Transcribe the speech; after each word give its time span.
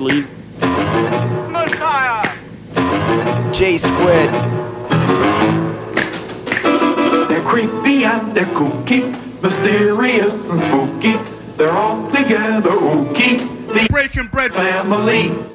Steve 0.00 0.26
the 0.58 0.64
Sleeve. 0.64 1.50
Messiah. 1.52 2.24
J 3.52 3.76
Squid. 3.76 4.30
They're 7.28 7.42
creepy 7.42 8.04
and 8.04 8.34
they're 8.34 8.46
kooky, 8.46 9.12
mysterious 9.42 10.32
and 10.32 10.60
spooky. 10.60 11.18
They're 11.58 11.72
all 11.72 12.10
together 12.10 12.70
ooky. 12.70 13.40
The 13.74 13.86
Breaking 13.90 14.28
bread. 14.28 14.52
family. 14.52 15.49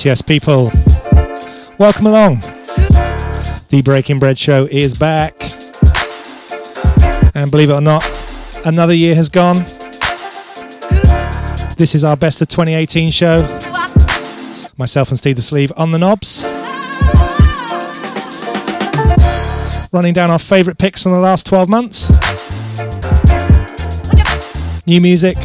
Yes, 0.00 0.06
yes, 0.06 0.22
people. 0.22 0.72
Welcome 1.76 2.06
along. 2.06 2.40
The 3.68 3.82
Breaking 3.84 4.18
Bread 4.18 4.38
Show 4.38 4.66
is 4.70 4.94
back. 4.94 5.34
And 7.34 7.50
believe 7.50 7.68
it 7.68 7.74
or 7.74 7.82
not, 7.82 8.02
another 8.64 8.94
year 8.94 9.14
has 9.14 9.28
gone. 9.28 9.56
This 11.76 11.94
is 11.94 12.02
our 12.02 12.16
best 12.16 12.40
of 12.40 12.48
2018 12.48 13.10
show. 13.10 13.42
Myself 14.78 15.10
and 15.10 15.18
Steve 15.18 15.36
the 15.36 15.42
Sleeve 15.42 15.70
on 15.76 15.92
the 15.92 15.98
knobs. 15.98 16.44
Running 19.92 20.14
down 20.14 20.30
our 20.30 20.38
favourite 20.38 20.78
picks 20.78 21.02
from 21.02 21.12
the 21.12 21.18
last 21.18 21.44
12 21.44 21.68
months. 21.68 22.08
New 24.86 25.02
music, 25.02 25.36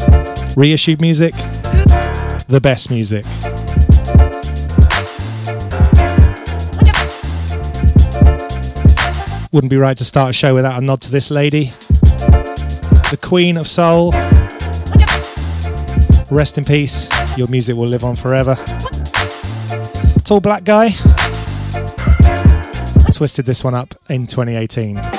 reissued 0.55 1.01
music, 1.01 1.33
the 2.47 2.61
best 2.63 2.89
music. 2.89 3.25
Wouldn't 9.55 9.71
be 9.71 9.77
right 9.77 9.95
to 9.95 10.03
start 10.03 10.31
a 10.31 10.33
show 10.33 10.53
without 10.53 10.77
a 10.77 10.85
nod 10.85 10.99
to 11.03 11.09
this 11.09 11.31
lady. 11.31 11.67
The 13.09 13.17
Queen 13.21 13.55
of 13.55 13.69
Soul. 13.69 14.11
Rest 16.29 16.57
in 16.57 16.65
peace. 16.65 17.07
Your 17.37 17.47
music 17.47 17.77
will 17.77 17.87
live 17.87 18.03
on 18.03 18.17
forever. 18.17 18.55
Tall 20.25 20.41
black 20.41 20.65
guy. 20.65 20.89
Twisted 23.13 23.45
this 23.45 23.63
one 23.63 23.75
up 23.75 23.95
in 24.09 24.27
2018. 24.27 25.14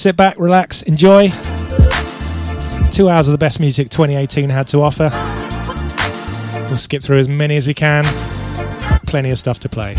Sit 0.00 0.16
back, 0.16 0.38
relax, 0.38 0.80
enjoy. 0.80 1.28
Two 2.90 3.10
hours 3.10 3.28
of 3.28 3.32
the 3.32 3.38
best 3.38 3.60
music 3.60 3.90
2018 3.90 4.48
had 4.48 4.66
to 4.68 4.80
offer. 4.80 5.10
We'll 6.68 6.78
skip 6.78 7.02
through 7.02 7.18
as 7.18 7.28
many 7.28 7.54
as 7.56 7.66
we 7.66 7.74
can. 7.74 8.04
Plenty 9.04 9.28
of 9.28 9.36
stuff 9.36 9.58
to 9.58 9.68
play. 9.68 9.96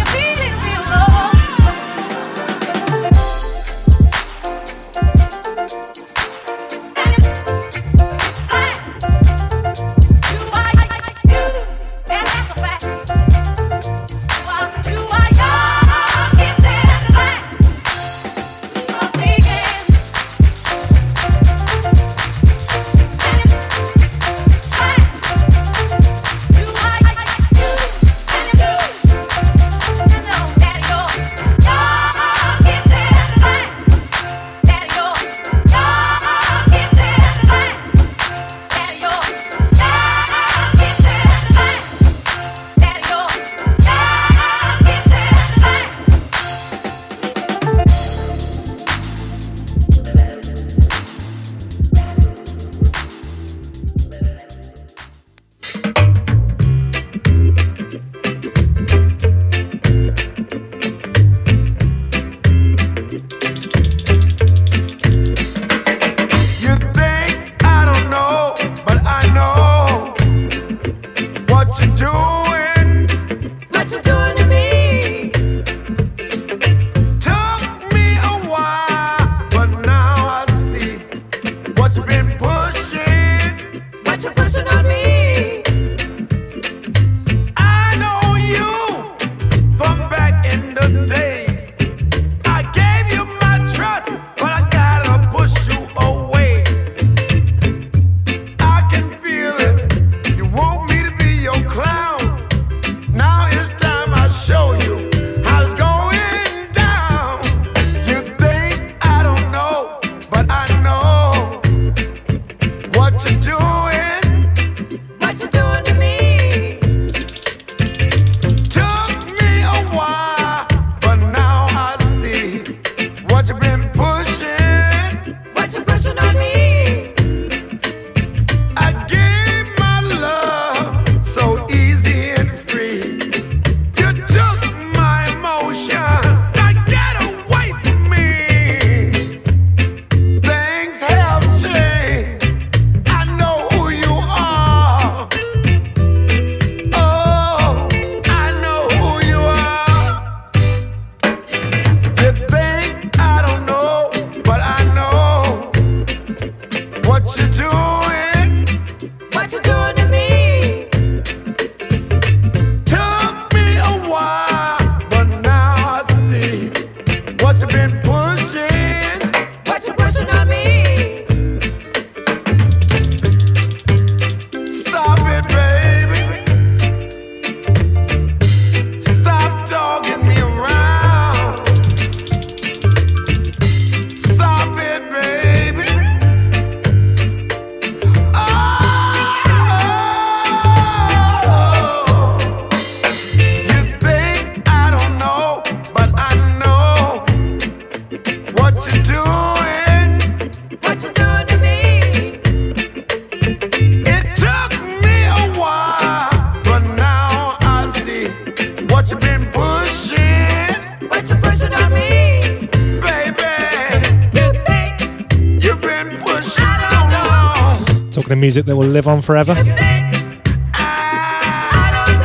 music 218.41 218.66
that 218.66 218.76
will 218.76 218.88
live 218.88 219.08
on 219.08 219.22
forever. 219.22 219.55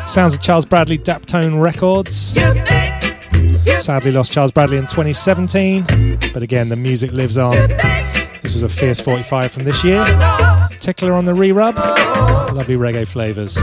Sounds 0.04 0.34
of 0.34 0.40
Charles 0.40 0.64
Bradley, 0.64 0.98
Daptone 0.98 1.60
Records. 1.60 2.32
Sadly 3.80 4.10
lost 4.10 4.32
Charles 4.32 4.50
Bradley 4.50 4.78
in 4.78 4.86
2017, 4.86 6.18
but 6.32 6.42
again, 6.42 6.70
the 6.70 6.76
music 6.76 7.12
lives 7.12 7.36
on. 7.36 7.54
This 8.42 8.54
was 8.54 8.62
a 8.62 8.68
Fierce 8.68 8.98
45 8.98 9.52
from 9.52 9.64
this 9.64 9.84
year. 9.84 10.04
Tickler 10.80 11.12
on 11.12 11.26
the 11.26 11.34
re 11.34 11.52
rub. 11.52 11.76
Lovely 11.76 12.76
reggae 12.76 13.06
flavours. 13.06 13.58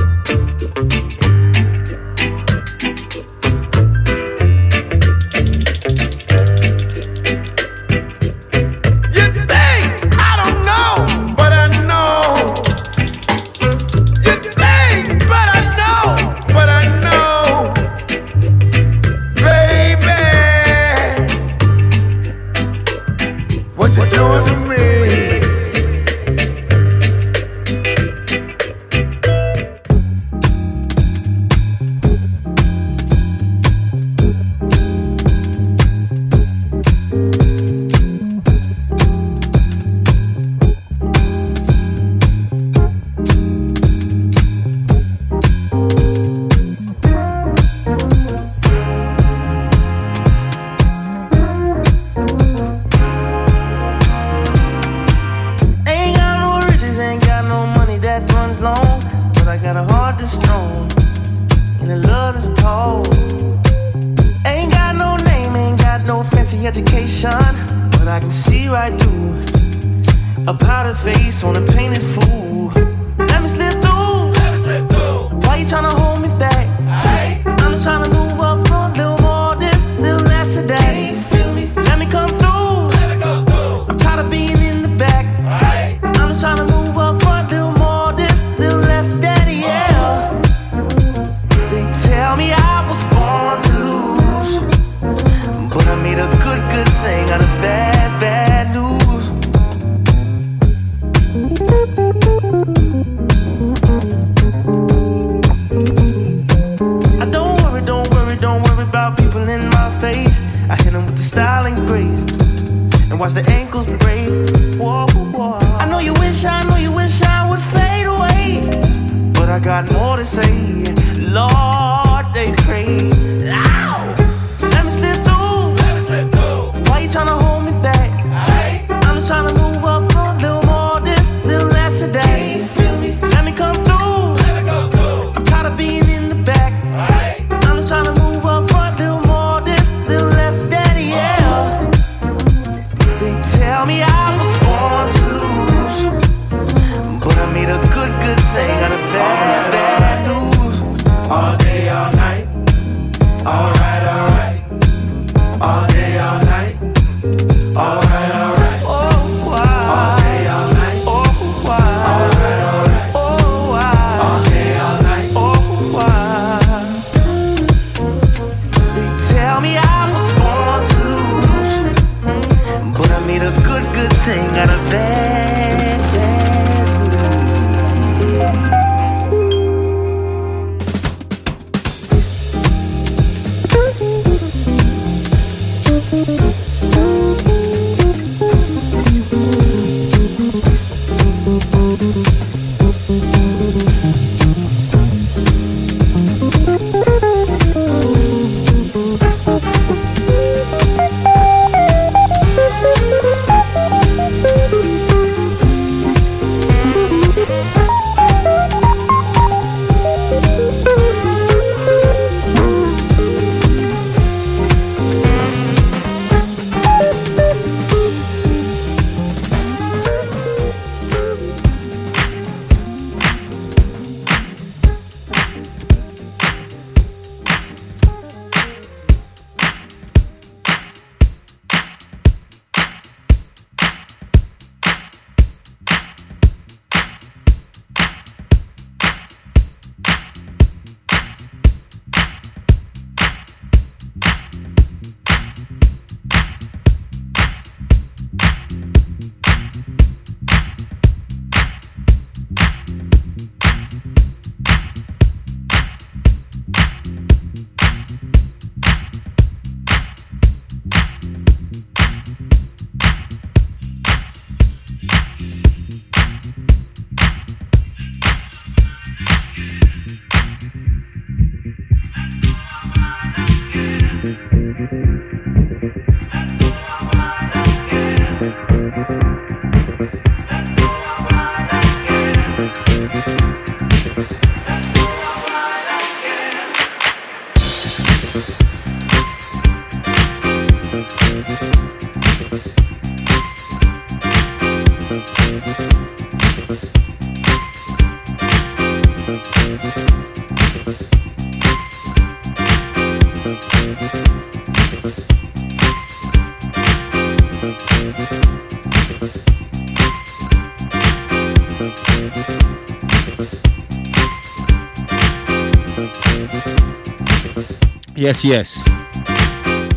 Yes, 318.23 318.45
yes. 318.45 318.77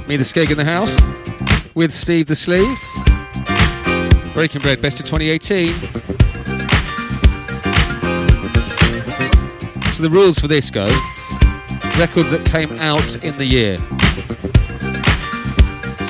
Me, 0.08 0.16
the 0.16 0.24
Skeg 0.24 0.50
in 0.50 0.56
the 0.56 0.64
house, 0.64 0.92
with 1.76 1.92
Steve 1.92 2.26
the 2.26 2.34
Sleeve. 2.34 2.76
Breaking 4.34 4.60
Bread, 4.62 4.82
best 4.82 4.98
of 4.98 5.06
2018. 5.06 5.72
So 9.94 10.02
the 10.02 10.10
rules 10.10 10.40
for 10.40 10.48
this 10.48 10.72
go 10.72 10.86
records 12.00 12.32
that 12.32 12.44
came 12.46 12.72
out 12.80 13.14
in 13.22 13.38
the 13.38 13.46
year. 13.46 13.76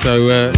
So 0.01 0.27
uh, 0.27 0.51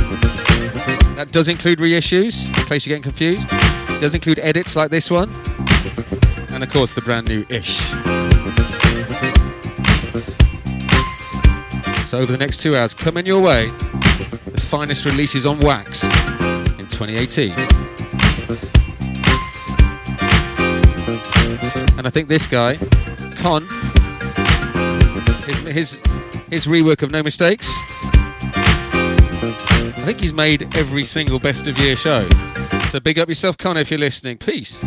that 1.15 1.27
does 1.33 1.49
include 1.49 1.79
reissues, 1.79 2.47
in 2.47 2.53
case 2.67 2.87
you're 2.87 2.97
getting 2.97 3.03
confused. 3.03 3.45
It 3.51 3.99
does 3.99 4.15
include 4.15 4.39
edits 4.39 4.77
like 4.77 4.91
this 4.91 5.11
one. 5.11 5.29
And 6.51 6.63
of 6.63 6.71
course, 6.71 6.93
the 6.93 7.01
brand 7.01 7.27
new 7.27 7.45
ish. 7.49 7.91
So 12.09 12.17
over 12.17 12.31
the 12.31 12.39
next 12.39 12.61
two 12.61 12.75
hours, 12.75 12.95
coming 12.95 13.27
your 13.27 13.39
way, 13.39 13.67
the 13.67 14.59
finest 14.59 15.05
releases 15.05 15.45
on 15.45 15.59
wax 15.59 16.03
in 16.03 16.87
2018. 16.89 17.51
And 21.99 22.07
I 22.07 22.09
think 22.09 22.27
this 22.27 22.47
guy, 22.47 22.77
Kon, 23.35 23.67
his, 25.45 25.61
his, 25.67 26.01
his 26.49 26.65
rework 26.65 27.03
of 27.03 27.11
No 27.11 27.21
Mistakes, 27.21 27.69
I 29.91 30.01
think 30.03 30.19
he's 30.19 30.33
made 30.33 30.75
every 30.75 31.03
single 31.03 31.37
best 31.37 31.67
of 31.67 31.77
year 31.77 31.95
show. 31.95 32.27
So 32.89 32.99
big 32.99 33.19
up 33.19 33.29
yourself, 33.29 33.55
Kon, 33.55 33.77
if 33.77 33.91
you're 33.91 33.99
listening. 33.99 34.39
Peace. 34.39 34.83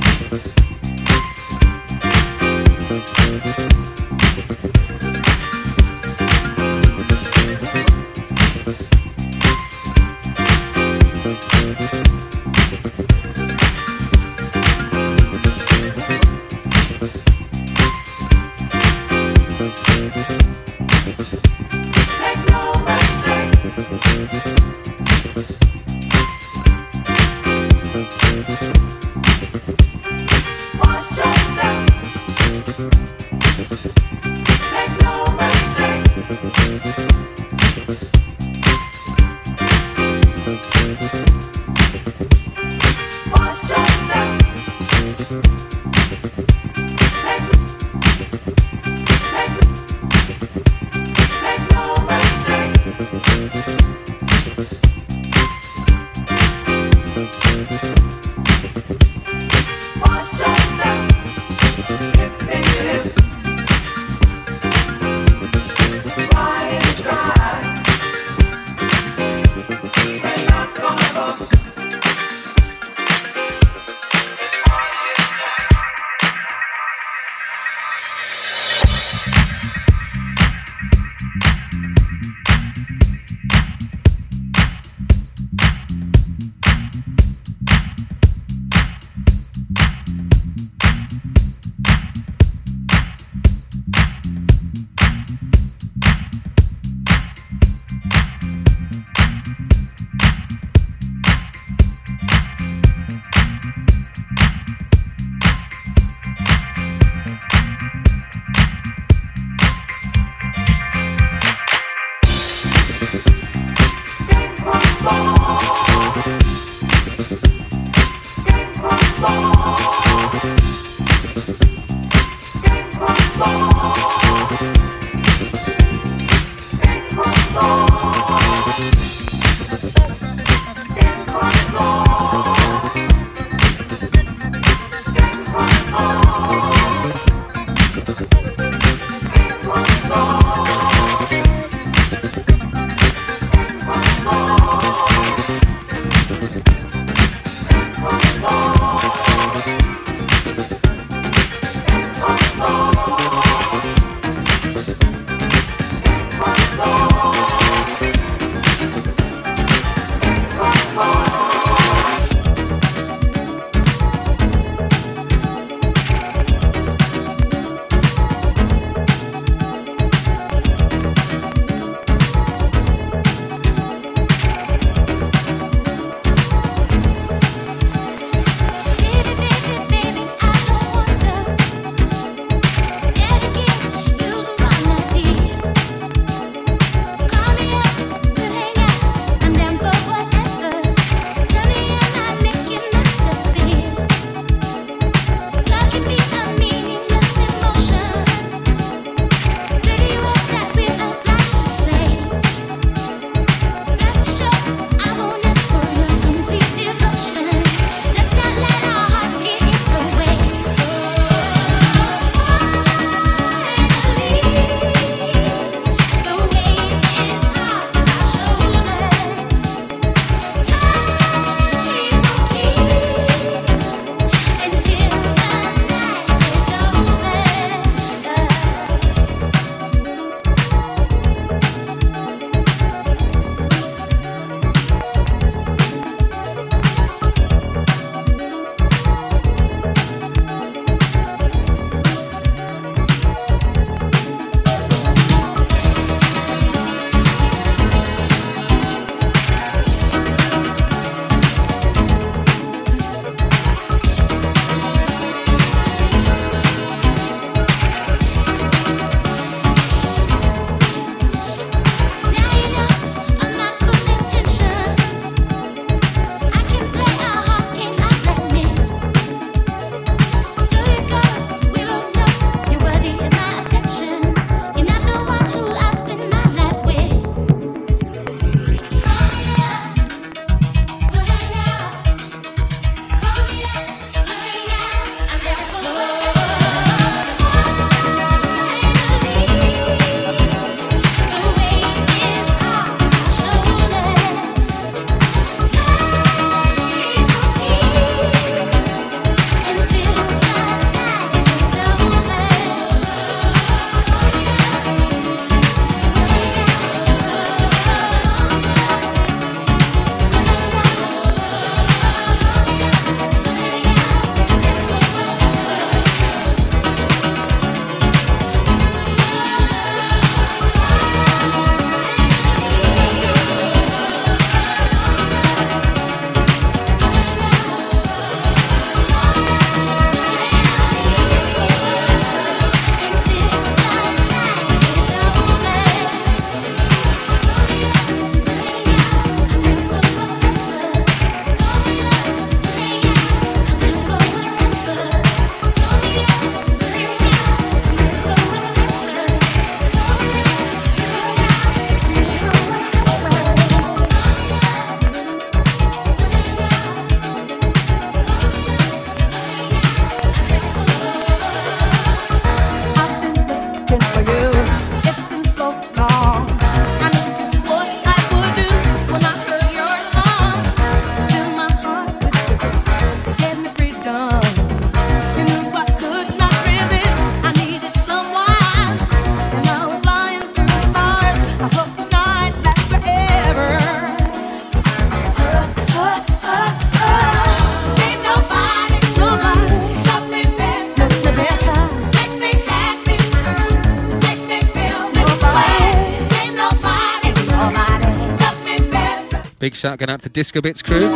Shout 399.82 399.98
going 399.98 400.10
out 400.10 400.22
to 400.22 400.28
Disco 400.28 400.60
Bits 400.60 400.80
crew. 400.80 401.10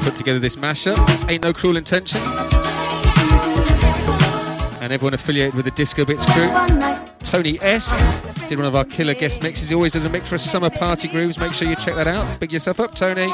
Put 0.00 0.16
together 0.16 0.38
this 0.38 0.56
mashup. 0.56 0.96
Ain't 1.28 1.44
no 1.44 1.52
cruel 1.52 1.76
intention. 1.76 2.18
And 4.80 4.94
everyone 4.94 5.12
affiliated 5.12 5.52
with 5.52 5.66
the 5.66 5.70
Disco 5.72 6.06
Bits 6.06 6.24
crew. 6.32 6.48
Tony 7.18 7.58
S 7.60 7.94
did 8.48 8.56
one 8.56 8.66
of 8.66 8.74
our 8.74 8.86
killer 8.86 9.12
guest 9.12 9.42
mixes. 9.42 9.68
He 9.68 9.74
always 9.74 9.92
does 9.92 10.06
a 10.06 10.08
mix 10.08 10.30
for 10.30 10.36
a 10.36 10.38
summer 10.38 10.70
party 10.70 11.06
grooves. 11.06 11.36
Make 11.36 11.52
sure 11.52 11.68
you 11.68 11.76
check 11.76 11.96
that 11.96 12.06
out. 12.06 12.40
Big 12.40 12.50
yourself 12.50 12.80
up, 12.80 12.94
Tony. 12.94 13.28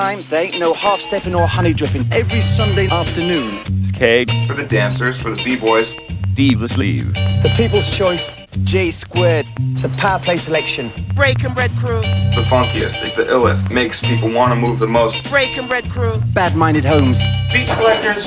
It's 0.00 0.22
showtime. 0.22 0.28
There 0.28 0.44
ain't 0.44 0.58
no 0.58 0.72
half 0.72 1.00
stepping 1.00 1.34
or 1.34 1.46
honey 1.46 1.72
dripping. 1.72 2.06
Every 2.12 2.40
Sunday 2.40 2.88
afternoon. 2.88 3.62
It's 3.80 3.92
Keg. 3.92 4.30
For 4.46 4.54
the 4.54 4.64
dancers, 4.64 5.18
for 5.18 5.30
the 5.30 5.42
b-boys. 5.42 5.94
Steve 6.32 6.60
the 6.60 6.68
Sleeve. 6.68 7.12
The 7.42 7.52
People's 7.56 7.94
Choice. 7.94 8.30
J 8.64 8.90
Squared. 8.90 9.46
The 9.82 9.90
Power 9.98 10.18
Play 10.18 10.38
Selection. 10.38 10.90
Breaking 11.14 11.52
Bread 11.52 11.70
Crew, 11.72 12.00
The 12.00 12.44
funkiest, 12.48 13.14
the 13.14 13.24
illest, 13.24 13.70
makes 13.70 14.00
people 14.00 14.30
want 14.30 14.52
to 14.52 14.56
move 14.56 14.78
the 14.78 14.86
most. 14.86 15.28
Breaking 15.28 15.66
Bread 15.66 15.84
Crew. 15.90 16.18
Bad 16.32 16.56
Minded 16.56 16.84
Homes. 16.84 17.20
beat 17.52 17.68
collectors, 17.68 18.26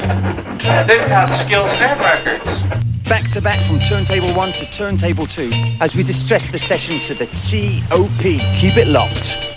they've 0.88 1.08
got 1.10 1.30
skills 1.30 1.72
and 1.74 2.00
records. 2.00 2.62
Back 3.10 3.30
to 3.32 3.42
back 3.42 3.66
from 3.66 3.80
Turntable 3.80 4.34
1 4.34 4.54
to 4.54 4.66
Turntable 4.72 5.26
2 5.26 5.50
as 5.82 5.96
we 5.96 6.04
distress 6.04 6.50
the 6.50 6.60
session 6.60 7.00
to 7.02 7.14
the 7.16 7.26
TOP. 7.26 8.22
Keep 8.60 8.78
it 8.78 8.88
locked. 8.88 9.53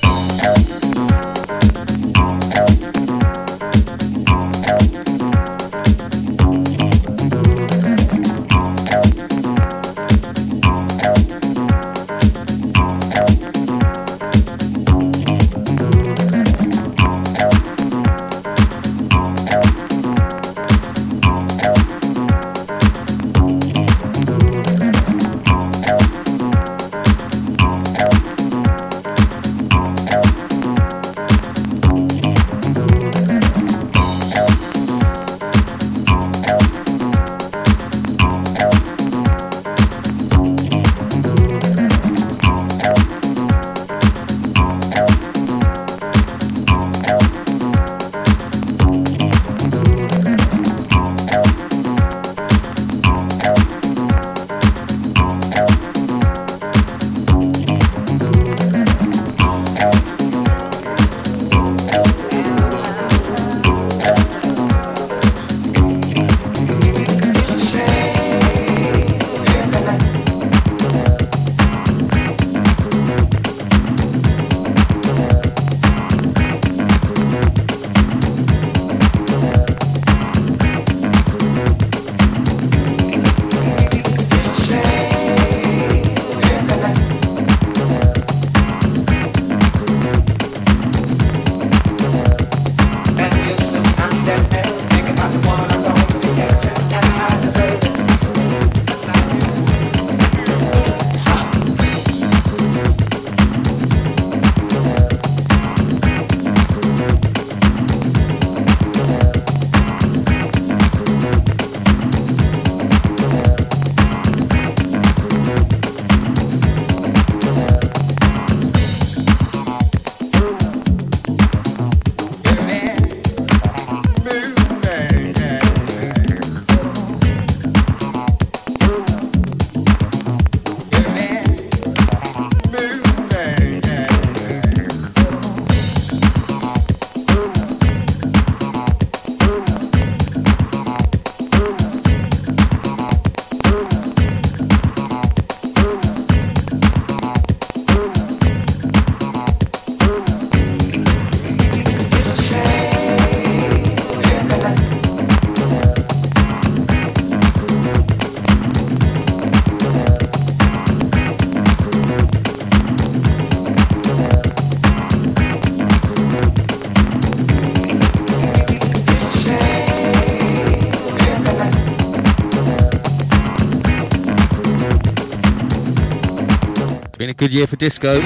Been 177.26 177.30
a 177.32 177.34
good 177.34 177.52
year 177.52 177.66
for 177.66 177.74
disco. 177.74 178.18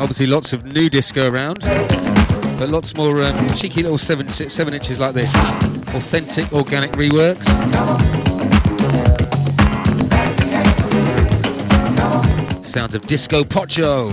Obviously, 0.00 0.24
lots 0.24 0.54
of 0.54 0.64
new 0.64 0.88
disco 0.88 1.30
around, 1.30 1.58
but 1.60 2.70
lots 2.70 2.96
more 2.96 3.22
um, 3.22 3.48
cheeky 3.50 3.82
little 3.82 3.98
seven, 3.98 4.26
seven 4.30 4.72
inches 4.72 4.98
like 4.98 5.12
this. 5.12 5.34
Authentic, 5.34 6.50
organic 6.54 6.92
reworks. 6.92 7.44
Sounds 12.64 12.94
of 12.94 13.02
Disco 13.02 13.44
Pocho. 13.44 14.08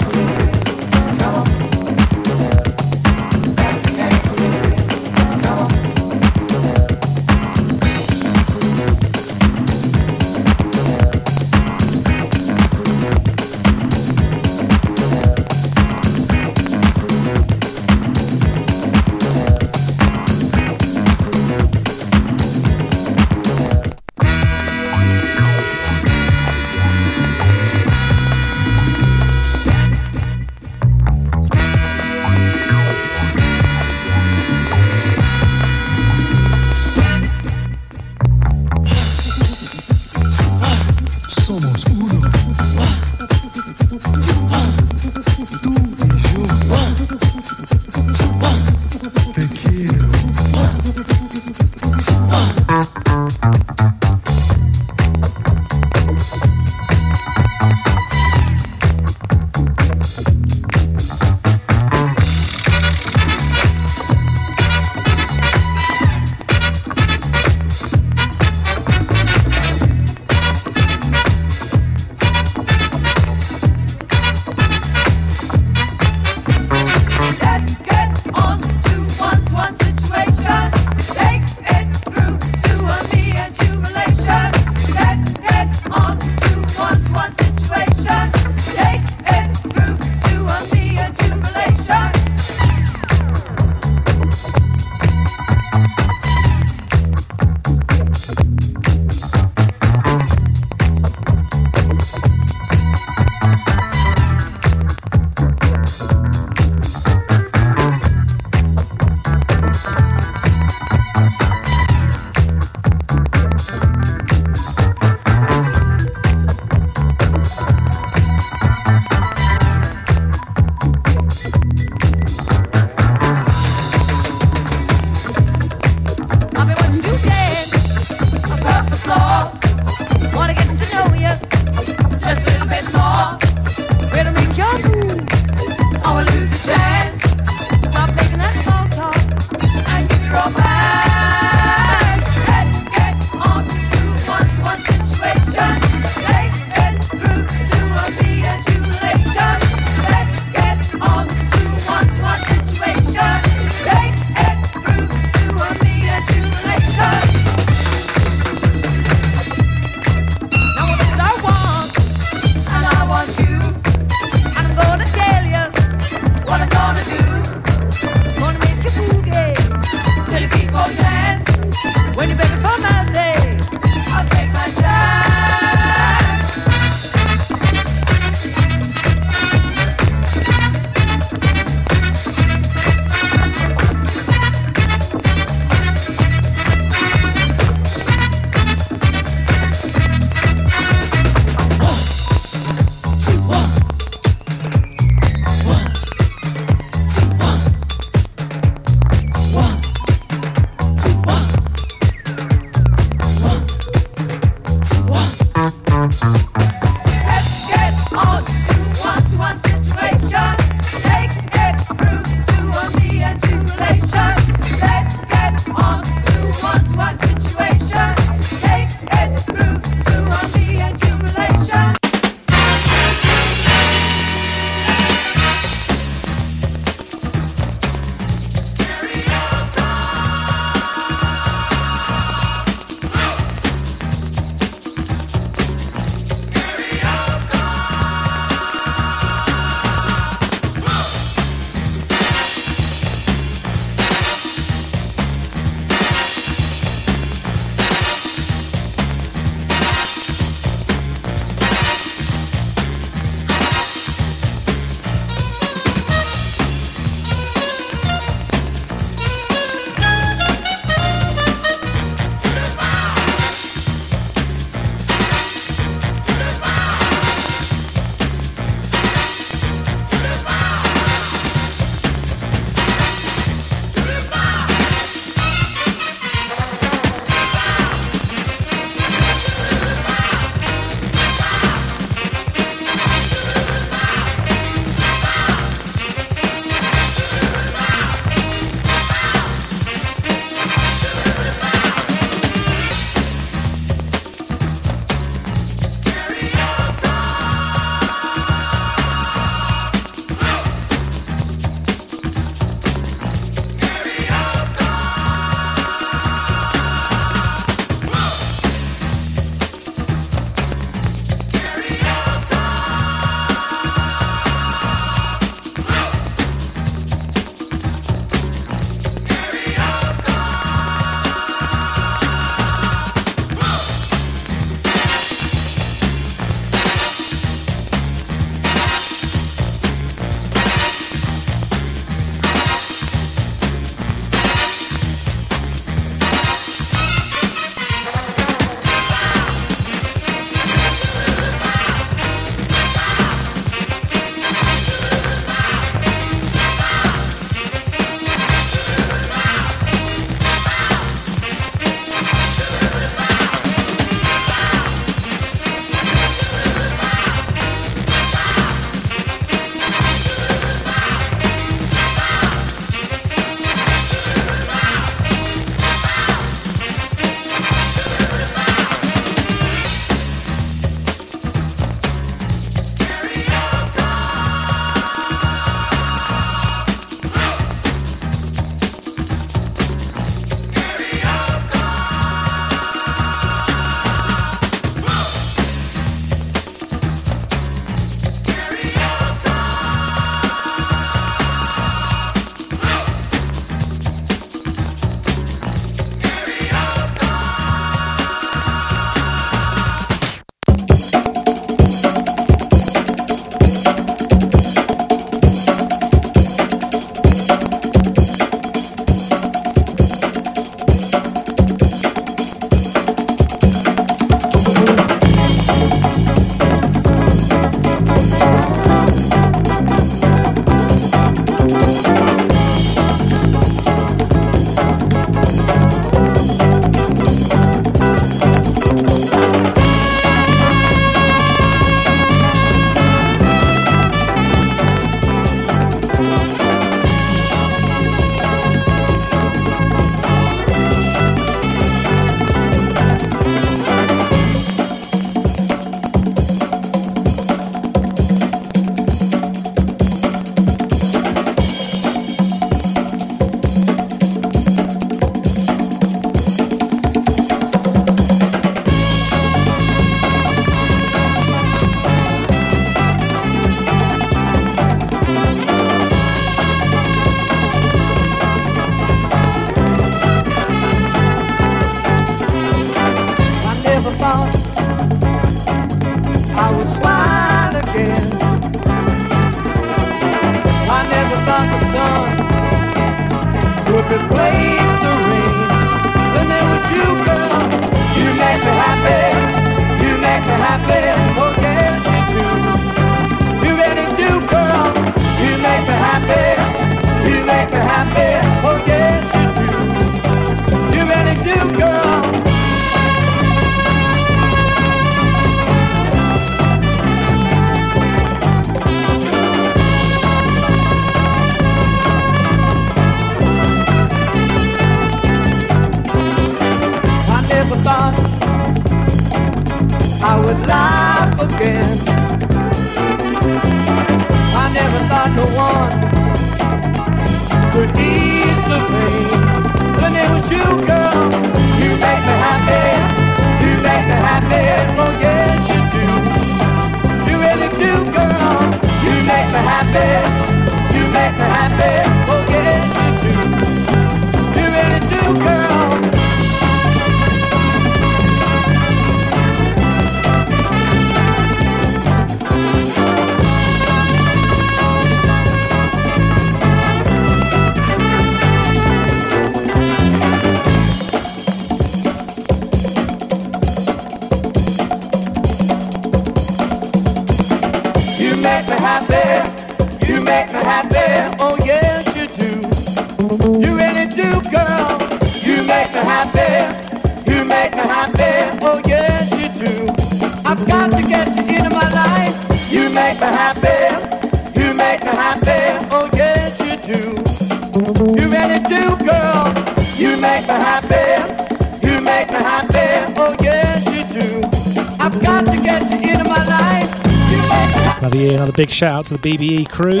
big 598.54 598.70
shout 598.70 598.92
out 598.92 599.06
to 599.06 599.16
the 599.16 599.36
BBE 599.36 599.68
crew. 599.68 600.00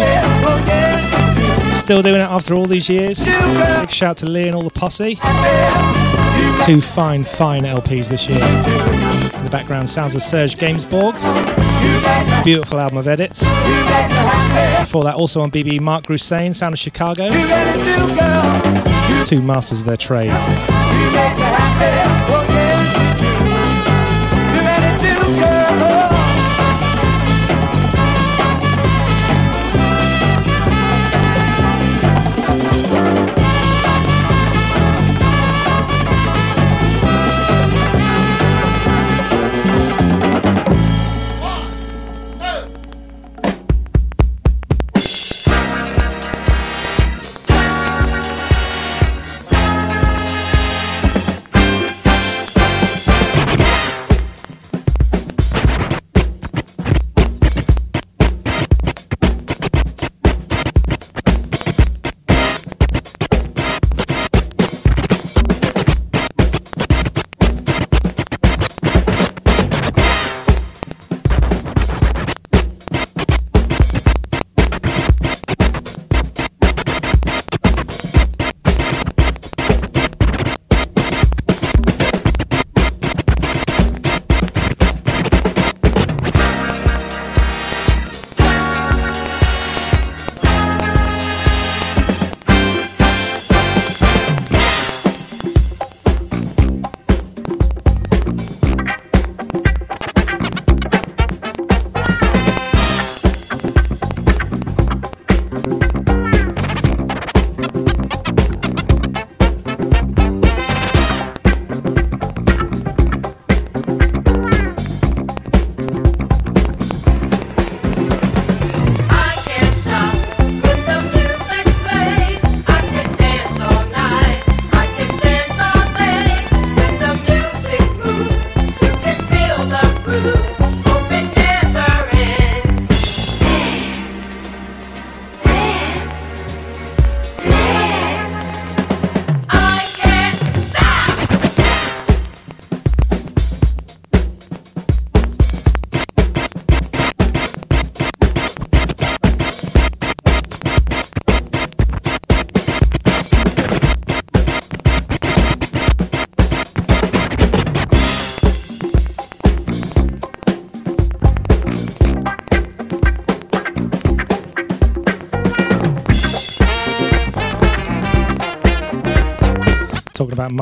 Still 1.76 2.02
doing 2.02 2.20
it 2.20 2.30
after 2.30 2.54
all 2.54 2.66
these 2.66 2.88
years. 2.88 3.24
Big 3.24 3.90
shout 3.90 4.10
out 4.10 4.16
to 4.18 4.26
Lee 4.26 4.46
and 4.46 4.54
all 4.54 4.62
the 4.62 4.70
posse. 4.70 5.16
Two 6.64 6.80
fine, 6.80 7.24
fine 7.24 7.64
LPs 7.64 8.08
this 8.08 8.28
year. 8.28 8.38
In 8.38 9.44
the 9.44 9.50
background 9.50 9.90
sounds 9.90 10.14
of 10.14 10.22
Serge 10.22 10.56
Gamesbourg. 10.56 11.14
Beautiful 12.44 12.78
album 12.78 12.98
of 12.98 13.08
edits. 13.08 13.40
Before 14.80 15.02
that, 15.04 15.14
also 15.16 15.40
on 15.40 15.50
BBE, 15.50 15.80
Mark 15.80 16.06
Grusane, 16.06 16.54
Sound 16.54 16.74
of 16.74 16.78
Chicago. 16.78 17.30
Two 19.24 19.42
masters 19.42 19.80
of 19.80 19.86
their 19.86 19.96
trade. 19.96 20.30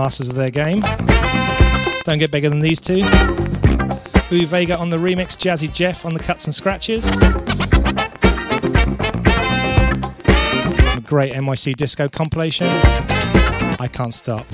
masters 0.03 0.29
of 0.29 0.35
their 0.35 0.51
game. 0.51 0.81
Don't 2.03 2.19
get 2.19 2.33
bigger 2.33 2.51
than 2.51 2.59
these 2.59 2.81
two. 2.81 3.03
Louie 4.33 4.45
Vega 4.45 4.77
on 4.77 4.89
the 4.89 4.97
remix, 4.97 5.39
Jazzy 5.39 5.73
Jeff 5.73 6.05
on 6.05 6.13
the 6.13 6.19
cuts 6.19 6.45
and 6.47 6.53
scratches. 6.53 7.07
A 10.97 11.01
great 11.03 11.35
NYC 11.35 11.77
disco 11.77 12.09
compilation. 12.09 12.67
I 13.79 13.89
can't 13.93 14.13
stop. 14.13 14.45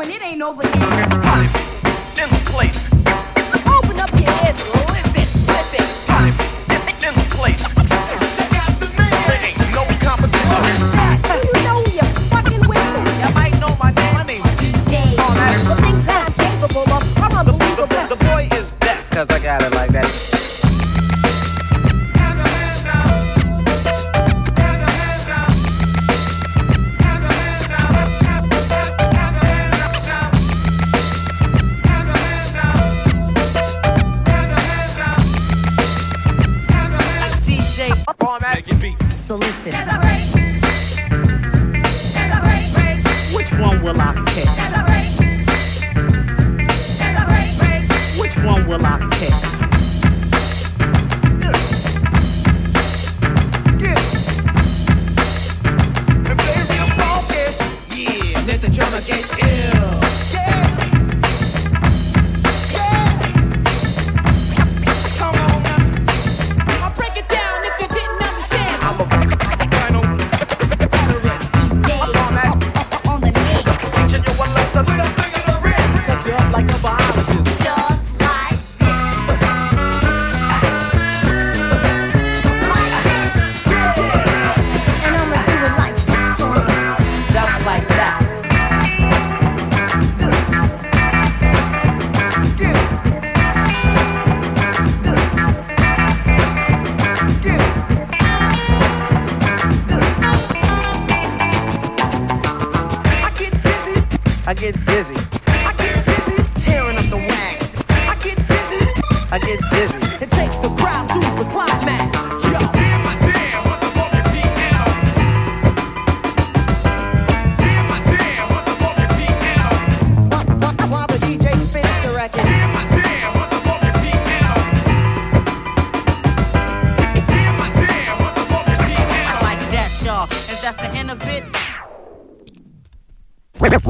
and 0.00 0.10
it 0.10 0.22
ain't 0.22 0.40
over 0.40 0.62
yet. 0.62 1.59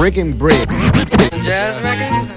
Breaking 0.01 0.32
bread. 0.32 0.66
Jazz 1.42 1.78
records? 1.84 2.32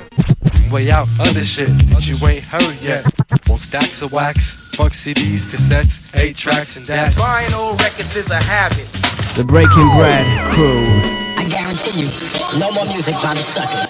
Way 0.69 0.91
out 0.91 1.07
other 1.17 1.45
shit 1.45 1.69
that 1.91 2.05
you 2.05 2.17
ain't 2.27 2.43
heard 2.43 2.75
yet. 2.81 3.05
On 3.49 3.57
stacks 3.57 4.01
of 4.01 4.11
wax, 4.11 4.51
fuck 4.75 4.91
CDs, 4.91 5.45
cassettes, 5.45 6.01
8 6.13 6.35
tracks, 6.35 6.75
and 6.75 6.85
dash. 6.85 7.17
old 7.53 7.81
records 7.81 8.17
is 8.17 8.29
a 8.29 8.43
habit. 8.43 8.85
The 9.37 9.45
Breaking 9.45 9.87
Bread 9.95 10.53
crew. 10.53 10.83
I 11.37 11.47
guarantee 11.49 12.01
you, 12.01 12.59
no 12.59 12.69
more 12.73 12.83
music 12.87 13.15
by 13.23 13.33
the 13.33 13.39
sucker. 13.39 13.89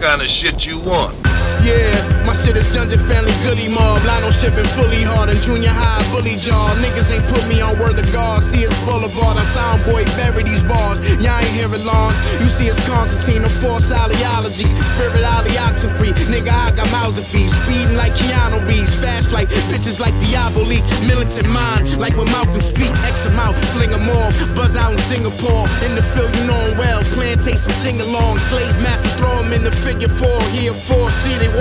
kind 0.00 0.20
of 0.20 0.28
shit 0.28 0.66
you 0.66 0.80
want. 0.80 1.14
Yeah, 1.62 2.17
my 2.28 2.34
shit 2.34 2.58
is 2.58 2.68
Dungeon 2.74 3.00
Family 3.08 3.32
Goodie 3.42 3.72
Mob. 3.72 4.04
Line 4.04 4.22
on 4.22 4.32
shipping 4.32 4.68
fully 4.76 5.02
hard 5.02 5.30
and 5.30 5.40
junior 5.40 5.72
high 5.72 6.04
bully 6.12 6.36
jaw. 6.36 6.68
Niggas 6.84 7.08
ain't 7.08 7.24
put 7.32 7.40
me 7.48 7.62
on 7.64 7.78
word 7.78 7.98
of 7.98 8.04
God. 8.12 8.44
See 8.44 8.68
it's 8.68 8.76
boulevard. 8.84 9.40
I'm 9.40 9.80
boy, 9.88 10.04
bury 10.12 10.44
these 10.44 10.62
bars. 10.62 11.00
Y'all 11.24 11.40
ain't 11.40 11.56
hear 11.56 11.72
it 11.72 11.84
long. 11.88 12.12
You 12.36 12.48
see 12.52 12.68
it's 12.68 12.84
Constantine, 12.86 13.44
a 13.44 13.48
force 13.48 13.90
ideology. 13.90 14.68
Spirit 14.68 15.24
oxen 15.64 15.90
free. 15.96 16.12
Nigga, 16.28 16.52
I 16.52 16.70
got 16.76 16.90
mouths 16.92 17.16
to 17.16 17.24
feed. 17.24 17.48
Speeding 17.48 17.96
like 17.96 18.12
Keanu 18.12 18.60
Reeves. 18.68 18.94
Fast 18.94 19.32
like 19.32 19.48
bitches 19.72 19.98
like 19.98 20.14
Diabolique. 20.20 20.84
Militant 21.06 21.48
mind, 21.48 21.98
like 21.98 22.16
when 22.16 22.26
Malcolm 22.32 22.60
speak. 22.60 22.90
X 23.08 23.26
out, 23.38 23.54
fling 23.72 23.90
them 23.90 24.08
off. 24.08 24.34
Buzz 24.54 24.76
out 24.76 24.92
in 24.92 24.98
Singapore. 25.08 25.64
In 25.86 25.94
the 25.94 26.02
field, 26.12 26.34
you 26.36 26.44
know 26.46 26.60
'em 26.68 26.76
well. 26.76 27.00
Plantation 27.16 27.72
sing 27.84 28.00
along. 28.00 28.38
Slave 28.38 28.76
master, 28.82 29.08
throw 29.18 29.38
'em 29.38 29.52
in 29.52 29.62
the 29.64 29.72
figure 29.72 30.12
four. 30.20 30.40
Here, 30.56 30.74
four 30.74 31.10
seated 31.10 31.52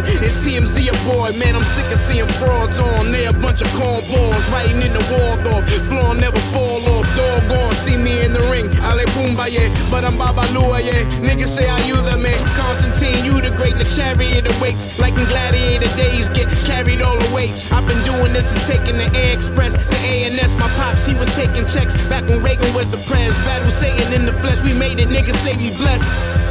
widescreen. 0.00 0.22
And 0.22 0.66
TMZ 0.68 0.88
a 0.88 0.94
boy, 1.08 1.36
man, 1.38 1.56
I'm 1.56 1.64
sick 1.64 1.86
of 1.92 1.98
seeing 2.00 2.26
frauds 2.38 2.78
on. 2.78 3.12
They 3.12 3.26
a 3.26 3.32
bunch 3.32 3.60
of 3.60 3.68
cornballs, 3.68 4.44
writing 4.52 4.82
in 4.82 4.92
the 4.92 5.04
Waldorf. 5.10 5.68
Floor 5.88 6.14
never 6.14 6.38
fall 6.52 6.82
off. 6.88 7.06
Doggone, 7.16 7.74
see 7.74 7.96
me 7.96 8.24
in 8.24 8.32
the 8.32 8.40
ring. 8.50 8.66
Ale 8.82 9.04
Boomba, 9.14 9.50
yeah. 9.50 9.68
But 9.90 10.04
I'm 10.04 10.14
Babalua, 10.14 10.82
yeah. 10.84 11.04
Niggas 11.20 11.48
say 11.48 11.68
I 11.68 11.78
you 11.86 11.96
the 11.96 12.18
man. 12.18 12.38
Constantine, 12.56 13.24
you 13.24 13.40
the 13.40 13.50
great. 13.56 13.76
The 13.76 13.84
chariot 13.84 14.46
awaits. 14.56 14.98
Like 14.98 15.14
in 15.14 15.24
gladiator 15.26 15.90
days, 15.96 16.28
get 16.30 16.48
carried 16.66 17.02
all 17.02 17.18
the 17.18 17.34
way. 17.34 17.52
I've 17.70 17.86
been 17.86 18.02
doing 18.04 18.32
this 18.32 18.50
and 18.52 18.62
taking 18.68 18.98
the 18.98 19.08
Air 19.18 19.36
Express. 19.36 19.76
The 19.76 19.98
ANS, 20.06 20.54
my 20.56 20.68
pops, 20.76 21.06
he 21.06 21.14
was 21.14 21.28
taking 21.34 21.66
checks. 21.66 21.94
Back 22.08 22.28
when 22.28 22.42
Reagan 22.42 22.72
was 22.74 22.90
the 22.90 22.98
press. 23.08 23.36
Battle 23.44 23.70
Satan 23.70 24.12
in 24.12 24.26
the 24.26 24.32
flesh. 24.40 24.62
We 24.62 24.72
made 24.74 25.00
it, 25.00 25.08
niggas 25.08 25.38
say 25.44 25.56
we 25.56 25.74
blessed. 25.76 26.49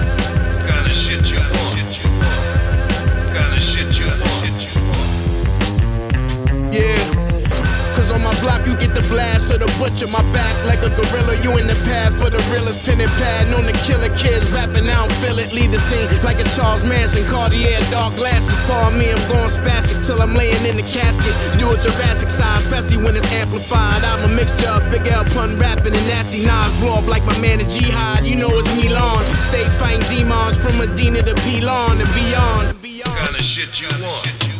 Block 8.42 8.66
you 8.68 8.76
get 8.76 8.96
the 8.96 9.06
blast 9.12 9.52
of 9.54 9.60
the 9.60 9.70
butcher. 9.80 10.08
My 10.08 10.24
back 10.34 10.56
like 10.66 10.82
a 10.84 10.92
gorilla. 10.92 11.36
You 11.44 11.58
in 11.58 11.68
the 11.68 11.78
pad 11.88 12.14
for 12.16 12.30
the 12.30 12.42
realest 12.52 12.86
pen 12.86 13.00
and 13.00 13.12
pad. 13.20 13.48
Known 13.52 13.66
to 13.68 13.76
killer 13.86 14.12
kids 14.16 14.50
rapping. 14.52 14.88
I 14.88 14.96
don't 14.96 15.12
feel 15.22 15.38
it. 15.40 15.54
Lead 15.54 15.72
the 15.72 15.80
scene 15.80 16.08
like 16.24 16.40
it's 16.40 16.56
Charles 16.56 16.84
Manson. 16.84 17.24
Cartier, 17.30 17.80
dark 17.92 18.16
glasses. 18.16 18.56
Call 18.68 18.92
me. 18.92 19.12
I'm 19.12 19.24
going 19.28 19.52
spastic 19.52 20.06
till 20.06 20.22
I'm 20.22 20.34
laying 20.34 20.64
in 20.66 20.76
the 20.76 20.88
casket. 20.88 21.34
Do 21.60 21.72
a 21.72 21.78
Jurassic 21.78 22.30
side, 22.30 22.62
especially 22.62 23.04
when 23.04 23.16
it's 23.16 23.30
amplified. 23.40 24.04
I'm 24.04 24.32
a 24.32 24.32
mixture 24.36 24.70
of 24.70 24.84
Big 24.92 25.08
L 25.08 25.24
pun 25.36 25.58
rapping 25.60 25.96
and 25.96 26.08
nasty 26.08 26.46
knives. 26.46 26.76
Blow 26.80 27.00
up 27.00 27.08
like 27.08 27.24
my 27.26 27.38
man 27.40 27.60
the 27.60 27.66
Jihad. 27.66 28.26
You 28.26 28.36
know 28.36 28.52
it's 28.52 28.70
Milan. 28.76 29.24
Stay 29.50 29.66
fighting 29.80 30.06
demons 30.10 30.58
from 30.58 30.78
Medina 30.78 31.22
to 31.22 31.36
Pilon 31.46 32.00
and 32.00 32.12
beyond. 32.14 32.78
What 32.80 33.18
Kind 33.18 33.36
of 33.36 33.42
shit 33.42 33.80
you 33.82 33.88
want. 34.04 34.59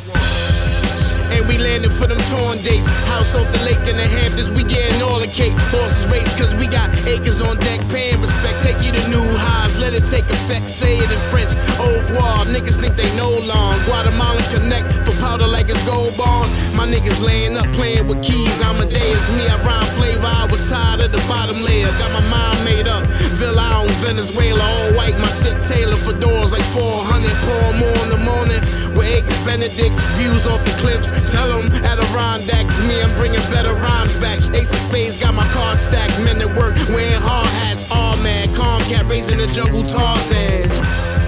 We 1.50 1.58
landing 1.58 1.90
for 1.90 2.06
them 2.06 2.22
torn 2.30 2.62
dates. 2.62 2.86
House 3.10 3.34
off 3.34 3.50
the 3.50 3.66
lake 3.66 3.82
in 3.90 3.98
the 3.98 4.06
Hamptons, 4.06 4.54
we 4.54 4.62
getting 4.62 5.02
all 5.02 5.18
the 5.18 5.26
cake. 5.26 5.58
Horses 5.74 6.06
race, 6.14 6.30
cause 6.38 6.54
we 6.62 6.70
got 6.70 6.94
acres 7.10 7.42
on 7.42 7.58
deck. 7.58 7.82
Paying 7.90 8.22
respect, 8.22 8.62
take 8.62 8.78
you 8.86 8.94
to 8.94 9.02
new 9.10 9.26
highs, 9.34 9.74
let 9.82 9.98
it 9.98 10.06
take 10.14 10.30
effect. 10.30 10.70
Say 10.70 11.02
it 11.02 11.10
in 11.10 11.22
French. 11.34 11.50
Au 11.82 11.90
revoir, 11.90 12.46
niggas 12.54 12.78
think 12.78 12.94
they 12.94 13.10
know 13.18 13.34
long. 13.50 13.74
Guatemalan 13.90 14.46
connect 14.54 14.94
for 15.10 15.18
powder 15.18 15.50
like 15.50 15.74
it's 15.74 15.82
gold 15.90 16.14
bond. 16.14 16.54
My 16.78 16.86
niggas 16.86 17.18
laying 17.18 17.58
up 17.58 17.66
playing 17.74 18.06
with 18.06 18.22
keys. 18.22 18.62
I'm 18.62 18.78
a 18.78 18.86
day, 18.86 19.10
it's 19.10 19.26
me, 19.34 19.50
I 19.50 19.58
rhyme 19.66 19.90
flavor. 19.98 20.30
I 20.30 20.46
was 20.54 20.62
tired 20.70 21.02
of 21.02 21.10
the 21.10 21.24
bottom 21.26 21.66
layer, 21.66 21.90
got 21.98 22.14
my 22.14 22.22
mind 22.30 22.62
made 22.62 22.86
up. 22.86 23.02
Villa 23.42 23.90
in 23.90 23.96
Venezuela, 24.06 24.62
all 24.62 24.94
white, 24.94 25.18
my 25.18 25.34
shit 25.42 25.58
tailored 25.66 25.98
for 25.98 26.14
doors 26.14 26.54
like 26.54 26.68
400. 26.78 27.26
Pour 27.42 27.74
more 27.82 28.00
in 28.06 28.10
the 28.14 28.22
morning 28.22 28.62
with 28.96 29.08
eggs 29.08 29.46
Benedict's 29.46 30.04
views 30.18 30.46
off 30.48 30.64
the 30.66 30.76
cliffs. 30.80 31.10
Tell 31.32 31.48
them 31.50 31.72
Adirondacks, 31.84 32.78
me, 32.88 33.02
I'm 33.02 33.14
bringing 33.16 33.44
better 33.52 33.74
rhymes 33.74 34.16
back. 34.18 34.40
Ace 34.56 34.72
of 34.72 34.80
Spades 34.90 35.18
got 35.18 35.34
my 35.34 35.48
card 35.50 35.80
stacked. 35.80 36.18
Men 36.20 36.42
at 36.42 36.56
work 36.56 36.76
wearing 36.90 37.22
hard 37.22 37.50
hats, 37.64 37.86
all 37.92 38.18
mad. 38.18 38.54
Calm 38.56 38.82
cat 38.92 39.06
raising 39.06 39.38
the 39.38 39.48
jungle 39.48 39.84
Tarzans. 39.84 41.19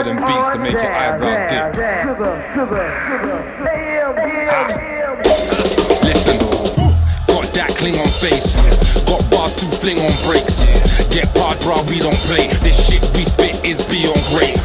for 0.00 0.08
them 0.08 0.16
beats 0.24 0.48
to 0.48 0.58
make 0.58 0.72
your 0.72 0.92
eyebrow 0.92 1.48
dip. 1.48 1.76
Ha. 4.48 4.64
Listen, 6.08 6.38
got 7.28 7.44
that 7.52 7.68
cling 7.76 7.98
on 8.00 8.08
face, 8.08 8.56
got 9.04 9.20
bars 9.30 9.54
to 9.60 9.66
fling 9.76 10.00
on 10.00 10.12
breaks. 10.24 10.64
Get 11.12 11.28
hard, 11.36 11.60
bro, 11.60 11.84
we 11.92 12.00
don't 12.00 12.16
play. 12.24 12.48
This 12.64 12.80
shit 12.80 13.02
we 13.12 13.28
spit 13.28 13.60
is 13.66 13.84
beyond 13.92 14.20
great. 14.32 14.56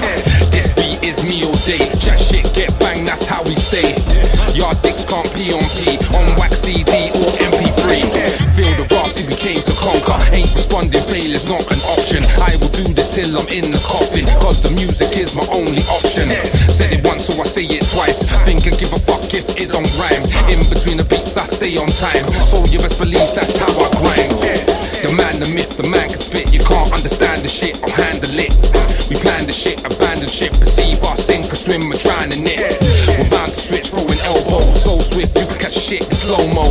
This 0.56 0.72
beat 0.72 1.04
is 1.04 1.24
me 1.28 1.44
all 1.44 1.58
day. 1.68 1.84
Chat 2.00 2.20
shit, 2.20 2.48
get 2.56 2.72
bang, 2.80 3.04
that's 3.04 3.28
how 3.28 3.44
we 3.44 3.56
stay. 3.56 3.92
Y'all 4.56 4.76
dicks 4.80 5.04
can't 5.04 5.28
pee 5.36 5.52
on 5.52 5.64
pee. 5.84 6.00
Ain't 10.76 10.92
responding, 10.92 11.08
failure's 11.08 11.48
not 11.48 11.64
an 11.72 11.80
option. 11.96 12.20
I 12.44 12.52
will 12.60 12.68
do 12.76 12.84
this 12.92 13.16
till 13.16 13.32
I'm 13.40 13.48
in 13.48 13.72
the 13.72 13.80
coffin. 13.80 14.28
Cause 14.44 14.60
the 14.60 14.76
music 14.76 15.16
is 15.16 15.32
my 15.32 15.48
only 15.56 15.80
option. 15.88 16.28
Said 16.68 16.92
it 16.92 17.00
once, 17.08 17.32
so 17.32 17.34
I 17.40 17.48
say 17.48 17.64
it 17.64 17.88
twice. 17.96 18.28
Think 18.44 18.68
and 18.68 18.76
give 18.76 18.92
a 18.92 19.00
fuck 19.00 19.24
if 19.32 19.56
it 19.56 19.72
don't 19.72 19.88
rhyme. 19.96 20.24
In 20.52 20.60
between 20.68 21.00
the 21.00 21.08
beats, 21.08 21.40
I 21.40 21.48
stay 21.48 21.80
on 21.80 21.88
time. 21.88 22.28
So 22.44 22.60
you 22.68 22.84
best 22.84 23.00
believe 23.00 23.24
that's 23.32 23.56
how 23.56 23.72
I 23.72 23.88
grind. 24.04 24.36
The 25.00 25.16
man, 25.16 25.40
the 25.40 25.48
myth, 25.56 25.80
the 25.80 25.88
man 25.88 26.12
can 26.12 26.20
spit. 26.20 26.52
You 26.52 26.60
can't 26.60 26.92
understand 26.92 27.40
the 27.40 27.48
shit, 27.48 27.80
I'll 27.80 27.96
handle 27.96 28.36
it. 28.36 28.52
We 29.08 29.16
plan 29.22 29.48
the 29.48 29.56
shit, 29.56 29.80
abandon 29.86 30.28
shit, 30.28 30.52
perceive 30.60 31.00
our 31.08 31.16
sink 31.16 31.48
or 31.48 31.56
swim 31.56 31.88
and 31.88 32.00
drown 32.04 32.36
in 32.36 32.44
it. 32.44 32.60
We're 33.16 33.30
bound 33.32 33.54
to 33.54 33.60
switch, 33.60 33.96
throwing 33.96 34.20
elbows, 34.28 34.76
so 34.76 35.00
swift 35.00 35.40
you 35.40 35.46
can 35.46 35.60
catch 35.62 35.78
shit 35.78 36.04
in 36.04 36.12
slow 36.12 36.44
mo. 36.52 36.68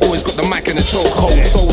Always 0.00 0.24
got 0.26 0.40
the 0.40 0.48
mic 0.48 0.66
in 0.72 0.80
the 0.80 0.82
chokehold, 0.82 1.44
so 1.44 1.68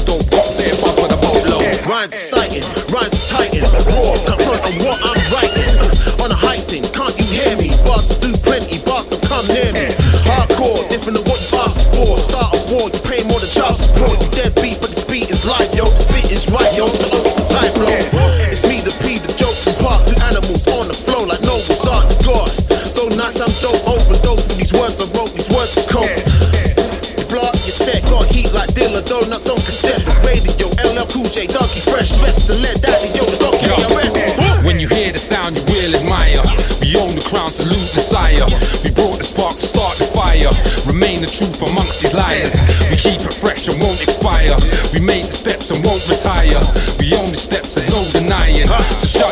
We 38.83 38.91
brought 38.91 39.17
the 39.17 39.27
spark 39.27 39.55
to 39.55 39.65
start 39.65 39.95
the 39.97 40.07
fire. 40.11 40.51
Remain 40.87 41.21
the 41.21 41.31
truth 41.31 41.61
amongst 41.63 42.03
these 42.03 42.13
liars. 42.13 42.53
We 42.91 42.97
keep 42.97 43.21
it 43.23 43.33
fresh 43.33 43.67
and 43.67 43.79
won't 43.79 44.01
expire. 44.03 44.55
We 44.93 44.99
made 44.99 45.25
the 45.25 45.35
steps 45.35 45.71
and 45.71 45.79
won't 45.83 46.03
retire. 46.07 46.59
We 46.99 47.15
own 47.15 47.31
the 47.31 47.41
steps 47.41 47.77
and 47.77 47.87
no 47.89 48.01
denying. 48.13 48.67
So 49.03 49.24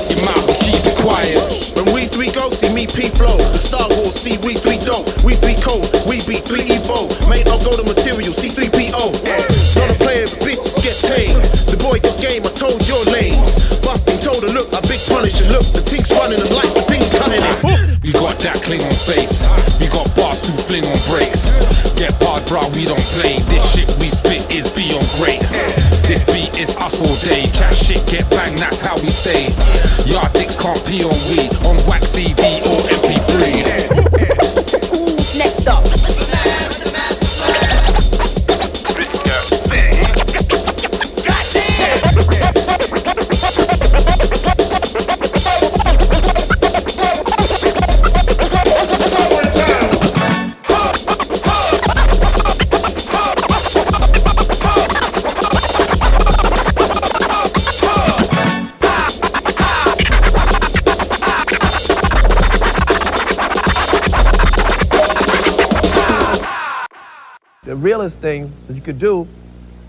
realest 67.83 68.17
thing 68.19 68.49
that 68.67 68.75
you 68.75 68.81
could 68.81 68.97
do 68.97 69.27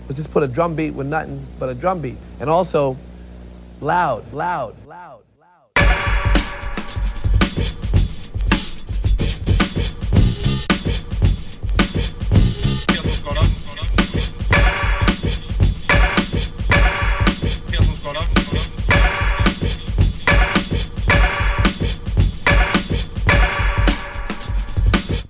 was 0.07 0.17
just 0.17 0.29
put 0.31 0.43
a 0.43 0.47
drum 0.47 0.75
beat 0.75 0.91
with 0.91 1.07
nothing 1.07 1.41
but 1.57 1.69
a 1.69 1.73
drum 1.73 2.01
beat. 2.01 2.17
And 2.41 2.49
also, 2.49 2.97
loud, 3.79 4.33
loud, 4.33 4.75
loud, 4.85 5.23
loud. 5.39 5.61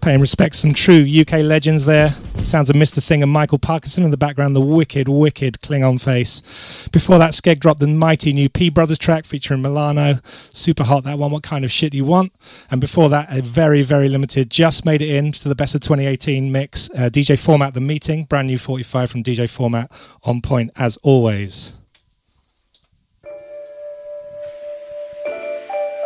Paying 0.02 0.20
respect 0.20 0.56
some 0.56 0.74
true 0.74 1.06
UK 1.06 1.44
legends 1.44 1.86
there. 1.86 2.14
Sounds 2.46 2.70
of 2.70 2.76
Mr. 2.76 3.04
Thing 3.04 3.24
and 3.24 3.34
Mikall 3.34 3.58
Parknsun 3.60 4.04
in 4.04 4.12
the 4.12 4.18
background, 4.18 4.56
the 4.56 4.62
wicked, 4.62 5.08
wicked 5.08 5.62
Klingon 5.62 6.00
face. 6.00 6.88
Before 6.90 7.18
that, 7.18 7.32
Skeg 7.32 7.60
dropped 7.60 7.80
the 7.80 7.88
mighty 7.88 8.34
new 8.34 8.50
P 8.50 8.70
Brothers 8.70 9.00
track 9.00 9.26
featuring 9.26 9.64
Milano. 9.64 10.20
Super 10.52 10.84
hot, 10.84 11.06
that 11.06 11.18
one. 11.18 11.32
What 11.32 11.42
kind 11.42 11.66
of 11.66 11.72
shit 11.72 11.96
you 11.96 12.06
want? 12.06 12.34
And 12.70 12.80
before 12.80 13.10
that, 13.10 13.36
a 13.36 13.42
very, 13.42 13.82
very 13.82 14.10
limited, 14.10 14.52
just 14.52 14.86
made 14.86 15.02
it 15.02 15.10
in 15.10 15.32
to 15.32 15.50
the 15.50 15.56
best 15.56 15.74
of 15.74 15.82
2018 15.82 16.52
mix. 16.52 16.88
Uh, 16.92 17.10
DJ 17.10 17.38
Format, 17.38 17.74
The 17.74 17.82
Meeting, 17.82 18.26
brand 18.26 18.48
new 18.48 18.60
45 18.60 19.10
from 19.10 19.24
DJ 19.24 19.50
Format, 19.50 19.92
on 20.24 20.42
point 20.42 20.70
as 20.76 20.98
always. 20.98 21.74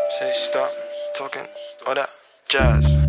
Say 0.10 0.32
stop 0.34 0.72
talking 1.16 1.46
all 1.86 1.96
that 1.96 2.10
jazz. 2.48 3.09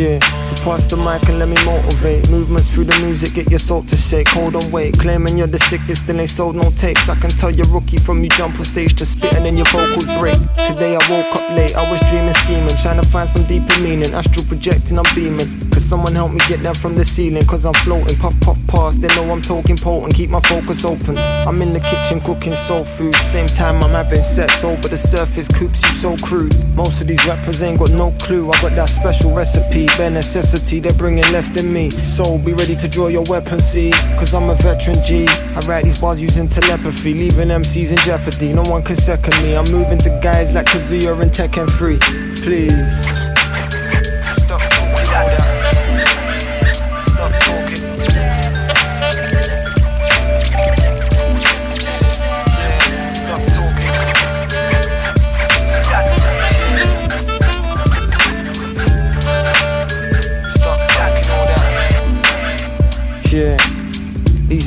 Yeah, 0.00 0.18
so 0.22 0.29
pass 0.62 0.84
the 0.86 0.96
mic 0.96 1.28
and 1.28 1.38
let 1.38 1.48
me 1.48 1.56
motivate. 1.64 2.28
Movements 2.30 2.70
through 2.70 2.84
the 2.84 2.98
music, 3.00 3.34
get 3.34 3.50
your 3.50 3.58
soul 3.58 3.82
to 3.84 3.96
shake. 3.96 4.28
Hold 4.28 4.56
on, 4.56 4.70
wait. 4.70 4.98
Claiming 4.98 5.38
you're 5.38 5.46
the 5.46 5.58
sickest, 5.58 6.06
then 6.06 6.18
they 6.18 6.26
sold 6.26 6.54
no 6.56 6.70
tapes. 6.70 7.08
I 7.08 7.14
can 7.16 7.30
tell 7.30 7.50
you're 7.50 7.66
rookie 7.66 7.98
from 7.98 8.22
you 8.22 8.30
jump 8.30 8.58
on 8.58 8.64
stage 8.64 8.94
to 8.96 9.06
spit 9.06 9.32
and 9.34 9.44
then 9.44 9.56
your 9.56 9.66
vocals 9.66 10.06
break. 10.18 10.38
Today 10.66 10.96
I 10.96 11.02
woke 11.10 11.34
up 11.34 11.50
late, 11.50 11.74
I 11.76 11.90
was 11.90 12.00
dreaming, 12.10 12.34
scheming, 12.34 12.76
trying 12.82 13.00
to 13.00 13.08
find 13.08 13.28
some 13.28 13.44
deeper 13.44 13.78
meaning. 13.80 14.12
Astral 14.12 14.44
projecting, 14.46 14.98
I'm 14.98 15.14
beaming. 15.14 15.70
Cause 15.70 15.84
someone 15.84 16.14
help 16.14 16.32
me 16.32 16.40
get 16.48 16.62
down 16.62 16.74
from 16.74 16.94
the 16.94 17.04
ceiling, 17.04 17.44
cause 17.46 17.64
I'm 17.64 17.74
floating. 17.74 18.16
Puff, 18.16 18.38
puff, 18.40 18.58
pass, 18.66 18.96
they 18.96 19.08
know 19.16 19.30
I'm 19.30 19.42
talking 19.42 19.76
potent. 19.76 20.14
Keep 20.14 20.30
my 20.30 20.40
focus 20.40 20.84
open. 20.84 21.16
I'm 21.18 21.60
in 21.62 21.72
the 21.72 21.80
kitchen 21.80 22.20
cooking 22.20 22.54
soul 22.54 22.84
food. 22.84 23.14
Same 23.16 23.46
time 23.46 23.82
I'm 23.82 23.90
having 23.90 24.22
sex 24.22 24.62
over 24.64 24.88
the 24.88 24.98
surface, 24.98 25.48
coops 25.48 25.82
you 25.82 25.94
so 25.96 26.16
crude. 26.18 26.54
Most 26.74 27.00
of 27.00 27.06
these 27.06 27.24
rappers 27.26 27.62
ain't 27.62 27.78
got 27.78 27.92
no 27.92 28.10
clue. 28.20 28.50
I 28.50 28.60
got 28.62 28.72
that 28.72 28.88
special 28.88 29.34
recipe, 29.34 29.86
bare 29.96 30.10
necessity, 30.10 30.49
they're 30.58 30.92
bringing 30.94 31.24
less 31.32 31.48
than 31.48 31.72
me. 31.72 31.90
So 31.90 32.38
be 32.38 32.52
ready 32.52 32.74
to 32.76 32.88
draw 32.88 33.06
your 33.06 33.22
weapon, 33.28 33.60
see? 33.60 33.92
Cause 34.18 34.34
I'm 34.34 34.50
a 34.50 34.54
veteran 34.56 35.02
G. 35.04 35.26
I 35.28 35.60
write 35.60 35.84
these 35.84 36.00
bars 36.00 36.20
using 36.20 36.48
telepathy, 36.48 37.14
leaving 37.14 37.48
MCs 37.48 37.90
in 37.90 37.98
jeopardy. 37.98 38.52
No 38.52 38.62
one 38.62 38.82
can 38.82 38.96
second 38.96 39.40
me. 39.42 39.54
I'm 39.56 39.70
moving 39.70 39.98
to 39.98 40.20
guys 40.22 40.52
like 40.52 40.66
Kazuya 40.66 41.20
and 41.20 41.30
Tekken 41.30 41.70
3. 41.70 41.98
Please. 42.42 43.29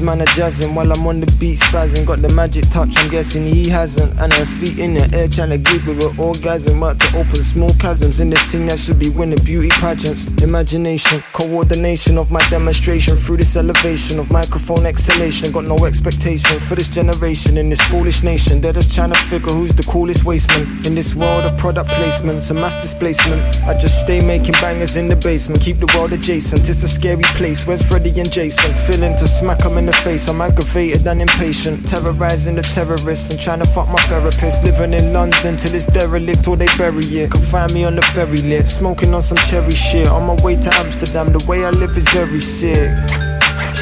Man 0.04 0.22
are 0.22 0.34
jazzing 0.36 0.76
while 0.76 0.91
I'm 0.91 1.08
on 1.08 1.20
the 1.20 1.26
beat 1.39 1.60
spazzing. 1.60 2.06
Got 2.06 2.22
the 2.22 2.30
magic 2.30 2.70
touch, 2.70 2.93
I'm 2.97 3.10
guessing 3.10 3.45
he 3.45 3.70
hasn't. 3.70 4.20
And 4.20 4.34
her 4.34 4.45
feet 4.45 4.78
in 4.78 4.95
the 4.95 5.18
air 5.18 5.28
trying 5.28 5.51
to 5.51 5.58
give 5.58 5.82
her 5.84 5.93
an 5.93 6.20
orgasm. 6.20 6.84
Out 6.84 6.99
to 6.99 7.18
open 7.18 7.36
small 7.36 7.74
chasms 7.76 8.20
in 8.20 8.30
this 8.30 8.43
thing 8.51 8.68
that 8.68 8.80
should 8.80 8.99
be 8.99 9.10
winning 9.10 9.43
beauty 9.43 9.70
pageants. 9.70 10.28
Imagination, 10.43 11.24
coordination 11.32 12.18
of 12.18 12.32
my 12.32 12.41
demonstration 12.49 13.16
through 13.16 13.38
this 13.38 13.56
elevation 13.56 14.20
of 14.20 14.30
microphone 14.32 14.86
exhalation. 14.86 15.51
Got 15.51 15.66
no 15.66 15.86
expectation 15.86 16.60
for 16.60 16.76
this 16.76 16.89
generation 16.89 17.58
in 17.58 17.70
this 17.70 17.82
foolish 17.82 18.24
nation. 18.24 18.60
They're 18.60 18.74
just 18.74 18.93
trying 18.93 19.14
to 19.14 19.20
figure 19.32 19.54
who's 19.54 19.74
the 19.74 19.84
coolest 19.84 20.24
wasteman 20.26 20.86
in 20.86 20.95
this 20.95 21.16
world 21.16 21.45
of 21.45 21.58
product 21.58 21.89
placements 21.89 22.49
and 22.51 22.60
mass 22.60 22.76
displacement. 22.82 23.41
I 23.64 23.78
just 23.78 24.01
stay 24.01 24.20
making 24.20 24.56
bangers 24.60 24.97
in 24.97 25.08
the 25.08 25.16
basement, 25.16 25.62
keep 25.62 25.78
the 25.80 25.91
world 25.95 26.12
adjacent. 26.12 26.68
It's 26.68 26.84
a 26.84 26.88
scary 26.88 27.24
place. 27.39 27.66
Where's 27.66 27.82
Freddy 27.82 28.20
and 28.20 28.32
Jason? 28.32 28.74
Feeling 28.88 29.16
to 29.18 29.28
smack 29.28 29.54
smack 29.54 29.66
'em 29.66 29.78
in 29.78 29.86
the 29.86 29.93
face. 29.94 30.28
I'm 30.28 30.41
aggravated 30.41 31.06
and 31.08 31.22
impatient, 31.22 31.88
terrorizing 31.88 32.56
the 32.56 32.62
terrorists 32.62 33.30
and 33.32 33.39
trying 33.39 33.60
to 33.60 33.66
fuck 33.66 33.88
my 33.88 34.02
therapist. 34.08 34.64
Living 34.64 34.94
in 34.94 35.14
London 35.14 35.58
till 35.58 35.74
it's 35.74 35.86
derelict 35.86 36.48
or 36.48 36.58
they 36.58 36.68
bury 36.78 37.04
it. 37.04 37.32
Can 37.32 37.41
find 37.41 37.74
me 37.74 37.86
on 37.86 37.96
the 37.96 38.02
ferry 38.02 38.38
lit, 38.38 38.68
smoking 38.68 39.14
on 39.14 39.22
some 39.22 39.38
cherry 39.50 39.72
shit. 39.72 40.08
On 40.08 40.26
my 40.26 40.41
way 40.44 40.56
to 40.56 40.74
Amsterdam, 40.76 41.32
the 41.32 41.44
way 41.48 41.66
I 41.66 41.70
live 41.70 41.96
is 41.98 42.08
very 42.10 42.39
sick. 42.39 42.89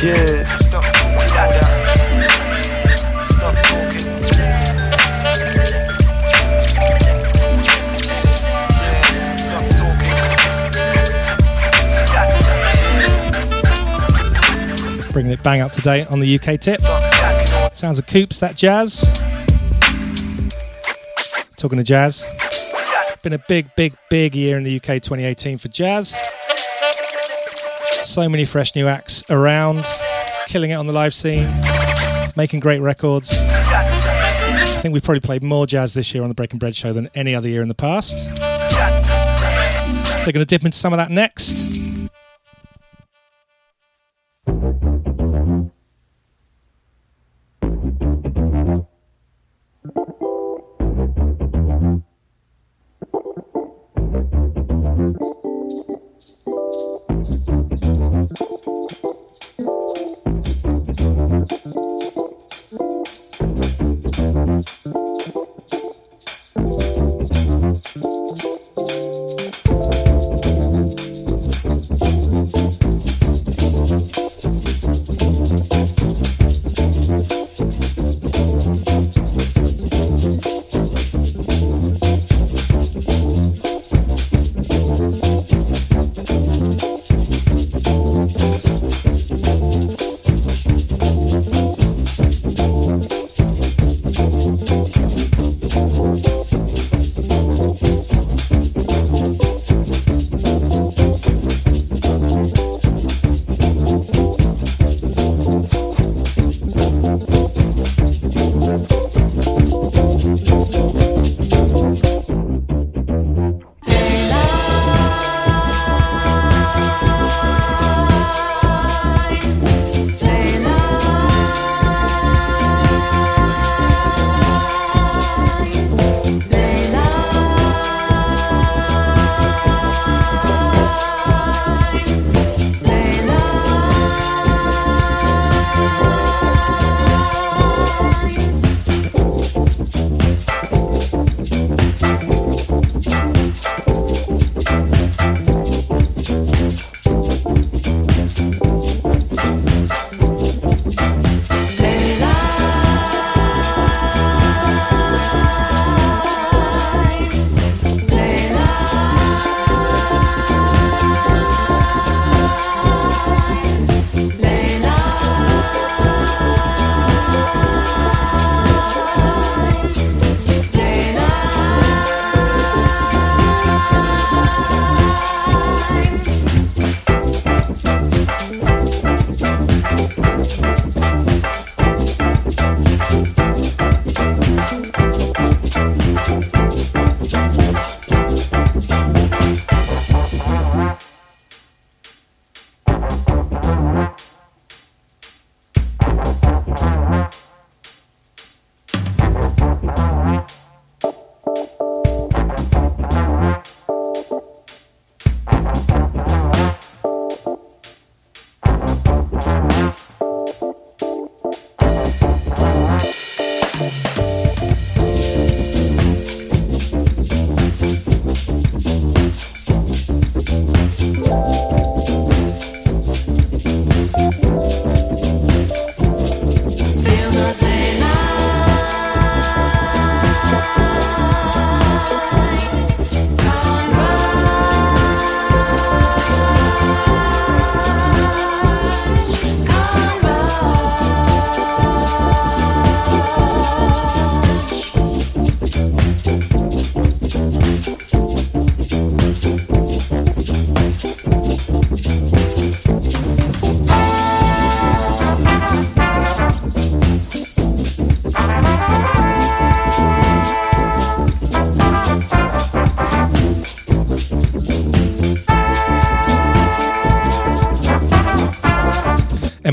Yeah. 0.03 0.57
Stop 0.57 1.00
Bringing 15.11 15.33
it 15.33 15.43
bang 15.43 15.59
up 15.59 15.73
to 15.73 15.81
date 15.81 16.07
on 16.07 16.19
the 16.19 16.39
UK 16.39 16.59
tip. 16.59 16.79
Sounds 17.73 17.99
of 17.99 18.07
Coops, 18.07 18.39
that 18.39 18.55
jazz. 18.55 19.11
Talking 21.57 21.77
to 21.77 21.83
jazz. 21.83 22.25
Been 23.21 23.33
a 23.33 23.43
big, 23.47 23.67
big, 23.75 23.93
big 24.09 24.35
year 24.35 24.57
in 24.57 24.63
the 24.63 24.77
UK 24.77 25.01
2018 25.01 25.57
for 25.57 25.67
jazz. 25.67 26.17
So 28.03 28.27
many 28.29 28.45
fresh 28.45 28.73
new 28.75 28.87
acts 28.87 29.23
around, 29.29 29.85
killing 30.47 30.71
it 30.71 30.75
on 30.75 30.87
the 30.87 30.93
live 30.93 31.13
scene, 31.13 31.47
making 32.35 32.61
great 32.61 32.79
records. 32.79 33.33
I 33.33 34.79
think 34.81 34.93
we've 34.93 35.03
probably 35.03 35.19
played 35.19 35.43
more 35.43 35.67
jazz 35.67 35.93
this 35.93 36.13
year 36.13 36.23
on 36.23 36.29
the 36.29 36.35
Breaking 36.35 36.57
Bread 36.57 36.75
show 36.75 36.93
than 36.93 37.09
any 37.13 37.35
other 37.35 37.49
year 37.49 37.61
in 37.61 37.67
the 37.67 37.75
past. 37.75 38.17
So, 40.23 40.31
going 40.31 40.43
to 40.43 40.45
dip 40.45 40.63
into 40.63 40.77
some 40.77 40.93
of 40.93 40.97
that 40.97 41.11
next. 41.11 41.80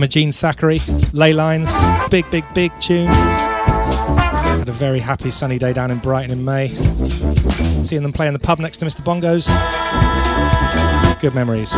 Jean 0.06 0.32
Thackeray, 0.32 0.80
Ley 1.12 1.32
Lines, 1.32 1.72
big, 2.10 2.30
big, 2.30 2.44
big 2.54 2.78
tune. 2.80 3.06
Had 3.06 4.68
a 4.68 4.72
very 4.72 4.98
happy 4.98 5.30
sunny 5.30 5.58
day 5.58 5.72
down 5.72 5.90
in 5.90 5.98
Brighton 5.98 6.30
in 6.30 6.44
May. 6.44 6.68
Seeing 7.84 8.02
them 8.02 8.12
play 8.12 8.26
in 8.26 8.34
the 8.34 8.38
pub 8.38 8.58
next 8.58 8.78
to 8.78 8.86
Mr. 8.86 9.00
Bongos. 9.00 9.48
Good 11.20 11.34
memories. 11.34 11.72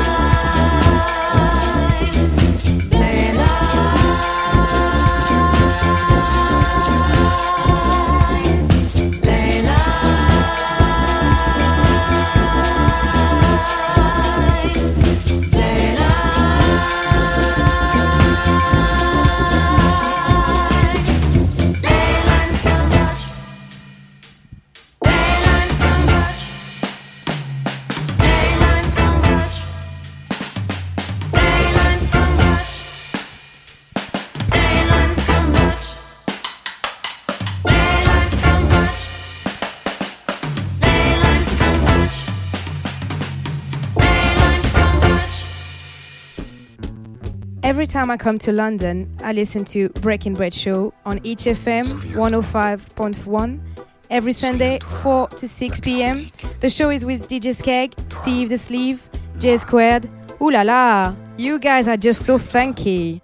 Time 48.00 48.10
I 48.10 48.16
come 48.16 48.38
to 48.38 48.52
London, 48.52 49.14
I 49.22 49.32
listen 49.34 49.62
to 49.76 49.90
Breaking 50.00 50.32
Bread 50.32 50.54
Show 50.54 50.94
on 51.04 51.20
each 51.22 51.40
FM 51.40 51.84
105.1 52.14 53.60
every 54.08 54.32
Sunday, 54.32 54.78
4 55.02 55.28
to 55.28 55.46
6 55.46 55.80
p.m. 55.80 56.30
The 56.60 56.70
show 56.70 56.88
is 56.88 57.04
with 57.04 57.28
DJ 57.28 57.54
Skeg, 57.54 57.92
Steve 58.22 58.48
the 58.48 58.56
Sleeve, 58.56 59.06
J 59.38 59.58
Squared. 59.58 60.08
Ooh 60.40 60.50
la 60.50 60.62
la, 60.62 61.14
you 61.36 61.58
guys 61.58 61.88
are 61.88 61.98
just 61.98 62.24
so 62.24 62.38
funky. 62.38 63.20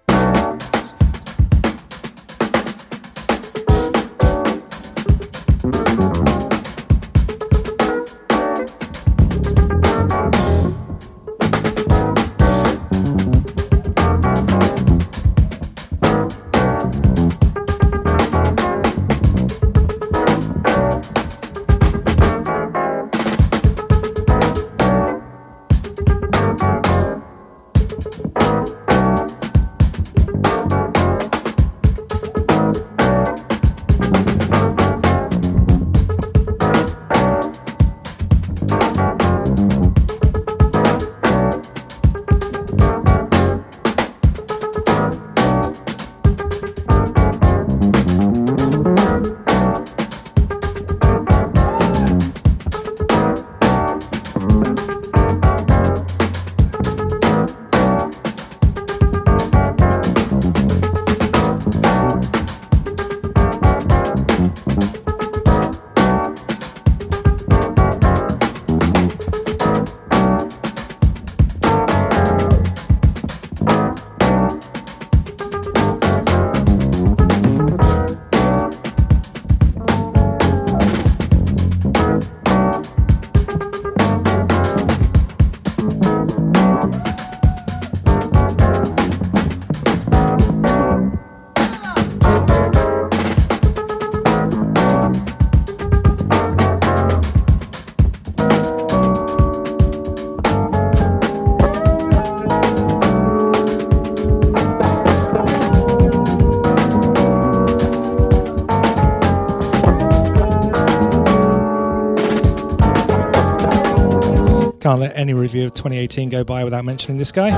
Can't 114.86 115.00
let 115.00 115.16
any 115.16 115.34
review 115.34 115.66
of 115.66 115.74
2018 115.74 116.28
go 116.28 116.44
by 116.44 116.62
without 116.62 116.84
mentioning 116.84 117.18
this 117.18 117.32
guy. 117.32 117.50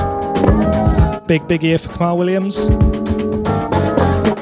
Big, 1.27 1.47
big 1.47 1.63
ear 1.63 1.77
for 1.77 1.91
Kamaal 1.91 2.17
Williams. 2.17 2.71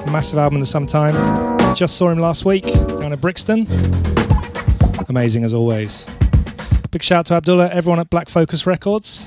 Massive 0.08 0.38
album 0.38 0.58
in 0.58 0.60
the 0.60 0.66
summertime. 0.66 1.74
Just 1.74 1.96
saw 1.96 2.10
him 2.10 2.20
last 2.20 2.44
week 2.44 2.64
down 3.00 3.12
at 3.12 3.20
Brixton. 3.20 3.66
Amazing 5.08 5.42
as 5.42 5.52
always. 5.52 6.06
Big 6.92 7.02
shout 7.02 7.18
out 7.18 7.26
to 7.26 7.34
Abdullah, 7.34 7.70
everyone 7.72 7.98
at 7.98 8.08
Black 8.08 8.28
Focus 8.28 8.68
Records. 8.68 9.25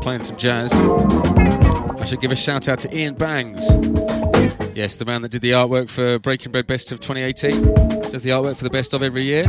Playing 0.00 0.20
some 0.20 0.36
jazz, 0.36 0.70
I 0.72 2.04
should 2.04 2.20
give 2.20 2.30
a 2.30 2.36
shout 2.36 2.68
out 2.68 2.78
to 2.80 2.94
Ian 2.94 3.14
Bangs. 3.14 3.64
Yes, 4.76 4.96
the 4.96 5.06
man 5.06 5.22
that 5.22 5.30
did 5.30 5.40
the 5.40 5.52
artwork 5.52 5.88
for 5.88 6.18
Breaking 6.18 6.52
Bread 6.52 6.66
Best 6.66 6.92
of 6.92 7.00
2018. 7.00 7.72
Does 8.10 8.22
the 8.22 8.28
artwork 8.30 8.56
for 8.56 8.64
the 8.64 8.70
best 8.70 8.92
of 8.92 9.02
every 9.02 9.22
year. 9.22 9.46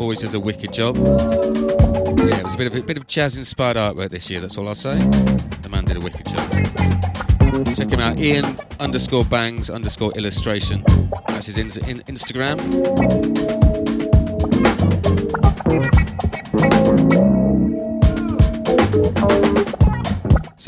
Always 0.00 0.20
does 0.22 0.34
a 0.34 0.40
wicked 0.40 0.72
job. 0.72 0.96
Yeah, 0.96 2.38
it 2.38 2.42
was 2.44 2.54
a 2.54 2.56
bit 2.56 2.66
of 2.66 2.74
a 2.74 2.82
bit 2.82 2.96
of 2.96 3.06
jazz 3.06 3.38
inspired 3.38 3.76
artwork 3.76 4.10
this 4.10 4.28
year, 4.28 4.40
that's 4.40 4.58
all 4.58 4.66
I'll 4.66 4.74
say. 4.74 4.98
The 4.98 5.68
man 5.70 5.84
did 5.84 5.96
a 5.96 6.00
wicked 6.00 6.26
job. 6.26 7.76
Check 7.76 7.90
him 7.90 8.00
out, 8.00 8.18
Ian 8.18 8.56
underscore 8.80 9.24
bangs 9.24 9.70
underscore 9.70 10.10
illustration. 10.16 10.84
That's 11.28 11.46
his 11.46 11.58
in- 11.58 11.88
in- 11.88 12.02
Instagram. 12.12 12.58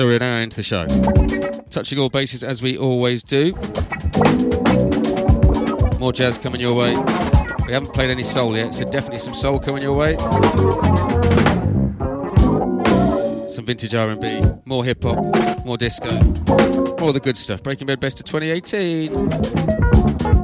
So 0.03 0.09
we're 0.09 0.18
now 0.18 0.38
into 0.38 0.57
the 0.57 0.64
show. 0.64 0.84
Touching 1.70 2.00
all 2.00 2.09
bases 2.09 2.42
as 2.42 2.61
we 2.61 2.76
always 2.76 3.22
do. 3.22 3.53
More 6.00 6.12
jazz 6.12 6.38
coming 6.38 6.61
your 6.61 6.74
way. 6.74 6.96
We 7.68 7.72
haven't 7.72 7.94
played 7.94 8.11
any 8.11 8.24
soul 8.24 8.57
yet, 8.57 8.74
so 8.74 8.82
definitely 8.82 9.20
some 9.20 9.32
soul 9.32 9.61
coming 9.61 9.80
your 9.80 9.94
way. 9.94 10.16
Some 13.48 13.64
vintage 13.64 13.94
R&B, 13.94 14.40
more 14.64 14.84
hip 14.84 15.05
hop, 15.05 15.64
more 15.64 15.76
disco, 15.76 16.09
all 17.00 17.12
the 17.12 17.20
good 17.22 17.36
stuff. 17.36 17.62
Breaking 17.62 17.86
Bread 17.86 18.00
Best 18.00 18.18
of 18.18 18.26
2018. 18.26 20.41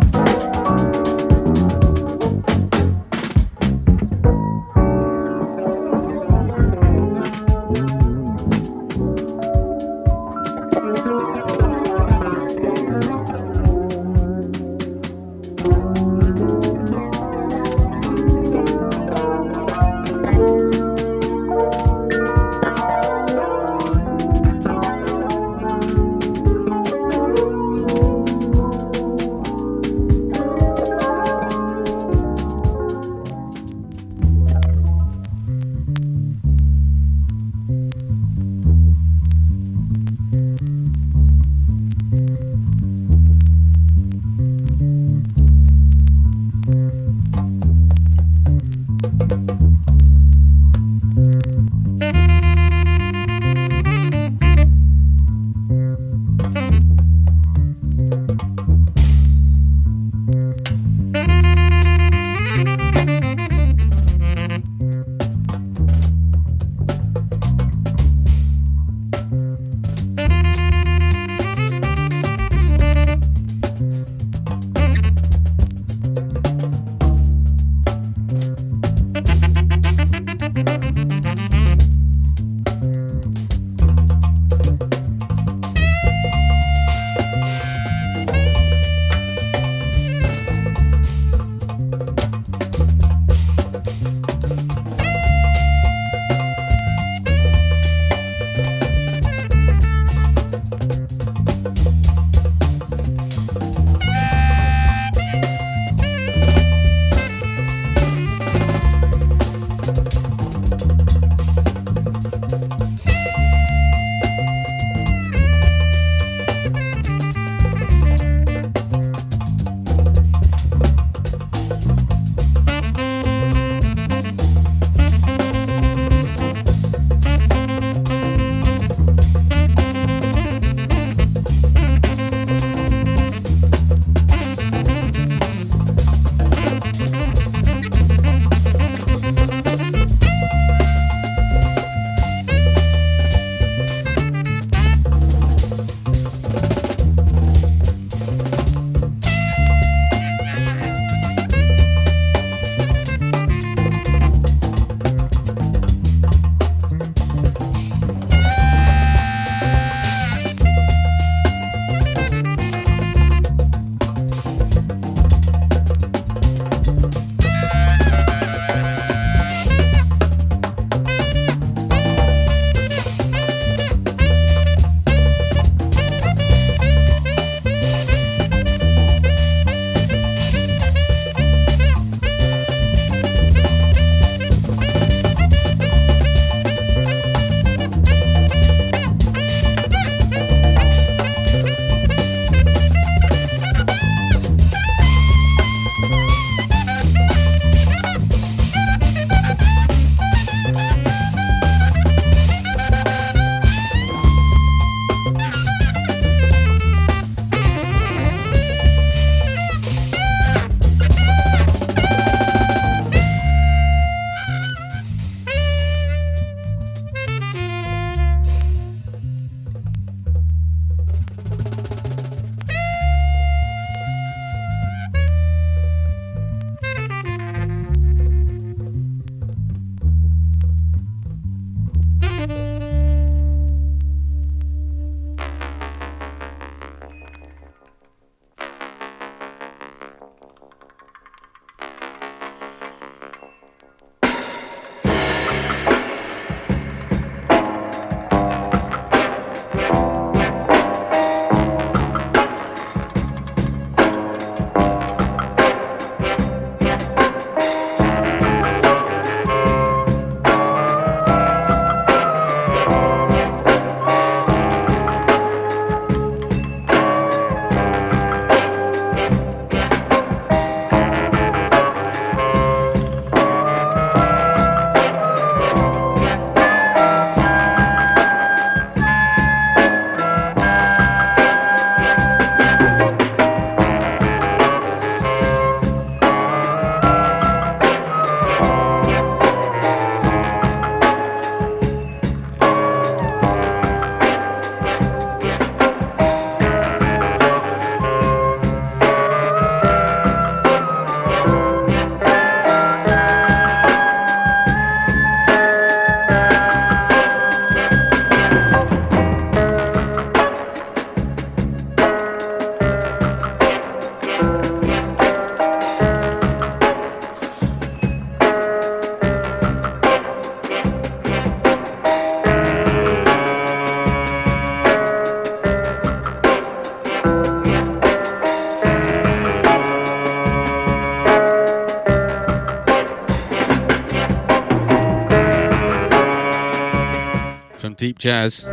Jazz 338.19 338.65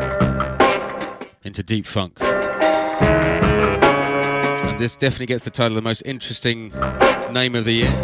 into 1.44 1.64
deep 1.64 1.86
funk. 1.86 2.18
And 4.62 4.80
this 4.80 4.96
definitely 4.96 5.28
gets 5.28 5.44
the 5.44 5.52
title 5.52 5.78
of 5.78 5.84
the 5.84 5.88
most 5.88 6.02
interesting 6.06 6.72
name 7.32 7.56
of 7.56 7.66
the 7.66 7.74
year 7.74 8.02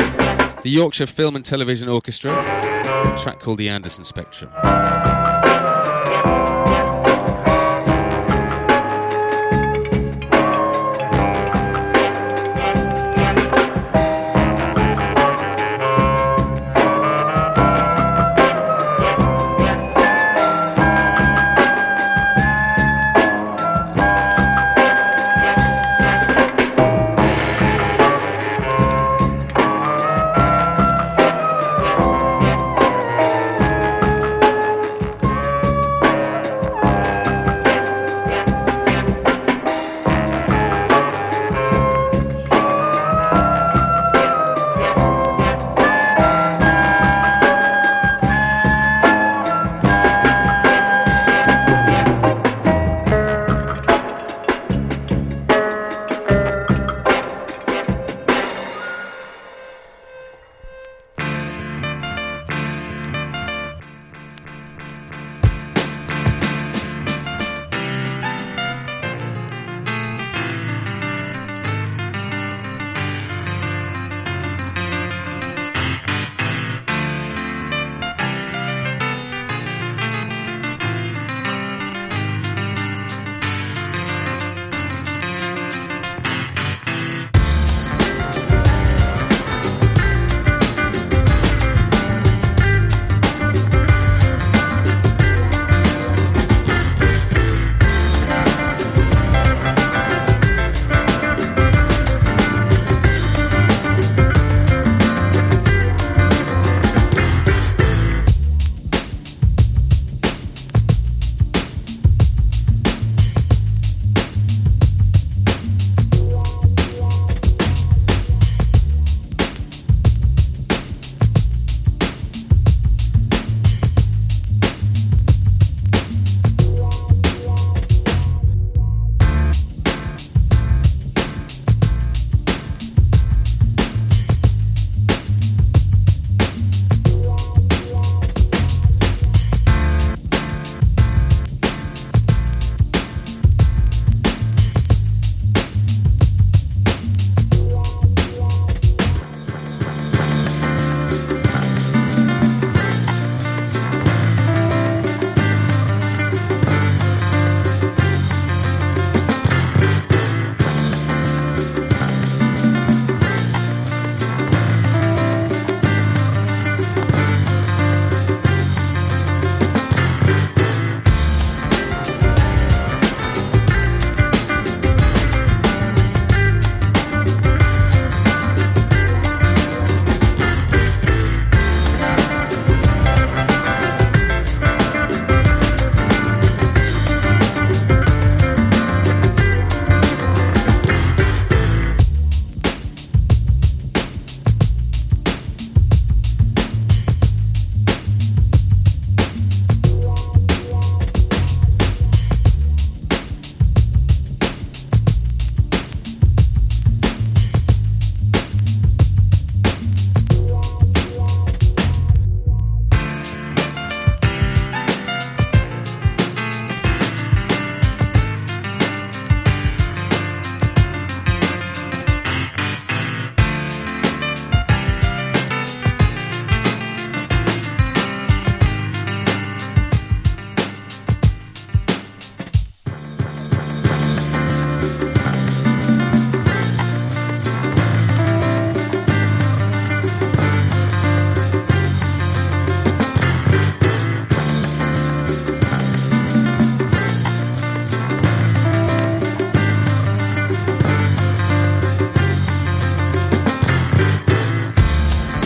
the 0.62 0.70
Yorkshire 0.70 1.08
Film 1.08 1.36
and 1.36 1.44
Television 1.44 1.90
Orchestra, 1.90 2.32
track 3.18 3.40
called 3.40 3.58
the 3.58 3.68
Anderson 3.68 4.04
Spectrum. 4.04 4.52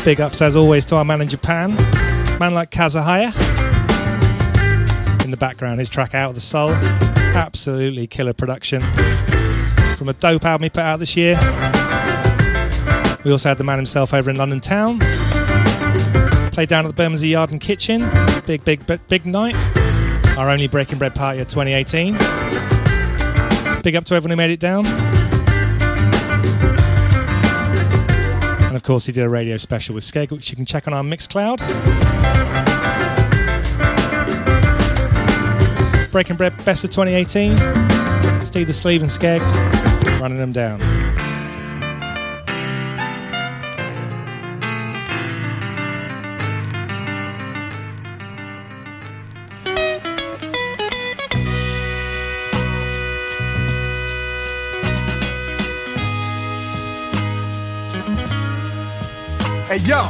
Big 0.05 0.21
ups 0.21 0.39
as 0.39 0.55
always 0.55 0.85
to 0.85 0.95
our 0.97 1.03
man 1.03 1.19
in 1.19 1.27
Japan, 1.27 1.73
man 2.39 2.53
like 2.53 2.69
Kazahaya. 2.69 3.33
In 5.23 5.31
the 5.31 5.37
background, 5.37 5.79
his 5.79 5.89
track 5.89 6.13
Out 6.13 6.29
of 6.29 6.35
the 6.35 6.41
Soul. 6.41 6.69
Absolutely 6.69 8.05
killer 8.05 8.33
production. 8.33 8.81
From 9.97 10.07
a 10.07 10.13
dope 10.13 10.45
album 10.45 10.61
he 10.61 10.69
put 10.69 10.81
out 10.81 10.99
this 10.99 11.17
year. 11.17 11.33
We 13.23 13.31
also 13.31 13.49
had 13.49 13.57
the 13.57 13.63
man 13.63 13.79
himself 13.79 14.13
over 14.13 14.29
in 14.29 14.35
London 14.35 14.59
Town. 14.59 14.99
Played 16.51 16.69
down 16.69 16.85
at 16.85 16.89
the 16.89 16.93
Bermondsey 16.95 17.29
Yard 17.29 17.49
and 17.49 17.59
Kitchen. 17.59 18.07
Big, 18.45 18.63
big, 18.63 18.85
big, 18.85 18.99
big 19.07 19.25
night. 19.25 19.55
Our 20.37 20.51
only 20.51 20.67
Breaking 20.67 20.99
Bread 20.99 21.15
party 21.15 21.39
of 21.39 21.47
2018. 21.47 22.13
Big 23.81 23.95
up 23.95 24.05
to 24.05 24.13
everyone 24.13 24.29
who 24.29 24.35
made 24.35 24.51
it 24.51 24.59
down. 24.59 25.14
Course, 28.85 29.07
he 29.07 29.11
did 29.11 29.23
a 29.23 29.29
radio 29.29 29.57
special 29.57 29.95
with 29.95 30.03
Skeg, 30.03 30.31
which 30.31 30.51
you 30.51 30.55
can 30.55 30.65
check 30.65 30.87
on 30.87 30.93
our 30.93 31.01
Mixcloud. 31.01 31.59
Breaking 36.11 36.35
Bread 36.35 36.53
Best 36.65 36.83
of 36.83 36.91
2018. 36.91 37.57
Steve 38.45 38.67
the 38.67 38.73
Sleeve 38.73 39.01
and 39.01 39.09
Skeg 39.09 39.41
running 40.21 40.37
them 40.37 40.51
down. 40.51 40.94
Yo, 59.85 60.09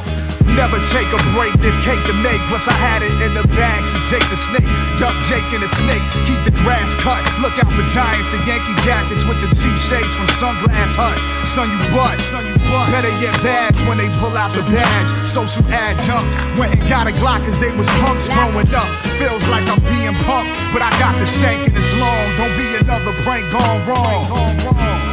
never 0.55 0.79
take 0.87 1.07
a 1.11 1.19
break, 1.35 1.51
this 1.59 1.75
cake 1.83 1.99
to 2.07 2.15
make. 2.23 2.39
Plus 2.47 2.63
I 2.67 2.75
had 2.79 3.03
it 3.03 3.11
in 3.19 3.35
the 3.35 3.43
bag 3.59 3.83
since 3.83 4.07
Jake 4.07 4.25
the 4.31 4.39
Snake. 4.39 4.67
Duck 4.95 5.15
Jake 5.27 5.43
and 5.51 5.59
the 5.59 5.71
Snake, 5.83 6.03
keep 6.23 6.39
the 6.47 6.55
grass 6.63 6.87
cut. 7.03 7.19
Look 7.43 7.55
out 7.59 7.67
for 7.75 7.83
giants 7.91 8.31
and 8.31 8.41
Yankee 8.47 8.75
jackets 8.87 9.27
with 9.27 9.35
the 9.43 9.51
cheap 9.59 9.75
shades 9.83 10.13
from 10.15 10.27
Sunglass 10.39 10.95
Hut. 10.95 11.19
Son, 11.51 11.67
you 11.67 11.79
butt, 11.91 12.15
son, 12.31 12.47
you 12.47 12.55
butt. 12.71 12.87
Better 12.95 13.11
get 13.19 13.35
badge 13.43 13.75
when 13.87 13.99
they 13.99 14.07
pull 14.23 14.33
out 14.39 14.55
the 14.55 14.63
badge. 14.71 15.11
Social 15.27 15.63
adjuncts 15.67 16.33
went 16.55 16.71
and 16.71 16.83
got 16.87 17.11
a 17.11 17.13
Glock 17.19 17.43
cause 17.43 17.59
they 17.59 17.75
was 17.75 17.87
punks 17.99 18.31
growing 18.31 18.71
up. 18.71 18.89
Feels 19.19 19.43
like 19.51 19.67
I'm 19.67 19.83
being 19.91 20.15
punked, 20.23 20.55
but 20.71 20.79
I 20.79 20.91
got 21.03 21.19
the 21.19 21.27
shank 21.27 21.67
and 21.67 21.75
it's 21.75 21.91
long. 21.99 22.25
Don't 22.39 22.55
be 22.55 22.67
another 22.79 23.11
prank 23.27 23.43
gone 23.51 23.83
wrong. 23.83 24.23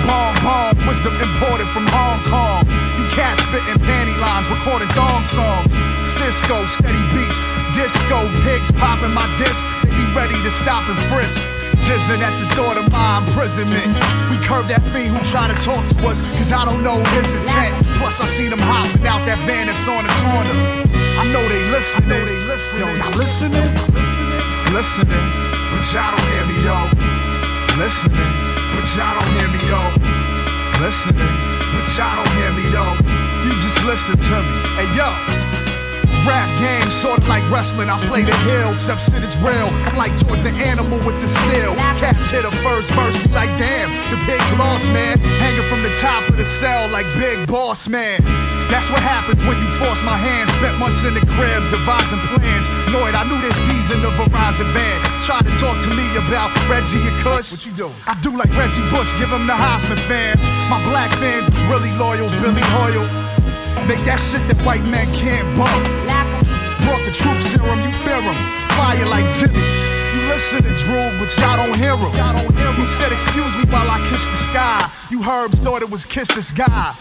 Bomb, 0.06 0.34
bomb, 0.42 0.74
wisdom 0.86 1.14
imported 1.18 1.66
from 1.74 1.86
Hong 1.90 2.22
Kong. 2.30 2.91
Cats 3.10 3.42
spitting 3.42 3.82
panty 3.82 4.14
lines, 4.22 4.46
recording 4.48 4.88
thong 4.94 5.24
song. 5.34 5.66
Cisco, 6.14 6.62
steady 6.70 7.02
beats, 7.10 7.38
disco 7.74 8.22
pigs 8.46 8.70
popping 8.78 9.12
my 9.12 9.26
disc. 9.36 9.58
They 9.82 9.90
be 9.90 10.06
ready 10.14 10.38
to 10.38 10.50
stop 10.62 10.86
and 10.86 10.98
frisk. 11.10 11.34
Jizzing 11.82 12.22
at 12.22 12.30
the 12.38 12.46
door 12.54 12.78
to 12.78 12.84
my 12.94 13.18
imprisonment. 13.26 13.90
We 14.30 14.38
curved 14.38 14.70
that 14.70 14.86
fiend 14.94 15.18
who 15.18 15.20
tried 15.26 15.50
to 15.50 15.58
talk 15.58 15.82
to 15.82 15.96
us, 16.06 16.22
cause 16.38 16.52
I 16.54 16.64
don't 16.64 16.86
know 16.86 17.02
his 17.18 17.26
intent. 17.34 17.74
Plus, 17.98 18.20
I 18.22 18.26
seen 18.38 18.50
them 18.50 18.62
hopping 18.62 19.02
out 19.02 19.26
that 19.26 19.42
van 19.50 19.66
that's 19.66 19.82
on 19.90 20.06
the 20.06 20.14
corner. 20.22 20.54
I 21.18 21.26
know 21.34 21.42
they 21.42 21.62
listening. 21.74 22.22
Yo, 22.78 22.86
y'all 22.86 23.18
listening? 23.18 23.66
Listening, 24.70 25.26
but 25.74 25.84
y'all 25.90 26.06
don't 26.14 26.26
hear 26.32 26.44
me, 26.48 26.56
yo. 26.64 26.78
Listening, 27.82 28.32
but 28.78 28.86
y'all 28.94 29.12
don't 29.18 29.30
hear 29.34 29.48
me, 29.50 29.60
yo. 29.66 30.31
Listening, 30.82 31.14
but 31.14 31.86
y'all 31.94 32.10
don't 32.18 32.34
hear 32.34 32.50
me, 32.58 32.66
yo. 32.74 32.82
You 33.46 33.54
just 33.54 33.84
listen 33.84 34.18
to 34.18 34.36
me. 34.42 34.56
Hey, 34.74 34.90
yo. 34.98 35.06
Rap 36.26 36.50
game, 36.58 36.90
sorta 36.90 37.24
like 37.28 37.48
wrestling. 37.52 37.88
I 37.88 38.04
play 38.06 38.24
the 38.24 38.34
hill, 38.38 38.74
except 38.74 39.02
shit 39.02 39.22
is 39.22 39.36
real. 39.38 39.70
I'm 39.86 39.96
like 39.96 40.10
towards 40.18 40.42
the 40.42 40.50
animal 40.50 40.98
with 41.06 41.20
the 41.22 41.28
steel. 41.28 41.76
Cats 41.94 42.28
hit 42.32 42.44
a 42.44 42.50
first 42.66 42.90
verse, 42.98 43.14
be 43.22 43.30
like, 43.30 43.50
damn, 43.62 43.90
the 44.10 44.18
pig's 44.26 44.58
lost, 44.58 44.84
man. 44.90 45.20
Hanging 45.38 45.62
from 45.70 45.84
the 45.84 45.94
top 46.00 46.28
of 46.28 46.36
the 46.36 46.44
cell 46.44 46.90
like 46.90 47.06
Big 47.14 47.46
Boss 47.46 47.86
Man. 47.86 48.18
That's 48.72 48.88
what 48.88 49.04
happens 49.04 49.36
when 49.44 49.60
you 49.60 49.68
force 49.76 50.00
my 50.00 50.16
hand. 50.16 50.48
Spent 50.56 50.80
months 50.80 51.04
in 51.04 51.12
the 51.12 51.20
crib, 51.36 51.60
devising 51.68 52.24
plans. 52.32 52.66
Lloyd, 52.88 53.12
I 53.12 53.20
knew 53.28 53.36
this 53.44 53.52
D's 53.68 53.92
in 53.92 54.00
the 54.00 54.08
Verizon 54.16 54.64
band. 54.72 55.00
Tried 55.20 55.44
to 55.44 55.52
talk 55.60 55.76
to 55.84 55.92
me 55.92 56.08
about 56.16 56.48
Reggie 56.72 57.04
and 57.04 57.12
Kush. 57.20 57.52
What 57.52 57.68
you 57.68 57.76
do? 57.76 57.92
I 58.08 58.16
do 58.24 58.32
like 58.32 58.48
Reggie 58.56 58.80
Bush, 58.88 59.12
give 59.20 59.28
him 59.28 59.44
the 59.44 59.52
Heisman 59.52 60.00
fan. 60.08 60.40
My 60.72 60.80
black 60.88 61.12
fans 61.20 61.52
is 61.52 61.60
really 61.68 61.92
loyal, 62.00 62.32
Billy 62.40 62.64
Hoyle. 62.72 63.04
Make 63.84 64.00
that 64.08 64.24
shit 64.24 64.40
that 64.48 64.56
white 64.64 64.84
men 64.88 65.12
can't 65.12 65.44
bump. 65.52 65.84
Brought 66.88 67.04
the 67.04 67.12
troop 67.12 67.36
serum, 67.52 67.76
you 67.84 67.92
fear 68.08 68.24
'em. 68.24 68.38
Fire 68.72 69.04
like 69.04 69.28
Jimmy. 69.36 69.60
You 70.16 70.20
listen 70.32 70.64
to 70.64 70.72
Drew, 70.80 71.12
but 71.20 71.28
y'all 71.36 71.60
don't 71.60 71.76
hear 71.76 71.92
him. 71.92 72.08
Y'all 72.16 72.32
don't 72.40 72.56
hear 72.56 72.72
him. 72.72 72.80
He 72.80 72.88
said, 72.88 73.12
excuse 73.12 73.52
me 73.60 73.68
while 73.68 73.84
I 73.84 74.00
kiss 74.08 74.24
the 74.24 74.40
sky. 74.48 74.88
You 75.12 75.20
herbs 75.20 75.60
thought 75.60 75.84
it 75.84 75.90
was 75.92 76.08
kiss 76.08 76.28
this 76.32 76.50
guy. 76.50 76.96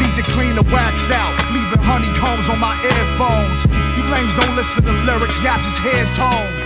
Need 0.00 0.16
to 0.16 0.22
clean 0.32 0.56
the 0.56 0.62
wax 0.72 1.10
out, 1.10 1.36
leaving 1.52 1.84
honeycombs 1.84 2.48
on 2.48 2.58
my 2.58 2.72
earphones. 2.80 3.66
You 3.96 4.02
lames 4.10 4.34
don't 4.34 4.56
listen 4.56 4.82
to 4.84 4.92
lyrics, 5.04 5.42
y'all 5.42 5.58
just 5.58 5.78
hear 5.80 6.04
tones. 6.16 6.65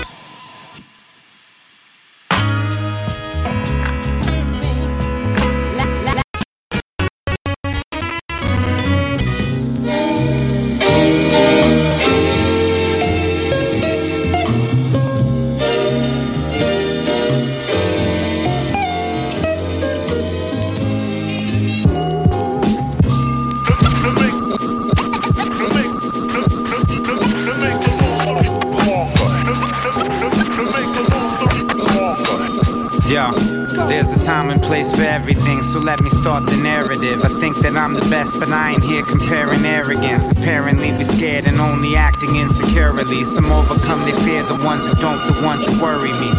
Ones 44.71 44.87
who 44.87 44.95
don't, 45.03 45.19
the 45.27 45.35
ones 45.43 45.67
who 45.67 45.83
worry 45.83 46.15
me. 46.23 46.31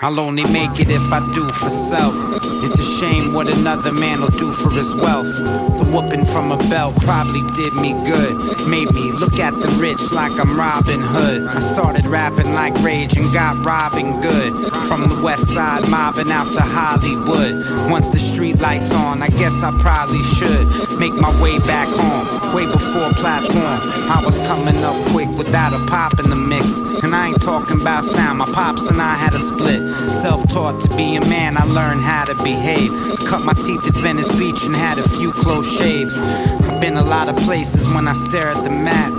I'll 0.00 0.20
only 0.20 0.44
make 0.54 0.78
it 0.78 0.88
if 0.88 1.12
I 1.12 1.18
do 1.34 1.42
for 1.48 1.70
self. 1.90 2.14
It's 2.62 2.78
a 2.78 2.88
shame 3.02 3.34
what 3.34 3.50
another 3.50 3.92
man 3.92 4.20
will 4.20 4.36
do 4.38 4.52
for 4.52 4.70
his 4.70 4.94
wealth. 4.94 5.26
The 5.26 5.86
whooping 5.90 6.24
from 6.26 6.52
a 6.52 6.58
belt 6.70 6.94
probably 7.02 7.42
did 7.58 7.74
me 7.82 7.90
good. 8.06 8.34
Made 8.70 8.94
me 8.94 9.10
look 9.10 9.40
at 9.42 9.54
the 9.58 9.66
rich 9.82 9.98
like 10.14 10.30
I'm 10.38 10.54
Robin 10.54 11.02
Hood. 11.02 11.48
I 11.48 11.58
started 11.58 12.06
rapping 12.06 12.54
like 12.54 12.74
Rage 12.78 13.16
and 13.16 13.26
got 13.34 13.58
robbing 13.66 14.12
good. 14.22 14.52
From 14.86 15.10
the 15.10 15.20
west 15.24 15.50
side, 15.50 15.82
mobbing 15.90 16.30
out 16.30 16.46
to 16.54 16.62
Hollywood. 16.62 17.90
Once 17.90 18.08
the 18.10 18.20
street 18.20 18.60
lights 18.60 18.94
on, 18.94 19.20
I 19.20 19.28
guess 19.34 19.64
I 19.64 19.74
probably 19.82 20.22
should 20.38 20.89
make 21.00 21.14
my 21.14 21.32
way 21.40 21.58
back 21.60 21.88
home. 21.88 22.28
Way 22.54 22.66
before 22.66 23.08
platform, 23.16 23.80
I 24.12 24.22
was 24.22 24.38
coming 24.40 24.76
up 24.84 24.94
quick 25.08 25.28
without 25.38 25.72
a 25.72 25.78
pop 25.86 26.20
in 26.20 26.28
the 26.28 26.36
mix. 26.36 26.78
And 27.02 27.14
I 27.14 27.28
ain't 27.28 27.40
talking 27.40 27.80
about 27.80 28.04
sound, 28.04 28.38
my 28.38 28.44
pops 28.44 28.86
and 28.86 29.00
I 29.00 29.14
had 29.14 29.32
a 29.34 29.38
split. 29.38 29.80
Self 30.20 30.46
taught 30.52 30.78
to 30.82 30.88
be 30.96 31.16
a 31.16 31.20
man, 31.22 31.56
I 31.56 31.64
learned 31.64 32.02
how 32.02 32.26
to 32.26 32.34
behave. 32.44 32.90
Cut 33.24 33.46
my 33.46 33.54
teeth 33.54 33.88
at 33.88 33.96
Venice 34.04 34.38
Beach 34.38 34.62
and 34.66 34.76
had 34.76 34.98
a 34.98 35.08
few 35.08 35.32
close 35.32 35.66
shaves. 35.78 36.20
Been 36.80 36.96
a 36.96 37.04
lot 37.04 37.28
of 37.28 37.36
places 37.36 37.86
when 37.94 38.08
I 38.08 38.12
stare 38.12 38.48
at 38.48 38.64
the 38.64 38.70
map. 38.70 39.12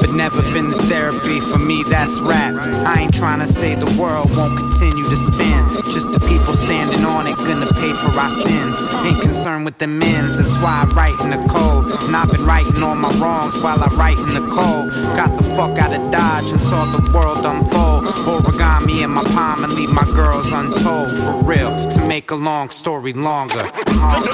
But 0.00 0.12
never 0.14 0.42
been 0.52 0.70
to 0.72 0.78
therapy, 0.90 1.40
for 1.40 1.58
me 1.58 1.82
that's 1.88 2.18
rap. 2.18 2.54
I 2.84 3.02
ain't 3.02 3.14
trying 3.14 3.40
to 3.40 3.46
say 3.46 3.74
the 3.74 3.86
world 4.00 4.30
won't 4.36 4.58
continue 4.58 5.04
to 5.04 5.16
spin. 5.16 5.62
Just 5.94 6.10
the 6.12 6.20
people 6.26 6.52
standing 6.54 7.04
on 7.04 7.26
it 7.26 7.36
gonna 7.38 7.70
pay 7.78 7.92
for 8.02 8.10
our 8.18 8.30
sins. 8.30 8.76
Ain't 9.06 9.20
concerned 9.22 9.64
with 9.64 9.78
the 9.78 9.86
men's, 9.86 10.36
that's 10.36 10.58
why 10.58 10.82
I 10.82 10.86
write 10.94 11.18
in 11.24 11.30
the 11.30 11.38
code. 11.48 11.86
And 12.04 12.16
I've 12.16 12.30
been 12.30 12.44
writing 12.44 12.82
all 12.82 12.96
my 12.96 13.10
wrongs 13.22 13.62
while 13.62 13.80
I 13.80 13.86
write 13.94 14.18
in 14.18 14.34
the 14.34 14.44
code. 14.50 14.90
Got 15.16 15.36
the 15.36 15.44
fuck 15.54 15.78
out 15.78 15.94
of 15.94 16.02
Dodge 16.10 16.50
and 16.50 16.60
saw 16.60 16.84
the 16.84 17.00
world 17.14 17.46
unfold. 17.46 18.04
Origami 18.26 19.02
in 19.04 19.10
my 19.10 19.22
palm 19.34 19.62
and 19.62 19.72
leave 19.74 19.94
my 19.94 20.04
girls 20.14 20.50
untold. 20.52 21.10
For 21.10 21.44
real, 21.44 21.70
to 21.90 22.08
make 22.08 22.30
a 22.30 22.36
long 22.36 22.70
story 22.70 23.12
longer. 23.12 23.70
Uh-huh. 23.86 24.24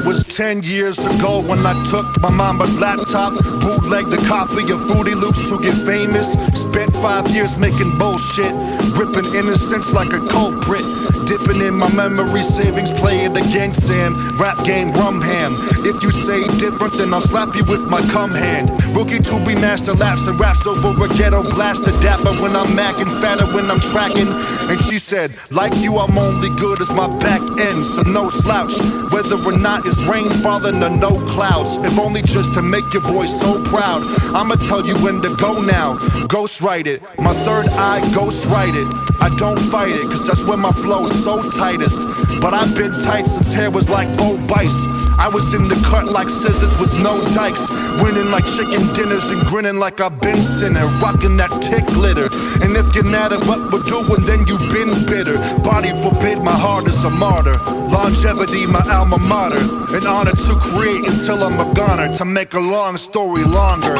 It 0.00 0.06
was 0.06 0.24
10 0.24 0.62
years 0.62 0.98
ago 0.98 1.42
when 1.42 1.58
I 1.60 1.76
took 1.90 2.06
my 2.22 2.30
mama's 2.30 2.80
laptop, 2.80 3.34
bootlegged 3.60 4.10
a 4.14 4.16
copy 4.26 4.72
of 4.72 4.80
Fruity 4.88 5.14
Loops 5.14 5.46
to 5.50 5.60
get 5.60 5.76
famous. 5.84 6.32
Spent 6.56 6.90
five 7.04 7.28
years 7.28 7.58
making 7.58 7.98
bullshit, 7.98 8.50
gripping 8.92 9.26
innocence 9.34 9.92
like 9.92 10.12
a 10.12 10.20
culprit. 10.28 10.84
Dipping 11.26 11.62
in 11.62 11.74
my 11.74 11.90
memory 11.94 12.42
savings, 12.42 12.90
play 12.98 13.24
it 13.24 13.36
again, 13.36 13.72
Sam. 13.72 14.14
Rap 14.38 14.58
game, 14.64 14.90
rum 14.92 15.20
ham. 15.20 15.52
If 15.86 16.02
you 16.02 16.10
say 16.10 16.42
different, 16.58 16.94
then 16.94 17.12
I'll 17.14 17.20
slap 17.20 17.54
you 17.54 17.64
with 17.64 17.88
my 17.88 18.00
cum 18.12 18.30
hand. 18.30 18.70
Rookie 18.94 19.20
to 19.20 19.36
be 19.44 19.54
master 19.56 19.94
laps 19.94 20.26
and 20.26 20.38
raps 20.38 20.66
over 20.66 20.90
a 20.90 21.08
ghetto 21.16 21.42
blaster. 21.42 21.92
Dapper 22.02 22.34
when 22.42 22.56
I'm 22.56 22.66
macking, 22.74 23.10
fatter 23.20 23.46
when 23.54 23.70
I'm 23.70 23.80
tracking. 23.92 24.28
And 24.70 24.78
she 24.86 24.98
said, 24.98 25.34
like 25.50 25.74
you, 25.76 25.98
I'm 25.98 26.16
only 26.18 26.50
good 26.58 26.80
as 26.80 26.90
my 26.94 27.06
back 27.20 27.42
end, 27.58 27.80
so 27.94 28.02
no 28.02 28.28
slouch. 28.28 28.74
Whether 29.12 29.36
or 29.46 29.58
not 29.58 29.86
it's 29.86 30.02
rain 30.04 30.30
falling 30.30 30.82
or 30.82 30.90
no 30.90 31.18
clouds. 31.30 31.76
If 31.84 31.98
only 31.98 32.22
just 32.22 32.54
to 32.54 32.62
make 32.62 32.86
your 32.92 33.02
boy 33.02 33.26
so 33.26 33.62
proud. 33.64 34.00
I'ma 34.34 34.54
tell 34.66 34.84
you 34.86 34.94
when 35.04 35.20
to 35.22 35.30
go 35.36 35.62
now. 35.64 35.98
Ghost 36.28 36.60
write 36.60 36.86
it. 36.86 37.02
My 37.18 37.34
third 37.44 37.68
eye, 37.68 38.00
ghost 38.14 38.46
write 38.46 38.74
it. 38.74 38.79
I 39.20 39.34
don't 39.36 39.58
fight 39.58 39.94
it, 39.94 40.02
cause 40.02 40.26
that's 40.26 40.44
when 40.46 40.60
my 40.60 40.72
flow's 40.72 41.12
so 41.24 41.42
tightest. 41.42 41.98
But 42.40 42.54
I've 42.54 42.74
been 42.76 42.92
tight 42.92 43.26
since 43.26 43.52
hair 43.52 43.70
was 43.70 43.88
like 43.88 44.08
Bo 44.16 44.36
Bice. 44.46 45.00
I 45.20 45.28
was 45.28 45.52
in 45.52 45.62
the 45.64 45.76
cut 45.84 46.06
like 46.06 46.28
scissors 46.28 46.72
with 46.80 46.96
no 47.02 47.20
dikes. 47.36 47.60
Winning 48.00 48.30
like 48.32 48.44
chicken 48.56 48.80
dinners 48.96 49.28
and 49.28 49.40
grinning 49.48 49.78
like 49.78 50.00
I've 50.00 50.18
been 50.18 50.40
sinning. 50.40 50.82
Rocking 51.04 51.36
that 51.36 51.52
tick 51.60 51.84
litter. 52.00 52.32
And 52.64 52.72
if 52.72 52.94
you're 52.94 53.04
mad 53.04 53.32
at 53.32 53.44
what 53.44 53.60
we're 53.68 53.84
doing, 53.84 54.24
then 54.24 54.46
you've 54.48 54.64
been 54.72 54.88
bitter. 55.04 55.36
Body 55.60 55.92
forbid, 56.00 56.38
my 56.40 56.56
heart 56.56 56.88
is 56.88 57.04
a 57.04 57.10
martyr. 57.10 57.58
Longevity, 57.92 58.64
my 58.72 58.80
alma 58.88 59.18
mater. 59.28 59.60
An 59.92 60.06
honor 60.08 60.32
to 60.32 60.54
create 60.56 61.04
until 61.04 61.44
I'm 61.44 61.60
a 61.60 61.68
goner. 61.74 62.08
To 62.16 62.24
make 62.24 62.54
a 62.54 62.60
long 62.60 62.96
story 62.96 63.44
longer. 63.44 63.96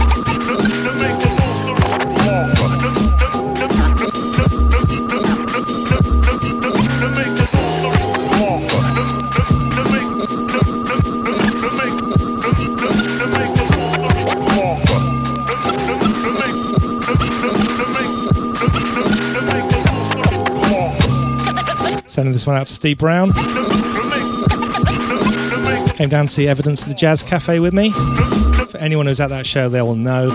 Sending 22.16 22.32
this 22.32 22.46
one 22.46 22.56
out 22.56 22.66
to 22.66 22.72
Steve 22.72 22.96
Brown. 22.96 23.30
Came 25.96 26.08
down 26.08 26.28
to 26.28 26.32
see 26.32 26.48
Evidence 26.48 26.80
at 26.82 26.88
the 26.88 26.94
Jazz 26.94 27.22
Cafe 27.22 27.60
with 27.60 27.74
me. 27.74 27.92
For 28.70 28.78
anyone 28.78 29.04
who's 29.04 29.20
at 29.20 29.28
that 29.28 29.44
show, 29.44 29.68
they 29.68 29.82
will 29.82 29.96
know 29.96 30.28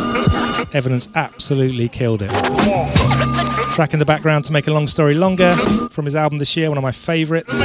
Evidence 0.73 1.07
absolutely 1.15 1.89
killed 1.89 2.21
it. 2.21 2.29
Track 3.73 3.93
in 3.93 3.99
the 3.99 4.05
background 4.05 4.45
to 4.45 4.53
make 4.53 4.67
a 4.67 4.71
long 4.71 4.87
story 4.87 5.15
longer 5.15 5.55
from 5.89 6.05
his 6.05 6.15
album 6.15 6.37
this 6.37 6.55
year, 6.55 6.69
one 6.69 6.77
of 6.77 6.83
my 6.83 6.91
favourites. 6.91 7.59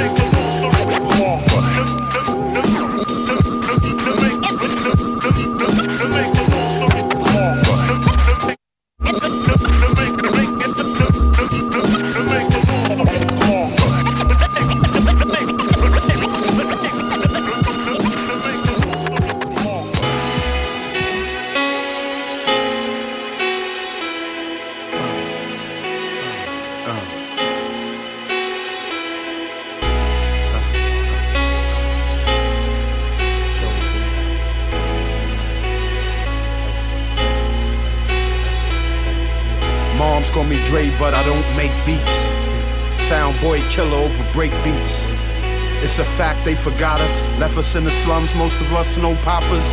They 46.47 46.55
forgot 46.55 47.01
us, 47.01 47.19
left 47.39 47.57
us 47.57 47.75
in 47.75 47.83
the 47.83 47.91
slums, 47.91 48.33
most 48.33 48.61
of 48.61 48.71
us 48.71 48.95
no 48.95 49.15
poppers. 49.15 49.67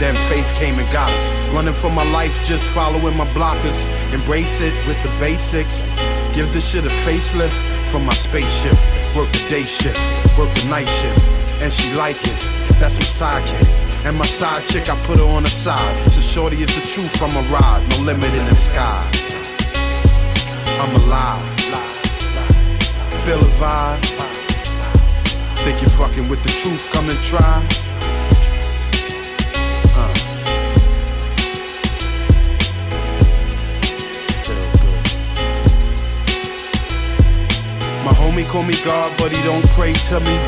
then 0.00 0.16
faith 0.30 0.50
came 0.54 0.78
and 0.78 0.90
got 0.90 1.12
us. 1.12 1.30
Running 1.52 1.74
for 1.74 1.90
my 1.90 2.04
life, 2.10 2.42
just 2.42 2.66
following 2.68 3.14
my 3.14 3.26
blockers. 3.34 3.78
Embrace 4.14 4.62
it 4.62 4.72
with 4.86 4.96
the 5.02 5.10
basics. 5.20 5.84
Give 6.32 6.50
this 6.54 6.70
shit 6.70 6.86
a 6.86 6.94
facelift 7.04 7.58
from 7.90 8.06
my 8.06 8.14
spaceship. 8.14 8.78
Work 9.14 9.30
the 9.32 9.44
day 9.50 9.62
shift, 9.62 10.00
work 10.38 10.48
the 10.54 10.66
night 10.70 10.88
shift. 10.88 11.28
And 11.60 11.70
she 11.70 11.92
like 11.92 12.16
it, 12.24 12.40
that's 12.80 12.96
my 12.96 13.04
sidekick. 13.04 13.68
And 14.06 14.16
my 14.16 14.24
side 14.24 14.64
chick, 14.66 14.88
I 14.88 14.96
put 15.04 15.18
her 15.18 15.26
on 15.36 15.42
the 15.42 15.50
side. 15.50 16.00
So 16.10 16.22
shorty, 16.22 16.56
it's 16.56 16.76
the 16.80 16.86
truth, 16.86 17.20
I'm 17.20 17.36
a 17.36 17.46
ride, 17.52 17.86
no 17.90 18.04
limit 18.04 18.32
in 18.32 18.46
the 18.46 18.54
sky. 18.54 19.04
I'm 20.80 20.96
alive. 20.96 21.44
Feel 23.26 23.40
a 23.40 23.50
vibe. 23.60 24.27
Think 25.64 25.82
you're 25.82 25.90
fucking 25.90 26.28
with 26.28 26.42
the 26.42 26.48
truth, 26.48 26.88
come 26.90 27.10
and 27.10 27.20
try. 27.22 27.38
Uh. 29.92 30.14
My 38.04 38.12
homie 38.12 38.48
call 38.48 38.62
me 38.62 38.74
God, 38.82 39.12
but 39.18 39.30
he 39.36 39.42
don't 39.42 39.68
pray 39.70 39.92
to 39.92 40.20
me. 40.20 40.38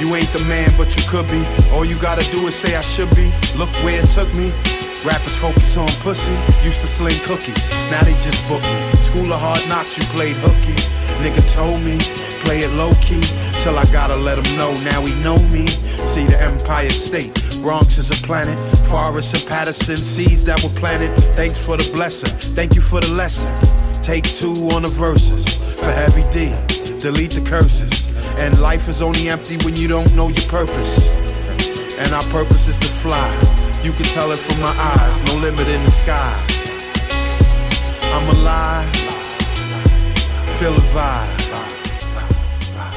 You 0.00 0.14
ain't 0.14 0.32
the 0.32 0.44
man, 0.48 0.74
but 0.76 0.96
you 0.96 1.02
could 1.08 1.28
be. 1.28 1.42
All 1.72 1.84
you 1.84 1.96
gotta 1.96 2.28
do 2.30 2.46
is 2.46 2.54
say 2.54 2.74
I 2.74 2.80
should 2.80 3.14
be. 3.14 3.32
Look 3.56 3.70
where 3.84 4.02
it 4.02 4.08
took 4.10 4.32
me. 4.34 4.52
Rappers 5.04 5.36
focus 5.36 5.76
on 5.76 5.88
pussy. 6.02 6.34
Used 6.64 6.80
to 6.80 6.86
sling 6.88 7.20
cookies, 7.22 7.70
now 7.92 8.02
they 8.02 8.14
just 8.14 8.46
book 8.48 8.62
me. 8.62 8.90
School 8.92 9.32
of 9.32 9.38
hard 9.40 9.62
knocks, 9.68 9.96
you 9.96 10.04
played 10.06 10.34
hooky. 10.36 10.74
Nigga 11.22 11.40
told 11.54 11.80
me, 11.80 11.96
play 12.42 12.58
it 12.58 12.72
low 12.72 12.92
key. 13.00 13.22
Till 13.60 13.78
I 13.78 13.84
gotta 13.92 14.16
let 14.16 14.38
him 14.38 14.56
know, 14.56 14.72
now 14.82 15.04
he 15.04 15.14
know 15.22 15.38
me. 15.48 15.66
See 15.66 16.24
the 16.24 16.40
Empire 16.40 16.90
State, 16.90 17.34
Bronx 17.62 17.98
is 17.98 18.10
a 18.10 18.26
planet. 18.26 18.58
Forest 18.86 19.34
and 19.34 19.46
Patterson, 19.46 19.96
seeds 19.96 20.44
that 20.44 20.62
were 20.62 20.74
planted. 20.80 21.12
Thanks 21.34 21.64
for 21.64 21.76
the 21.76 21.88
blessing, 21.92 22.30
thank 22.54 22.74
you 22.74 22.80
for 22.80 23.00
the 23.00 23.12
lesson. 23.12 23.50
Take 24.02 24.24
two 24.24 24.70
on 24.70 24.82
the 24.82 24.88
verses 24.88 25.44
for 25.80 25.90
heavy 25.90 26.22
D. 26.30 26.54
Delete 27.00 27.32
the 27.32 27.44
curses. 27.44 28.06
And 28.38 28.58
life 28.60 28.88
is 28.88 29.02
only 29.02 29.28
empty 29.28 29.56
when 29.64 29.74
you 29.76 29.88
don't 29.88 30.14
know 30.14 30.28
your 30.28 30.46
purpose. 30.48 31.08
And 31.98 32.12
our 32.12 32.22
purpose 32.24 32.68
is 32.68 32.78
to 32.78 32.86
fly. 32.86 33.28
You 33.82 33.92
can 33.92 34.04
tell 34.06 34.30
it 34.32 34.38
from 34.38 34.60
my 34.60 34.74
eyes, 34.78 35.22
no 35.24 35.40
limit 35.40 35.68
in 35.68 35.82
the 35.82 35.90
skies. 35.90 36.60
I'm 38.02 38.28
alive, 38.36 38.94
feel 40.58 40.74
a 40.74 40.80
vibe. 40.94 41.45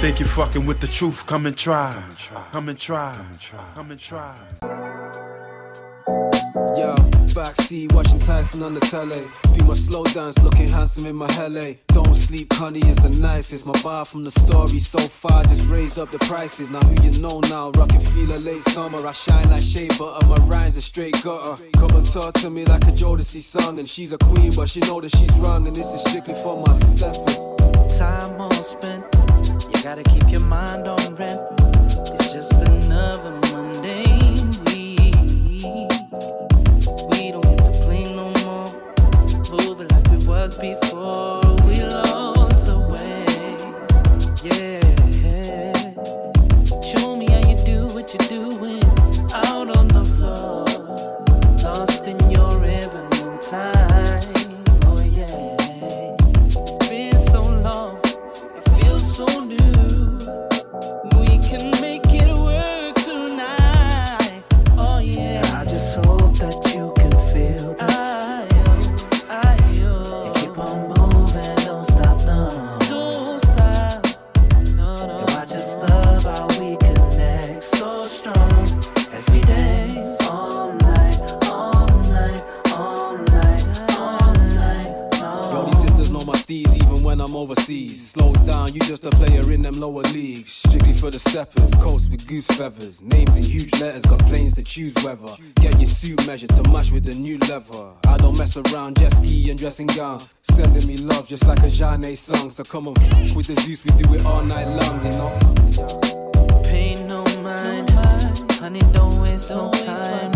Think 0.01 0.21
you're 0.21 0.29
fucking 0.29 0.65
with 0.65 0.79
the 0.79 0.87
truth, 0.87 1.25
come 1.25 1.45
and 1.45 1.57
try. 1.57 2.01
Come 2.53 2.69
and 2.69 2.79
try. 2.79 3.17
Come 3.75 3.91
and 3.91 3.99
try. 3.99 4.33
Yo, 6.77 6.95
backseat 7.35 7.91
watching 7.91 8.19
Tyson 8.19 8.63
on 8.63 8.75
the 8.75 8.79
telly. 8.79 9.21
Do 9.53 9.65
my 9.65 9.73
slow 9.73 10.05
dance, 10.05 10.39
looking 10.39 10.69
handsome 10.69 11.05
in 11.05 11.17
my 11.17 11.29
Hele. 11.33 11.75
Don't 11.89 12.15
sleep, 12.15 12.53
honey 12.53 12.79
is 12.79 12.95
the 12.97 13.09
nicest. 13.19 13.65
My 13.65 13.73
bar 13.83 14.05
from 14.05 14.23
the 14.23 14.31
story 14.31 14.79
so 14.79 14.99
far 14.99 15.43
just 15.43 15.67
raised 15.67 15.99
up 15.99 16.11
the 16.11 16.19
prices. 16.19 16.71
Now 16.71 16.79
who 16.79 17.03
you 17.03 17.19
know 17.19 17.41
now? 17.49 17.71
Rockin' 17.71 17.99
feel 17.99 18.31
a 18.31 18.39
late 18.39 18.63
summer. 18.69 19.05
I 19.05 19.11
shine 19.11 19.49
like 19.49 19.61
shea 19.61 19.89
butter. 19.99 20.25
My 20.27 20.37
rhymes 20.45 20.77
are 20.77 20.81
straight 20.81 21.21
gutter. 21.21 21.61
Come 21.73 21.91
and 21.91 22.05
talk 22.05 22.35
to 22.35 22.49
me 22.49 22.63
like 22.63 22.83
a 22.83 22.91
Jodeci 22.93 23.41
song. 23.41 23.79
And 23.79 23.89
she's 23.89 24.13
a 24.13 24.17
queen, 24.17 24.53
but 24.55 24.69
she 24.69 24.79
know 24.79 25.01
that 25.01 25.13
she's 25.13 25.31
wrong. 25.39 25.67
And 25.67 25.75
this 25.75 25.93
is 25.93 25.99
strictly 26.09 26.35
for 26.35 26.63
my 26.65 26.73
steppers. 26.95 27.97
Time 27.99 28.37
well 28.37 28.49
spent. 28.51 29.18
Gotta 29.83 30.03
keep 30.03 30.29
your 30.29 30.41
mind 30.41 30.87
on 30.89 31.15
rent. 31.15 31.39
It's 32.13 32.33
just 32.33 32.51
another 32.53 33.31
mundane 33.53 34.51
week. 34.65 35.89
We 37.09 37.31
don't 37.31 37.43
get 37.43 37.63
to 37.63 37.71
play 37.85 38.03
no 38.13 38.33
more. 38.43 38.67
Moving 39.49 39.87
like 39.87 40.07
we 40.11 40.27
was 40.27 40.57
before. 40.59 41.38
Lower 89.79 90.01
leagues. 90.13 90.51
Strictly 90.51 90.93
for 90.93 91.09
the 91.09 91.19
steppers, 91.19 91.73
coats 91.75 92.09
with 92.09 92.27
goose 92.27 92.45
feathers. 92.45 93.01
Names 93.01 93.35
in 93.35 93.43
huge 93.43 93.71
letters, 93.81 94.01
got 94.03 94.19
planes 94.25 94.53
to 94.55 94.63
choose 94.63 94.93
weather. 95.03 95.33
Get 95.55 95.79
your 95.79 95.87
suit 95.87 96.27
measured 96.27 96.49
to 96.51 96.63
match 96.69 96.91
with 96.91 97.05
the 97.05 97.15
new 97.15 97.37
leather. 97.49 97.91
I 98.07 98.17
don't 98.17 98.37
mess 98.37 98.57
around, 98.57 98.97
jet 98.99 99.15
ski 99.15 99.49
and 99.49 99.57
dressing 99.59 99.87
gown. 99.87 100.19
Sending 100.41 100.85
me 100.87 100.97
love 100.97 101.27
just 101.27 101.45
like 101.47 101.63
a 101.63 101.69
Jeanne 101.69 102.15
song. 102.15 102.49
So 102.51 102.63
come 102.63 102.89
on, 102.89 102.95
f- 103.01 103.35
with 103.35 103.47
the 103.47 103.55
Zeus, 103.61 103.83
we 103.83 103.91
do 104.01 104.13
it 104.13 104.25
all 104.25 104.43
night 104.43 104.67
long, 104.67 105.05
you 105.05 105.11
know. 105.11 106.61
Pay 106.63 106.95
no 107.05 107.23
mind, 107.41 107.89
honey, 108.59 108.81
don't 108.93 109.19
waste 109.21 109.49
no 109.49 109.71
time. 109.71 110.31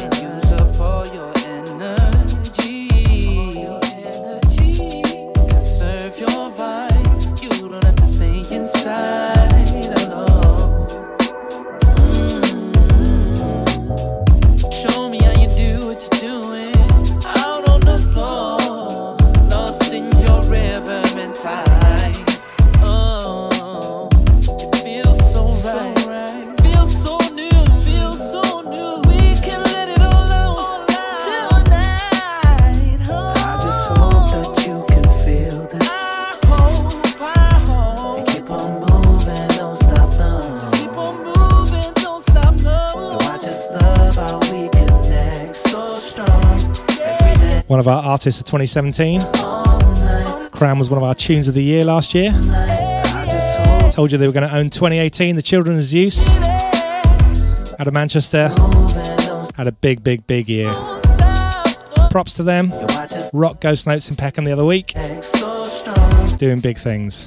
And 0.00 0.14
use 0.16 0.52
up 0.52 0.80
all 0.80 1.06
your 1.08 1.32
energy. 1.46 2.88
Conserve 5.48 6.18
your 6.18 6.50
vibe 6.50 6.95
side. 8.86 9.55
One 47.76 47.80
of 47.80 47.88
our 47.88 48.02
artists 48.02 48.40
of 48.40 48.46
2017. 48.46 49.20
Crown 50.50 50.78
was 50.78 50.88
one 50.88 50.96
of 50.96 51.04
our 51.04 51.14
tunes 51.14 51.46
of 51.46 51.52
the 51.52 51.62
year 51.62 51.84
last 51.84 52.14
year. 52.14 52.32
Told 53.90 54.10
you 54.10 54.16
they 54.16 54.26
were 54.26 54.32
going 54.32 54.48
to 54.48 54.56
own 54.56 54.70
2018. 54.70 55.36
The 55.36 55.42
Children 55.42 55.76
of 55.76 55.82
Zeus 55.82 56.26
out 57.78 57.86
of 57.86 57.92
Manchester 57.92 58.48
had 59.56 59.66
a 59.66 59.72
big, 59.72 60.02
big, 60.02 60.26
big 60.26 60.48
year. 60.48 60.72
Props 62.10 62.32
to 62.36 62.42
them. 62.42 62.72
Rock 63.34 63.60
Ghost 63.60 63.86
Notes 63.86 64.08
in 64.08 64.16
Peckham 64.16 64.46
the 64.46 64.52
other 64.52 64.64
week. 64.64 64.94
Doing 66.38 66.60
big 66.60 66.78
things. 66.78 67.26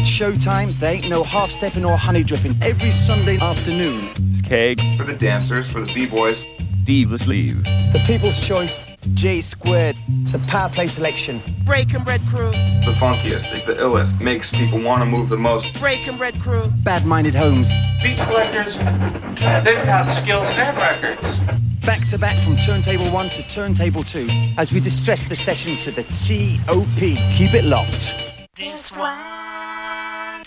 It's 0.00 0.08
showtime. 0.08 0.72
There 0.78 0.94
ain't 0.94 1.10
no 1.10 1.22
half 1.22 1.50
stepping 1.50 1.84
or 1.84 1.94
honey 1.94 2.22
dripping 2.24 2.56
every 2.62 2.90
Sunday 2.90 3.36
afternoon. 3.38 4.08
It's 4.30 4.40
Skeg 4.40 4.96
for 4.96 5.04
the 5.04 5.12
dancers, 5.12 5.68
for 5.68 5.82
the 5.82 5.92
b-boys. 5.92 6.42
Steve, 6.84 7.10
the 7.10 7.18
Sleeve. 7.18 7.62
The 7.64 8.02
People's 8.06 8.42
Choice, 8.48 8.80
J 9.12 9.42
Squared, 9.42 9.98
the 10.32 10.38
Power 10.48 10.70
Play 10.70 10.86
Selection. 10.86 11.42
Breaking 11.66 12.02
Bread 12.02 12.22
Crew, 12.30 12.50
The 12.50 12.96
funkiest, 12.98 13.66
the 13.66 13.74
illest, 13.74 14.22
makes 14.22 14.50
people 14.50 14.80
want 14.80 15.02
to 15.02 15.04
move 15.04 15.28
the 15.28 15.36
most. 15.36 15.78
Breaking 15.78 16.16
Bread 16.16 16.40
Crew. 16.40 16.62
Bad 16.82 17.04
Minded 17.04 17.34
Homes. 17.34 17.70
Beat 18.02 18.16
collectors, 18.20 18.78
they've 18.78 19.84
got 19.84 20.06
skills 20.06 20.48
and 20.52 20.74
records. 20.78 21.40
Back 21.84 22.06
to 22.06 22.18
back 22.18 22.42
from 22.42 22.56
Turntable 22.56 23.10
1 23.10 23.28
to 23.28 23.46
Turntable 23.48 24.02
2 24.02 24.26
as 24.56 24.72
we 24.72 24.80
distress 24.80 25.26
the 25.26 25.36
session 25.36 25.76
to 25.76 25.90
the 25.90 26.04
TOP. 26.04 26.96
Keep 27.36 27.52
it 27.52 27.66
locked. 27.66 28.14
This 28.56 28.90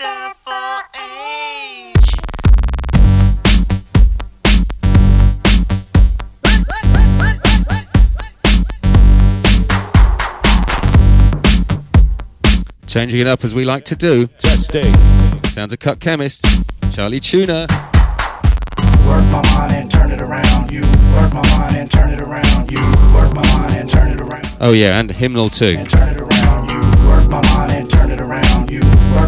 wonderful 0.04 0.80
age. 0.96 1.94
Changing 12.86 13.20
it 13.20 13.26
up 13.26 13.44
as 13.44 13.54
we 13.54 13.64
like 13.64 13.84
to 13.86 13.96
do. 13.96 14.26
Testing. 14.38 14.94
Sounds 15.50 15.72
a 15.72 15.76
cut 15.76 16.00
chemist. 16.00 16.44
Chali 16.90 17.20
2na. 17.20 17.68
Work 19.06 19.24
my 19.30 19.42
mind 19.52 19.72
and 19.72 19.90
turn 19.90 20.12
it 20.12 20.20
around. 20.20 20.70
You 20.70 20.82
work 21.14 21.32
my 21.32 21.42
mind 21.56 21.76
and 21.76 21.90
turn 21.90 22.10
it 22.10 22.20
around. 22.20 22.70
You 22.70 22.80
work 23.14 23.34
my 23.34 23.42
mind 23.54 23.74
and 23.74 23.88
turn 23.88 24.10
it 24.12 24.20
around. 24.20 24.46
Oh 24.60 24.72
yeah, 24.72 24.98
and 24.98 25.10
hymnal 25.10 25.50
too. 25.50 25.76
Turn 25.86 26.08
it 26.08 26.20
around. 26.20 26.70
You 26.70 26.80
work 27.08 27.28
my 27.28 27.42
mind 27.42 27.72
and 27.72 27.90
turn 27.90 28.10
it 28.10 28.20
around. 28.20 28.70
You 28.70 28.80
work 28.80 28.83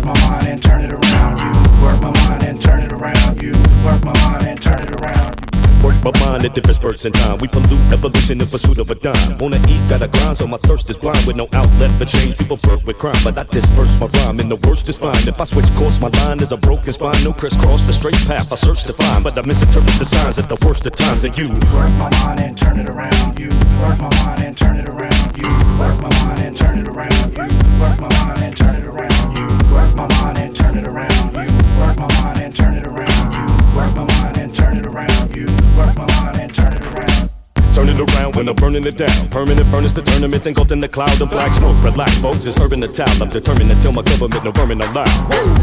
my 0.07 0.19
mind 0.20 0.47
and 0.47 0.62
turn 0.62 0.85
it 0.85 0.93
around. 0.93 1.39
You 1.43 1.51
work 1.83 2.01
my 2.01 2.12
mind 2.12 2.43
and 2.45 2.61
turn 2.61 2.83
it 2.83 2.93
around. 2.93 3.43
You 3.43 3.53
work 3.85 4.03
my 4.05 4.15
mind 4.23 4.47
and 4.47 4.62
turn 4.62 4.81
it 4.81 5.01
around. 5.01 5.35
Work 5.83 6.03
my 6.03 6.12
mind 6.20 6.45
at 6.45 6.55
different 6.55 6.77
spurts 6.77 7.05
in 7.05 7.12
time. 7.12 7.39
We 7.39 7.49
pollute 7.49 7.93
evolution 7.93 8.41
in 8.41 8.47
pursuit 8.47 8.78
of 8.78 8.91
a 8.91 8.95
dime. 8.95 9.39
Wanna 9.39 9.61
eat, 9.69 9.83
gotta 9.89 10.09
grind, 10.09 10.37
so 10.37 10.47
my 10.47 10.59
thirst 10.59 10.89
is 10.91 10.99
blind. 10.99 11.27
With 11.27 11.37
no 11.37 11.49
outlet 11.53 11.91
for 11.99 12.05
change, 12.05 12.39
people 12.39 12.57
burp 12.57 12.85
with 12.85 12.99
crime. 12.99 13.20
But 13.24 13.37
I 13.37 13.43
disperse 13.45 13.99
my 14.01 14.07
rhyme, 14.07 14.39
and 14.41 14.51
the 14.51 14.57
worst 14.66 14.89
is 14.89 14.97
fine. 14.97 15.27
If 15.28 15.41
I 15.41 15.45
switch 15.45 15.70
course, 15.74 16.01
my 16.01 16.09
line 16.09 16.41
is 16.41 16.53
a 16.53 16.57
broken 16.57 16.93
spine. 16.93 17.23
No 17.24 17.33
crisscross, 17.33 17.85
the 17.85 17.93
straight 17.93 18.20
path 18.27 18.53
I 18.53 18.57
search 18.57 18.85
to 18.85 18.93
find. 18.93 19.24
But 19.24 19.37
I 19.39 19.43
misinterpret 19.43 19.99
the 19.99 20.05
signs 20.05 20.39
at 20.39 20.49
the 20.49 20.59
worst 20.65 20.87
of 20.87 20.95
times. 20.95 21.24
And 21.24 21.37
you 21.37 21.49
Work 21.49 21.91
my 21.99 22.11
mind 22.23 22.41
and 22.41 22.57
turn 22.57 22.78
it 22.78 22.89
around. 22.89 23.39
You 23.39 23.49
work 23.83 23.99
my 23.99 24.11
mind 24.23 24.43
and 24.45 24.57
turn 24.57 24.77
it 24.77 24.89
around. 24.89 25.37
You 25.37 25.49
work 25.78 26.01
my 26.01 26.11
mind 26.23 26.43
and 26.47 26.57
turn 26.57 26.78
it 26.78 26.89
around. 26.89 27.37
You 27.37 27.43
work 27.81 28.01
my 28.01 28.09
mind 28.19 28.43
and 28.43 28.57
turn 28.57 28.74
it 28.77 28.85
around. 28.85 29.16
grab 33.77 33.94
my 33.94 34.06
Turn 37.77 37.90
it 37.90 38.01
around 38.01 38.35
when 38.35 38.48
I'm 38.48 38.57
burning 38.57 38.86
it 38.86 38.97
down. 38.97 39.28
Permanent 39.28 39.69
furnace, 39.69 39.93
the 39.93 40.01
tournaments 40.01 40.47
engulfed 40.47 40.73
in 40.73 40.81
the 40.81 40.89
cloud 40.89 41.20
of 41.20 41.31
black 41.31 41.53
smoke. 41.53 41.77
Relax, 41.85 42.16
folks, 42.24 42.47
it's 42.47 42.57
urban 42.57 42.81
the 42.81 42.89
town. 42.89 43.20
I'm 43.20 43.28
determined 43.28 43.69
to 43.69 43.77
tell 43.82 43.93
my 43.93 44.01
government 44.01 44.43
no 44.44 44.51
vermin 44.51 44.81
allowed. 44.81 45.12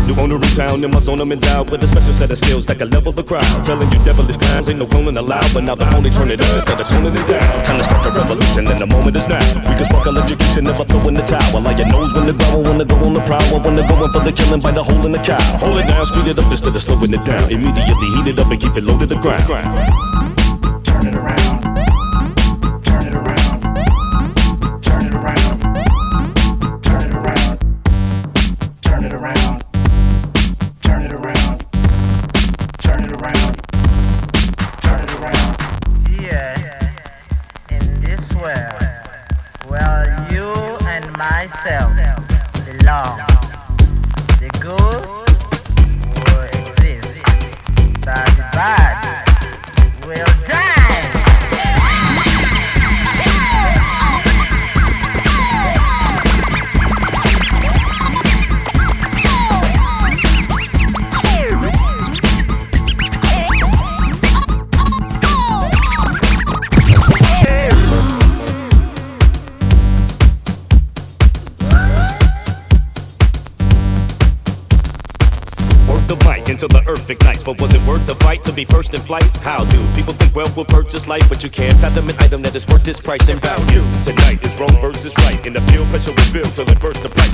New 0.06 0.14
owner 0.22 0.36
in 0.36 0.54
town, 0.54 0.84
in 0.84 0.92
my 0.92 1.00
zone, 1.00 1.22
I'm 1.22 1.32
endowed 1.32 1.72
with 1.72 1.82
a 1.82 1.88
special 1.88 2.14
set 2.14 2.30
of 2.30 2.38
skills 2.38 2.68
that 2.68 2.78
can 2.78 2.90
level 2.92 3.12
the 3.14 3.24
crowd. 3.24 3.66
Telling 3.66 3.90
you 3.90 3.98
devilish 4.06 4.38
clowns 4.38 4.70
ain't 4.70 4.78
no 4.78 4.86
cloning 4.86 5.18
allowed, 5.18 5.52
but 5.56 5.64
now 5.64 5.74
the 5.74 5.90
only 5.96 6.12
turn 6.12 6.30
it 6.30 6.40
up 6.40 6.54
instead 6.54 6.80
of 6.80 6.88
toning 6.88 7.18
it 7.18 7.26
down. 7.26 7.64
Time 7.66 7.80
to 7.80 7.84
start 7.84 8.06
the 8.06 8.14
revolution, 8.14 8.68
and 8.68 8.80
the 8.80 8.86
moment 8.86 9.18
is 9.18 9.28
now. 9.28 9.42
We 9.66 9.74
can 9.74 9.86
spark 9.86 10.06
electrocution, 10.06 10.66
never 10.66 10.86
throw 10.86 11.08
in 11.08 11.16
the 11.16 11.24
towel. 11.26 11.62
Like 11.62 11.80
your 11.80 11.90
nose 11.90 12.14
when 12.14 12.28
to 12.28 12.34
go, 12.34 12.46
I 12.46 12.62
wanna 12.62 12.86
go 12.86 12.96
on 13.10 13.14
the 13.14 13.22
prowl. 13.26 13.42
when 13.58 13.64
wanna 13.74 13.88
go 13.90 14.06
in 14.06 14.12
for 14.14 14.22
the 14.22 14.32
killing 14.32 14.62
by 14.62 14.70
the 14.70 14.84
hole 14.84 15.04
in 15.04 15.14
the 15.14 15.24
cow. 15.26 15.42
Hold 15.58 15.80
it 15.80 15.88
down, 15.88 16.06
speed 16.06 16.28
it 16.28 16.38
up 16.38 16.46
instead 16.46 16.76
of 16.76 16.82
slowing 16.84 17.12
it 17.12 17.26
down. 17.26 17.50
Immediately 17.50 18.08
heat 18.22 18.28
it 18.30 18.38
up 18.38 18.52
and 18.54 18.62
keep 18.62 18.78
it 18.78 18.84
low 18.86 19.00
to 19.02 19.08
the 19.08 19.18
ground. 19.18 19.50
Turn 20.86 21.08
it 21.08 21.16
around. 21.16 21.43
Ignites. 77.44 77.60
But 77.60 77.62
was 77.62 77.74
it 77.74 77.82
worth 77.88 78.06
the 78.06 78.16
fight 78.16 78.44
to 78.44 78.52
be 78.52 78.66
first 78.66 78.94
in 78.94 79.02
flight? 79.02 79.30
How 79.38 79.66
do 79.66 79.80
people 79.96 80.14
think 80.14 80.36
wealth 80.36 80.56
will 80.56 80.66
purchase 80.66 81.08
life? 81.08 81.28
But 81.30 81.44
you 81.44 81.50
can't 81.50 81.78
fathom 81.80 82.10
an 82.10 82.16
item 82.20 82.42
that 82.44 82.56
is 82.56 82.68
worth 82.68 82.84
this 82.84 83.00
price 83.00 83.28
and 83.30 83.40
value. 83.42 83.84
Tonight 84.04 84.44
is 84.44 84.56
wrong 84.60 84.76
versus 84.82 85.14
right. 85.20 85.46
In 85.46 85.54
the 85.54 85.62
field, 85.72 85.88
pressure 85.90 86.12
will 86.12 86.34
build 86.34 86.54
till 86.56 86.70
it 86.70 86.80
bursts 86.80 87.04
the 87.04 87.10
price. 87.10 87.34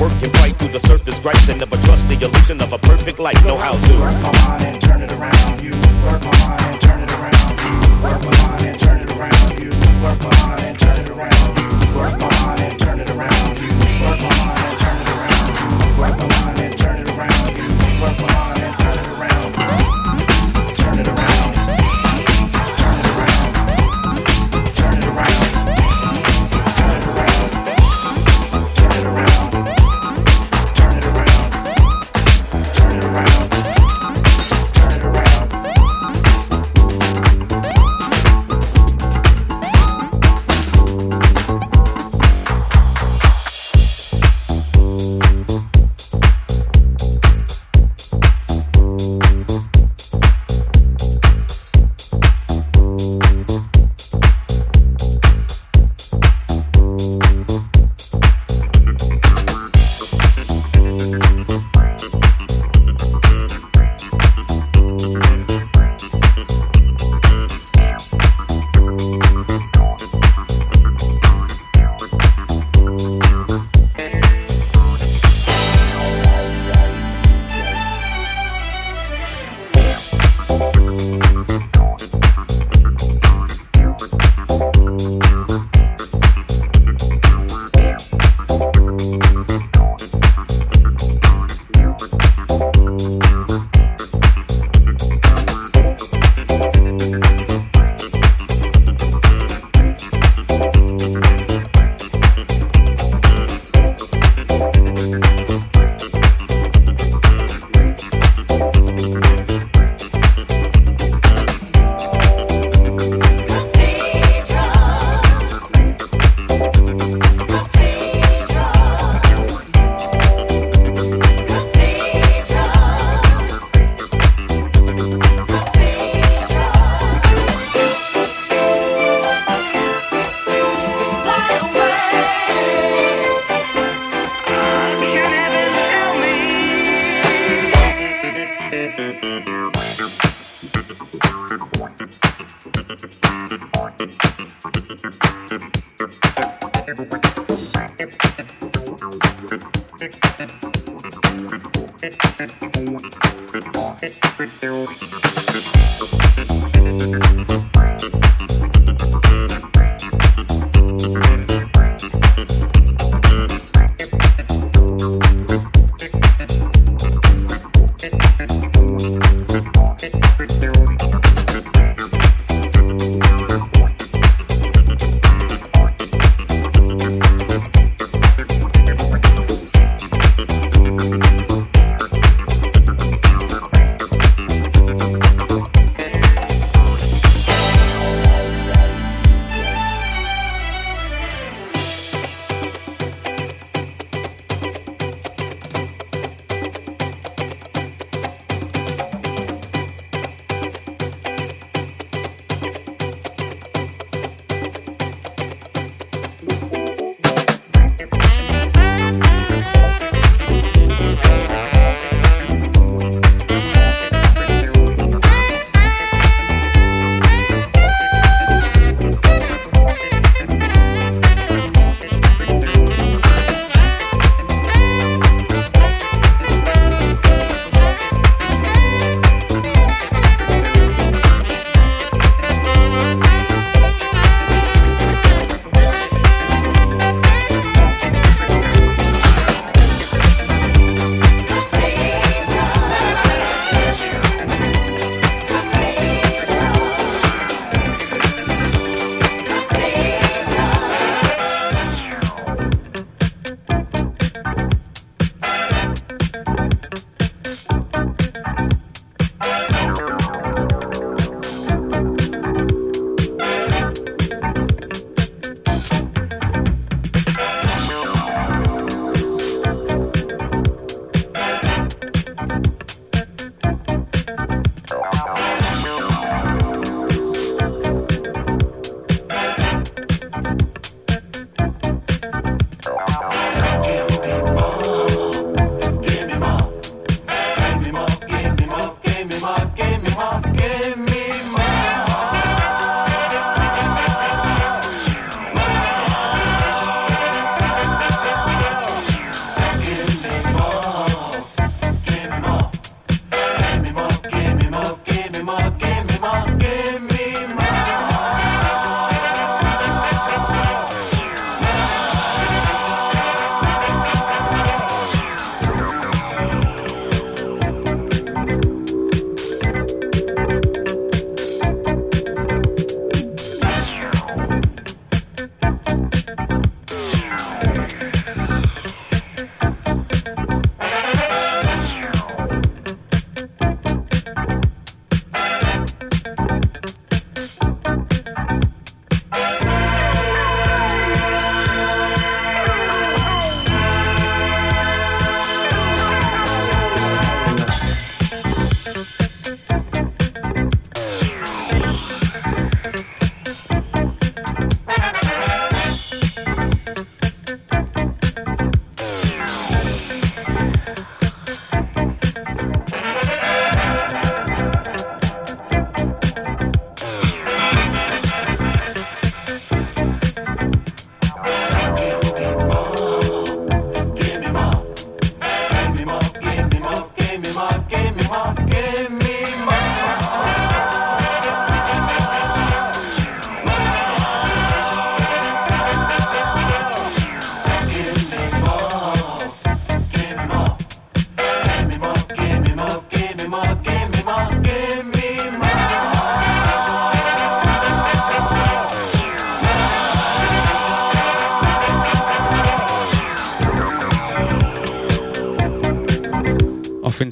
Work 0.00 0.12
and 0.22 0.32
fight 0.38 0.56
through 0.56 0.72
the 0.72 0.80
surface 0.80 1.18
gripes 1.18 1.48
and 1.48 1.58
never 1.60 1.76
trust 1.76 2.08
the 2.08 2.14
illusion 2.14 2.60
of 2.60 2.72
a 2.72 2.78
perfect 2.78 3.18
life. 3.18 3.38
Know 3.44 3.58
how 3.58 3.72
to 3.72 3.92
Work 4.00 4.22
my 4.22 4.32
mind 4.40 4.64
and 4.64 4.80
turn 4.80 5.02
it 5.02 5.12
around. 5.12 5.62
You 5.62 5.72
work 6.04 6.22
my 6.24 6.36
mind 6.40 6.64
and 6.64 6.80
turn 6.80 7.00
it 7.00 7.10
around. 7.10 7.52
You 7.60 7.74
work 8.02 8.20
my 8.24 8.34
mind 8.42 8.66
and 8.66 8.78
turn 8.78 9.00
it 9.00 9.10
around. 9.10 9.60
You 9.60 9.70
work 10.02 10.18
my 10.22 10.32
mind 10.40 10.64
and 10.64 10.78
turn 10.78 10.98
it 10.98 11.08
around. 11.10 11.58
You 11.58 11.98
work 11.98 12.18
my 12.18 12.29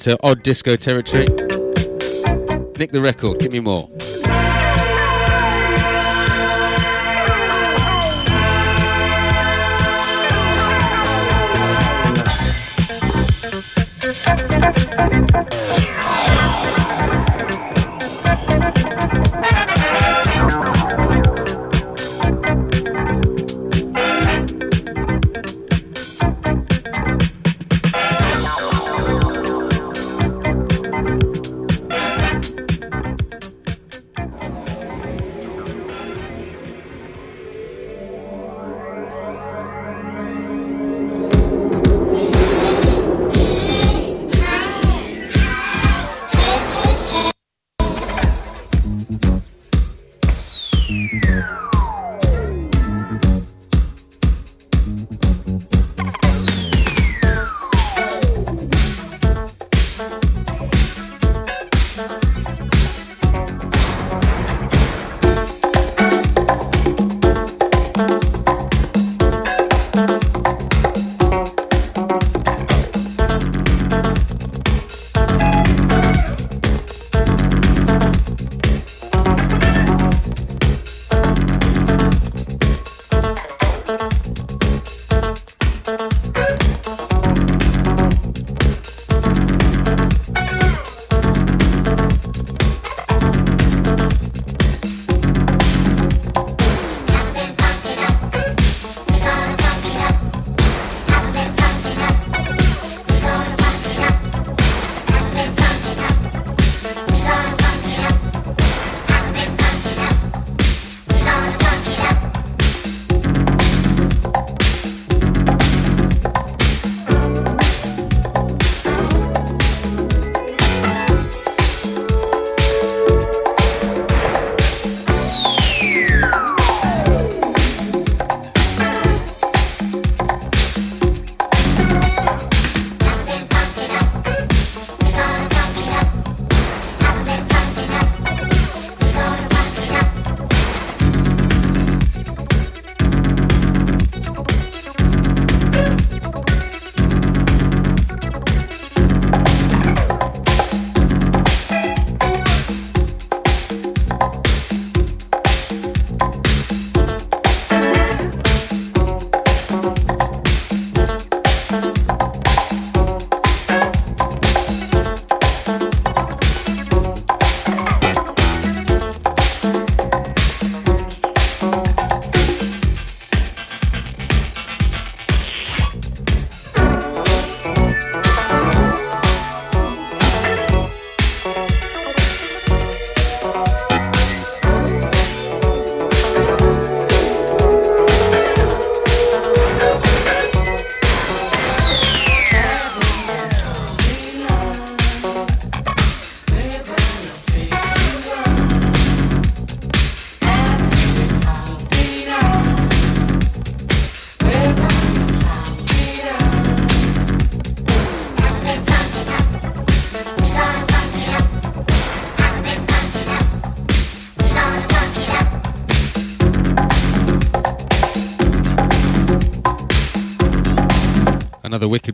into 0.09 0.27
odd 0.27 0.43
disco 0.43 0.75
territory. 0.77 1.27
Nick 2.79 2.93
the 2.93 3.01
record, 3.03 3.39
give 3.41 3.53
me 3.53 3.61
more. 3.61 3.98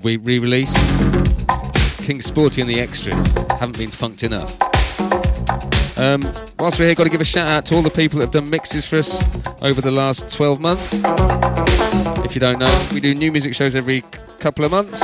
Wicked 0.05 0.27
re 0.27 0.39
release. 0.39 0.73
King 2.05 2.21
Sporty 2.21 2.61
and 2.61 2.69
the 2.69 2.79
Extras 2.79 3.17
haven't 3.59 3.79
been 3.79 3.91
funked 3.91 4.23
enough. 4.23 4.61
Um, 5.99 6.23
whilst 6.59 6.79
we're 6.79 6.87
here, 6.87 6.95
got 6.95 7.05
to 7.05 7.11
give 7.11 7.23
a 7.23 7.25
shout 7.25 7.49
out 7.49 7.65
to 7.67 7.75
all 7.75 7.83
the 7.83 7.91
people 7.91 8.19
that 8.19 8.27
have 8.27 8.33
done 8.33 8.51
mixes 8.51 8.87
for 8.87 8.97
us 8.97 9.23
over 9.63 9.81
the 9.81 9.91
last 9.91 10.31
12 10.33 10.61
months. 10.61 11.01
If 12.25 12.35
you 12.35 12.41
don't 12.41 12.59
know, 12.59 12.89
we 12.93 13.01
do 13.01 13.15
new 13.15 13.33
music 13.33 13.55
shows 13.55 13.75
every 13.75 14.03
couple 14.39 14.65
of 14.65 14.71
months, 14.71 15.03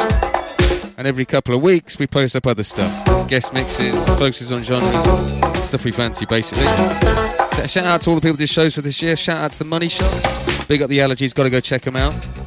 and 0.98 1.06
every 1.06 1.24
couple 1.24 1.54
of 1.54 1.62
weeks 1.62 1.98
we 1.98 2.06
post 2.06 2.36
up 2.36 2.46
other 2.46 2.62
stuff 2.62 3.10
guest 3.30 3.54
mixes, 3.54 4.04
focuses 4.18 4.50
on 4.50 4.62
genres, 4.64 5.64
stuff 5.64 5.84
we 5.84 5.92
fancy 5.92 6.26
basically. 6.26 6.64
So 7.54 7.66
shout 7.66 7.86
out 7.86 8.00
to 8.02 8.10
all 8.10 8.16
the 8.16 8.20
people 8.20 8.32
who 8.32 8.38
did 8.38 8.50
shows 8.50 8.74
for 8.74 8.82
this 8.82 9.00
year. 9.00 9.14
Shout 9.14 9.38
out 9.38 9.52
to 9.52 9.58
the 9.60 9.64
Money 9.64 9.88
Shop. 9.88 10.10
Big 10.66 10.82
up 10.82 10.90
the 10.90 10.98
allergies, 10.98 11.32
got 11.32 11.44
to 11.44 11.50
go 11.50 11.60
check 11.60 11.82
them 11.82 11.94
out. 11.94 12.39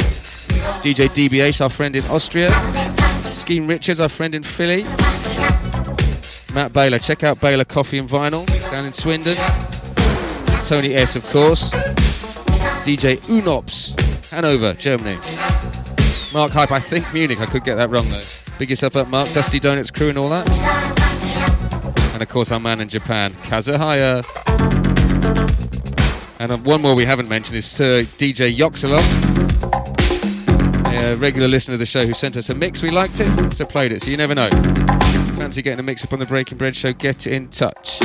DJ 0.84 1.08
DBH, 1.08 1.62
our 1.62 1.70
friend 1.70 1.96
in 1.96 2.04
Austria. 2.08 2.50
Scheme 3.32 3.68
Richards, 3.68 4.02
our 4.02 4.10
friend 4.10 4.36
in 4.36 4.44
Philly. 4.44 4.84
Matt 6.54 6.74
Baylor, 6.74 7.00
check 7.00 7.24
out 7.24 7.40
Baylor 7.40 7.64
Coffee 7.64 8.00
and 8.00 8.10
Vinyl 8.10 8.46
down 8.70 8.84
in 8.84 8.92
Swindon. 8.92 9.38
Tony 10.66 10.94
S, 10.94 11.16
of 11.16 11.24
course. 11.30 11.70
DJ 12.84 13.16
Unops, 13.30 13.98
Hanover, 14.32 14.74
Germany. 14.74 15.16
Mark 16.34 16.52
Hype, 16.52 16.72
I 16.72 16.82
think 16.82 17.14
Munich, 17.14 17.40
I 17.40 17.46
could 17.46 17.64
get 17.64 17.76
that 17.76 17.90
wrong 17.90 18.10
though. 18.10 18.22
Big 18.60 18.70
yourself 18.70 18.98
up, 18.98 19.08
Mark. 19.08 19.32
Dusty 19.32 19.60
Donuts 19.60 19.90
crew 19.90 20.10
and 20.10 20.18
all 20.18 20.28
that. 20.28 20.50
And 22.14 22.22
of 22.22 22.28
course, 22.28 22.52
our 22.52 22.60
man 22.60 22.82
in 22.82 22.90
Japan, 22.90 23.32
Kazahaya. 23.44 24.26
And 26.40 26.52
uh, 26.52 26.58
one 26.58 26.82
more 26.82 26.94
we 26.94 27.06
haven't 27.06 27.30
mentioned 27.30 27.56
is 27.56 27.80
uh, 27.80 28.04
DJ 28.18 28.54
Yoxalon 28.54 29.23
a 30.96 31.16
regular 31.16 31.48
listener 31.48 31.74
of 31.74 31.80
the 31.80 31.86
show 31.86 32.06
who 32.06 32.14
sent 32.14 32.38
us 32.38 32.50
a 32.50 32.56
mix. 32.56 32.82
We 32.82 32.92
liked 32.92 33.20
it, 33.20 33.52
so 33.52 33.66
played 33.66 33.92
it. 33.92 34.02
So 34.02 34.12
you 34.12 34.18
never 34.18 34.36
know. 34.36 34.50
Fancy 35.38 35.62
getting 35.62 35.80
a 35.80 35.84
mix 35.84 36.04
up 36.04 36.14
on 36.14 36.20
the 36.20 36.26
Breaking 36.26 36.58
Bread 36.58 36.76
show? 36.76 36.94
Get 36.94 37.28
in 37.28 37.50
touch. 37.50 38.00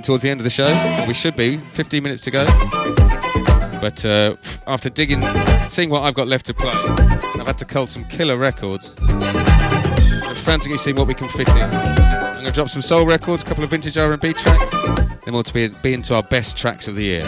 Coming 0.00 0.06
towards 0.06 0.22
the 0.22 0.30
end 0.30 0.40
of 0.40 0.44
the 0.44 0.50
show, 0.50 1.04
we 1.06 1.12
should 1.12 1.36
be 1.36 1.58
15 1.58 2.02
minutes 2.02 2.22
to 2.22 2.30
go. 2.30 2.44
But 3.80 4.02
uh, 4.04 4.36
after 4.66 4.88
digging, 4.88 5.20
seeing 5.68 5.90
what 5.90 6.02
I've 6.02 6.14
got 6.14 6.26
left 6.26 6.46
to 6.46 6.54
play, 6.54 6.72
I've 6.72 7.46
had 7.46 7.58
to 7.58 7.66
cull 7.66 7.86
some 7.86 8.04
killer 8.06 8.38
records. 8.38 8.94
I'm 9.00 10.34
frantically 10.36 10.78
seeing 10.78 10.96
what 10.96 11.06
we 11.06 11.12
can 11.12 11.28
fit 11.28 11.48
in. 11.48 11.62
I'm 11.62 12.34
going 12.34 12.46
to 12.46 12.52
drop 12.52 12.70
some 12.70 12.80
soul 12.80 13.04
records, 13.04 13.42
a 13.42 13.46
couple 13.46 13.62
of 13.62 13.68
vintage 13.68 13.98
R&B 13.98 14.32
tracks, 14.32 14.70
then 15.24 15.34
we'll 15.34 15.42
be, 15.52 15.68
be 15.68 15.92
into 15.92 16.14
our 16.14 16.22
best 16.22 16.56
tracks 16.56 16.88
of 16.88 16.94
the 16.94 17.02
year. 17.02 17.24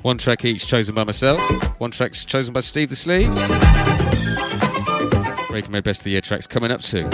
One 0.00 0.16
track 0.16 0.44
each 0.44 0.66
chosen 0.66 0.94
by 0.94 1.04
myself, 1.04 1.40
one 1.78 1.90
track's 1.90 2.24
chosen 2.24 2.54
by 2.54 2.60
Steve 2.60 2.88
the 2.88 2.96
Sleeve. 2.96 3.34
Breaking 5.50 5.72
my 5.72 5.80
best 5.80 6.00
of 6.00 6.04
the 6.04 6.10
year 6.10 6.22
tracks 6.22 6.46
coming 6.46 6.70
up 6.70 6.82
soon. 6.82 7.10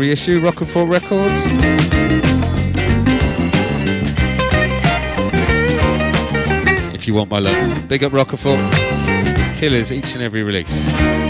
Melvin 0.00 0.16
Sparks 0.16 0.28
reissue, 0.28 0.40
Rocafort 0.40 0.90
Records. 0.90 1.34
If 6.94 7.06
you 7.06 7.14
want 7.14 7.30
my 7.30 7.38
love, 7.38 7.88
big 7.88 8.04
up 8.04 8.12
Rocafort. 8.12 8.58
Killers 9.56 9.92
each 9.92 10.14
and 10.14 10.22
every 10.22 10.42
release. 10.42 11.29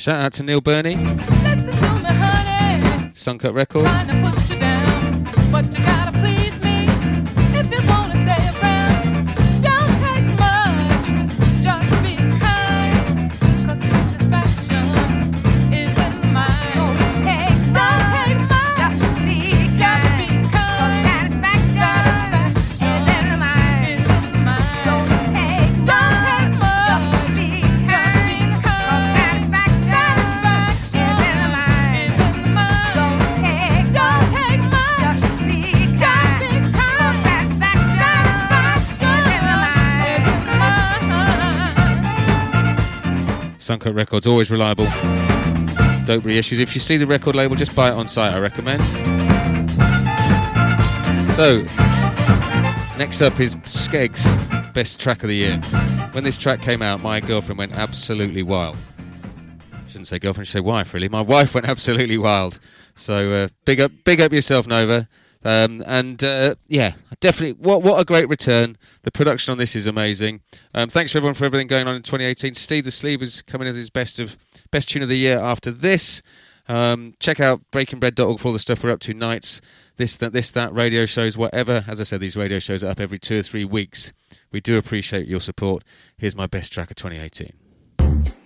Shout 0.00 0.18
out 0.18 0.32
to 0.32 0.42
Neil 0.42 0.62
Burney, 0.62 0.96
Suncut 3.12 3.52
Record. 3.52 3.84
Records, 44.10 44.26
always 44.26 44.50
reliable. 44.50 44.86
Dope 46.04 46.24
reissues. 46.24 46.58
If 46.58 46.74
you 46.74 46.80
see 46.80 46.96
the 46.96 47.06
record 47.06 47.36
label, 47.36 47.54
just 47.54 47.76
buy 47.76 47.90
it 47.90 47.92
on 47.92 48.08
site, 48.08 48.34
I 48.34 48.40
recommend. 48.40 48.82
So, 51.36 51.62
next 52.98 53.22
up 53.22 53.38
is 53.38 53.54
Skeg's, 53.66 54.26
best 54.72 54.98
track 54.98 55.22
of 55.22 55.28
the 55.28 55.36
year. 55.36 55.58
When 56.10 56.24
this 56.24 56.38
track 56.38 56.60
came 56.60 56.82
out, 56.82 57.00
my 57.04 57.20
girlfriend 57.20 57.58
went 57.58 57.70
absolutely 57.70 58.42
wild. 58.42 58.76
Shouldn't 59.86 60.08
say 60.08 60.18
girlfriend, 60.18 60.48
should 60.48 60.54
say 60.54 60.60
wife, 60.60 60.92
really. 60.92 61.08
My 61.08 61.20
wife 61.20 61.54
went 61.54 61.68
absolutely 61.68 62.18
wild. 62.18 62.58
So, 62.96 63.30
uh, 63.32 63.48
big 63.64 63.80
up, 63.80 63.92
big 64.04 64.20
up 64.20 64.32
yourself, 64.32 64.66
Nova. 64.66 65.08
Um, 65.44 65.82
and 65.86 66.22
uh, 66.22 66.54
yeah, 66.68 66.94
definitely. 67.20 67.62
What 67.62 67.82
what 67.82 68.00
a 68.00 68.04
great 68.04 68.28
return! 68.28 68.76
The 69.02 69.10
production 69.10 69.52
on 69.52 69.58
this 69.58 69.74
is 69.74 69.86
amazing. 69.86 70.42
Um, 70.74 70.88
thanks 70.88 71.12
for 71.12 71.18
everyone 71.18 71.34
for 71.34 71.46
everything 71.46 71.66
going 71.66 71.88
on 71.88 71.94
in 71.94 72.02
2018. 72.02 72.54
Steve 72.54 72.84
the 72.84 72.90
Sleeve 72.90 73.22
is 73.22 73.40
coming 73.42 73.66
in 73.66 73.72
with 73.72 73.78
his 73.78 73.90
best 73.90 74.18
of 74.18 74.36
best 74.70 74.90
tune 74.90 75.02
of 75.02 75.08
the 75.08 75.16
year 75.16 75.38
after 75.38 75.70
this. 75.70 76.22
Um, 76.68 77.14
check 77.20 77.40
out 77.40 77.62
breakingbread.org 77.72 78.38
for 78.38 78.48
all 78.48 78.52
the 78.52 78.58
stuff 78.58 78.84
we're 78.84 78.90
up 78.90 79.00
to. 79.00 79.14
Nights, 79.14 79.60
this 79.96 80.18
that 80.18 80.32
this 80.32 80.50
that 80.50 80.74
radio 80.74 81.06
shows, 81.06 81.38
whatever. 81.38 81.84
As 81.86 82.00
I 82.00 82.04
said, 82.04 82.20
these 82.20 82.36
radio 82.36 82.58
shows 82.58 82.84
are 82.84 82.90
up 82.90 83.00
every 83.00 83.18
two 83.18 83.38
or 83.38 83.42
three 83.42 83.64
weeks. 83.64 84.12
We 84.52 84.60
do 84.60 84.76
appreciate 84.76 85.26
your 85.26 85.40
support. 85.40 85.84
Here's 86.18 86.36
my 86.36 86.46
best 86.46 86.72
track 86.72 86.90
of 86.90 86.96
2018. 86.96 88.39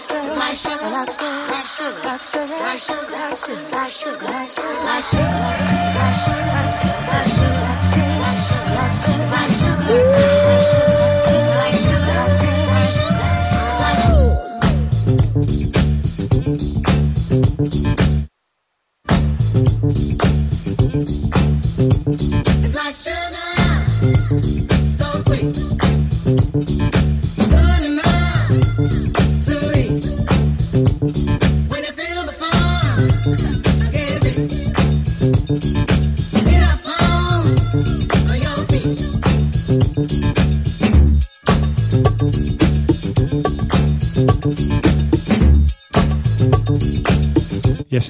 Sugar, 0.00 0.34
like 0.36 0.56
sugar, 0.56 0.90
like 0.90 1.10
sugar, 1.10 1.46
like 1.50 1.66
sugar, 1.66 2.00
like 2.04 2.22
sugar, 2.22 2.46
like 2.56 2.78
sugar, 2.78 3.10
like 3.12 3.90
sugar, 3.90 4.24
like 4.24 4.48
sugar, 4.48 4.84
like 4.84 5.04
sugar, 5.04 5.79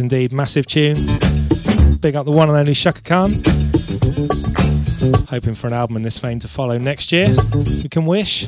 Indeed. 0.01 0.33
Massive 0.33 0.67
tune. 0.67 0.95
Big 2.01 2.17
up 2.17 2.25
the 2.25 2.33
one 2.33 2.49
and 2.49 2.57
only 2.57 2.75
Chaka 2.75 3.03
Khan. 3.03 3.31
Hoping 5.29 5.55
for 5.55 5.67
an 5.67 5.73
album 5.73 5.97
in 5.97 6.03
this 6.03 6.19
vein 6.19 6.39
to 6.41 6.49
follow 6.49 6.79
next 6.79 7.13
year. 7.13 7.29
We 7.83 7.89
can 7.89 8.07
wish. 8.07 8.47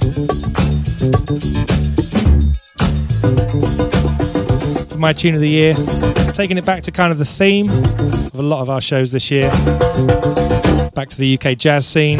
For 4.88 4.98
my 4.98 5.12
tune 5.12 5.34
of 5.34 5.40
the 5.40 5.48
year, 5.48 5.74
taking 6.32 6.56
it 6.58 6.64
back 6.64 6.82
to 6.84 6.90
kind 6.90 7.12
of 7.12 7.18
the 7.18 7.24
theme 7.24 7.68
of 7.68 8.34
a 8.34 8.42
lot 8.42 8.62
of 8.62 8.70
our 8.70 8.80
shows 8.80 9.12
this 9.12 9.30
year. 9.30 9.50
Back 10.94 11.08
to 11.10 11.18
the 11.18 11.38
UK 11.38 11.56
jazz 11.56 11.86
scene. 11.86 12.18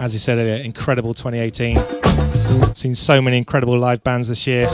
As 0.00 0.12
you 0.12 0.20
said 0.20 0.38
earlier, 0.38 0.62
incredible 0.62 1.14
2018. 1.14 1.78
Seen 2.74 2.94
so 2.94 3.20
many 3.20 3.38
incredible 3.38 3.76
live 3.76 4.02
bands 4.04 4.28
this 4.28 4.46
year. 4.46 4.66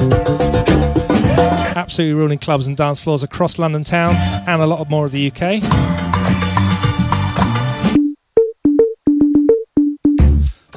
Absolutely 1.77 2.15
ruling 2.15 2.39
clubs 2.39 2.67
and 2.67 2.77
dance 2.77 3.03
floors 3.03 3.23
across 3.23 3.59
London 3.59 3.85
town 3.85 4.15
and 4.47 4.61
a 4.61 4.67
lot 4.67 4.89
more 4.91 5.07
of 5.07 5.13
the 5.13 5.31
UK. 5.31 5.63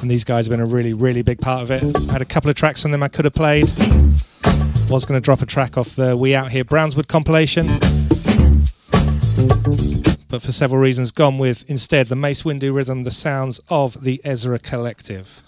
And 0.00 0.10
these 0.10 0.24
guys 0.24 0.46
have 0.46 0.50
been 0.50 0.60
a 0.60 0.66
really, 0.66 0.92
really 0.92 1.22
big 1.22 1.40
part 1.40 1.62
of 1.62 1.70
it. 1.70 1.82
I 2.10 2.12
had 2.12 2.20
a 2.20 2.26
couple 2.26 2.50
of 2.50 2.56
tracks 2.56 2.82
from 2.82 2.90
them 2.90 3.02
I 3.02 3.08
could 3.08 3.24
have 3.24 3.34
played. 3.34 3.64
Was 4.90 5.06
going 5.06 5.18
to 5.18 5.24
drop 5.24 5.40
a 5.40 5.46
track 5.46 5.78
off 5.78 5.96
the 5.96 6.14
We 6.16 6.34
Out 6.34 6.50
Here 6.50 6.64
Brownswood 6.64 7.08
compilation. 7.08 7.64
But 10.28 10.42
for 10.42 10.52
several 10.52 10.80
reasons, 10.80 11.10
gone 11.10 11.38
with 11.38 11.64
instead 11.70 12.08
the 12.08 12.16
Mace 12.16 12.42
Windu 12.42 12.74
rhythm, 12.74 13.04
the 13.04 13.10
sounds 13.10 13.60
of 13.68 14.04
the 14.04 14.20
Ezra 14.24 14.58
Collective. 14.58 15.42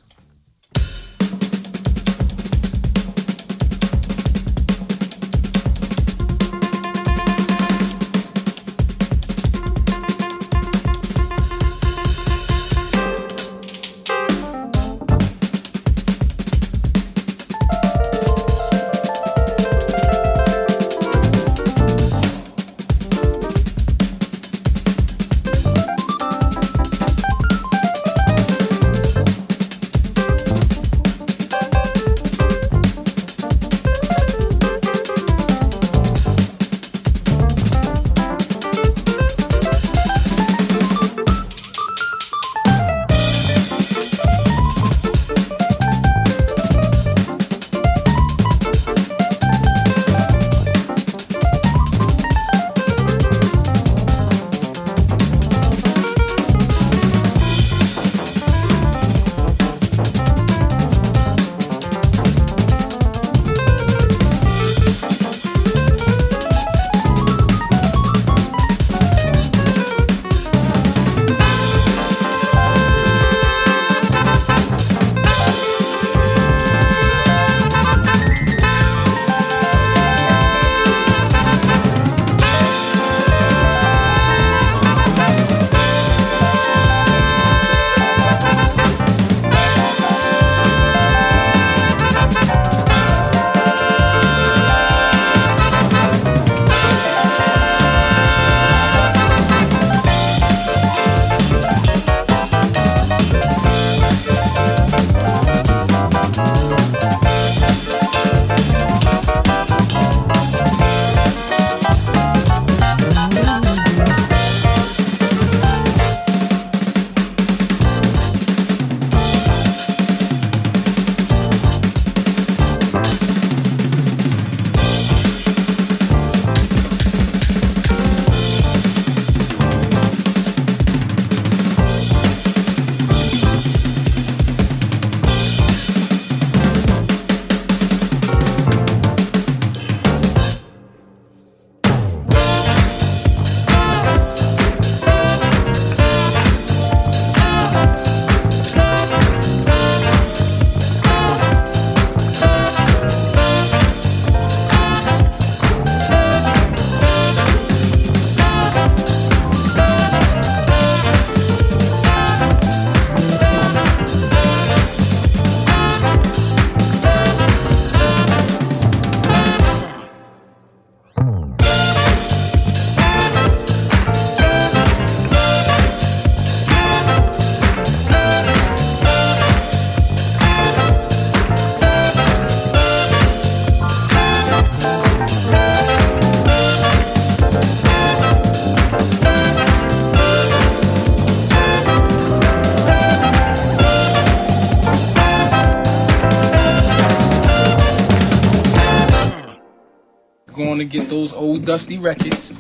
Going 200.76 200.90
to 200.90 200.98
get 200.98 201.08
those 201.08 201.32
old 201.32 201.64
dusty 201.64 201.96
records. 201.96 202.52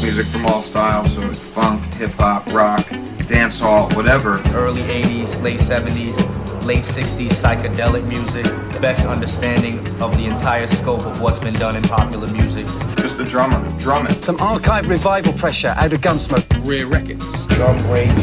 Music 0.00 0.26
from 0.26 0.46
all 0.46 0.60
styles, 0.60 1.12
so 1.12 1.22
it's 1.22 1.42
funk, 1.42 1.82
hip 1.94 2.12
hop, 2.12 2.46
rock, 2.52 2.88
dance 3.26 3.58
hall, 3.58 3.90
whatever. 3.94 4.40
Early 4.54 4.80
80s, 4.82 5.42
late 5.42 5.58
70s, 5.58 6.64
late 6.64 6.84
60s 6.84 7.30
psychedelic 7.30 8.06
music. 8.06 8.44
Best 8.80 9.06
understanding 9.06 9.80
of 10.00 10.16
the 10.16 10.26
entire 10.26 10.68
scope 10.68 11.04
of 11.04 11.20
what's 11.20 11.40
been 11.40 11.54
done 11.54 11.74
in 11.74 11.82
popular 11.82 12.28
music. 12.28 12.66
Just 12.98 13.18
the 13.18 13.24
drummer, 13.24 13.58
drumming. 13.80 14.12
Some 14.22 14.36
archive 14.36 14.88
revival 14.88 15.32
pressure 15.32 15.74
out 15.76 15.92
of 15.92 16.00
Gunsmoke. 16.00 16.64
Rare 16.64 16.86
records. 16.86 17.28
Drum 17.56 17.76
break. 17.88 18.14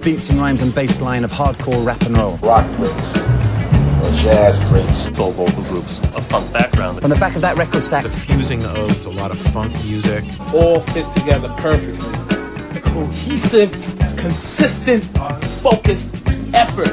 Beats 0.00 0.30
and 0.30 0.38
rhymes 0.38 0.62
and 0.62 0.74
bass 0.74 1.02
line 1.02 1.24
of 1.24 1.30
hardcore 1.30 1.84
rap 1.84 2.00
and 2.06 2.16
roll. 2.16 2.38
Rock 2.38 2.64
breaks. 2.78 3.26
Or 3.26 4.22
jazz 4.22 4.58
breaks. 4.70 5.14
Soul 5.14 5.32
vocal 5.32 5.64
groups. 5.64 6.00
A 6.30 6.32
funk 6.32 6.52
background. 6.52 7.02
On 7.02 7.10
the 7.10 7.16
back 7.16 7.34
of 7.34 7.42
that 7.42 7.56
record 7.56 7.82
stack. 7.82 8.04
The 8.04 8.08
fusing 8.08 8.62
of 8.64 9.06
a 9.06 9.10
lot 9.10 9.32
of 9.32 9.38
funk 9.38 9.72
music. 9.84 10.24
All 10.54 10.78
fit 10.80 11.04
together 11.12 11.48
perfectly. 11.58 12.08
A 12.76 12.80
cohesive, 12.80 13.72
consistent, 14.16 15.02
focused 15.60 16.14
effort. 16.54 16.88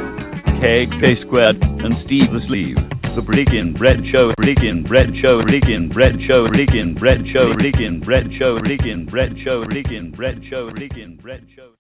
K, 0.60 0.88
K 0.88 1.14
Squared, 1.14 1.64
and 1.84 1.94
Steve 1.94 2.32
the 2.32 2.42
Sleeve. 2.42 2.78
the 3.16 3.22
Breaking 3.22 3.74
Bread 3.74 4.06
Show, 4.06 4.34
Breaking 4.38 4.84
Bread 4.84 5.16
Show, 5.16 5.44
Breaking 5.44 5.88
Bread 5.90 6.20
Show, 6.22 6.48
Breaking 6.48 6.94
Bread 6.96 7.28
Show, 7.28 7.54
Breaking 7.54 8.00
Bread 8.00 8.34
Show, 8.34 8.60
Breaking 8.60 9.06
Bread 9.06 9.38
Show, 9.38 9.66
Breaking 9.66 10.12
Bread 10.12 10.44
Show, 10.44 10.72
Breaking 10.72 11.16
Bread 11.16 11.48
Show. 11.50 11.74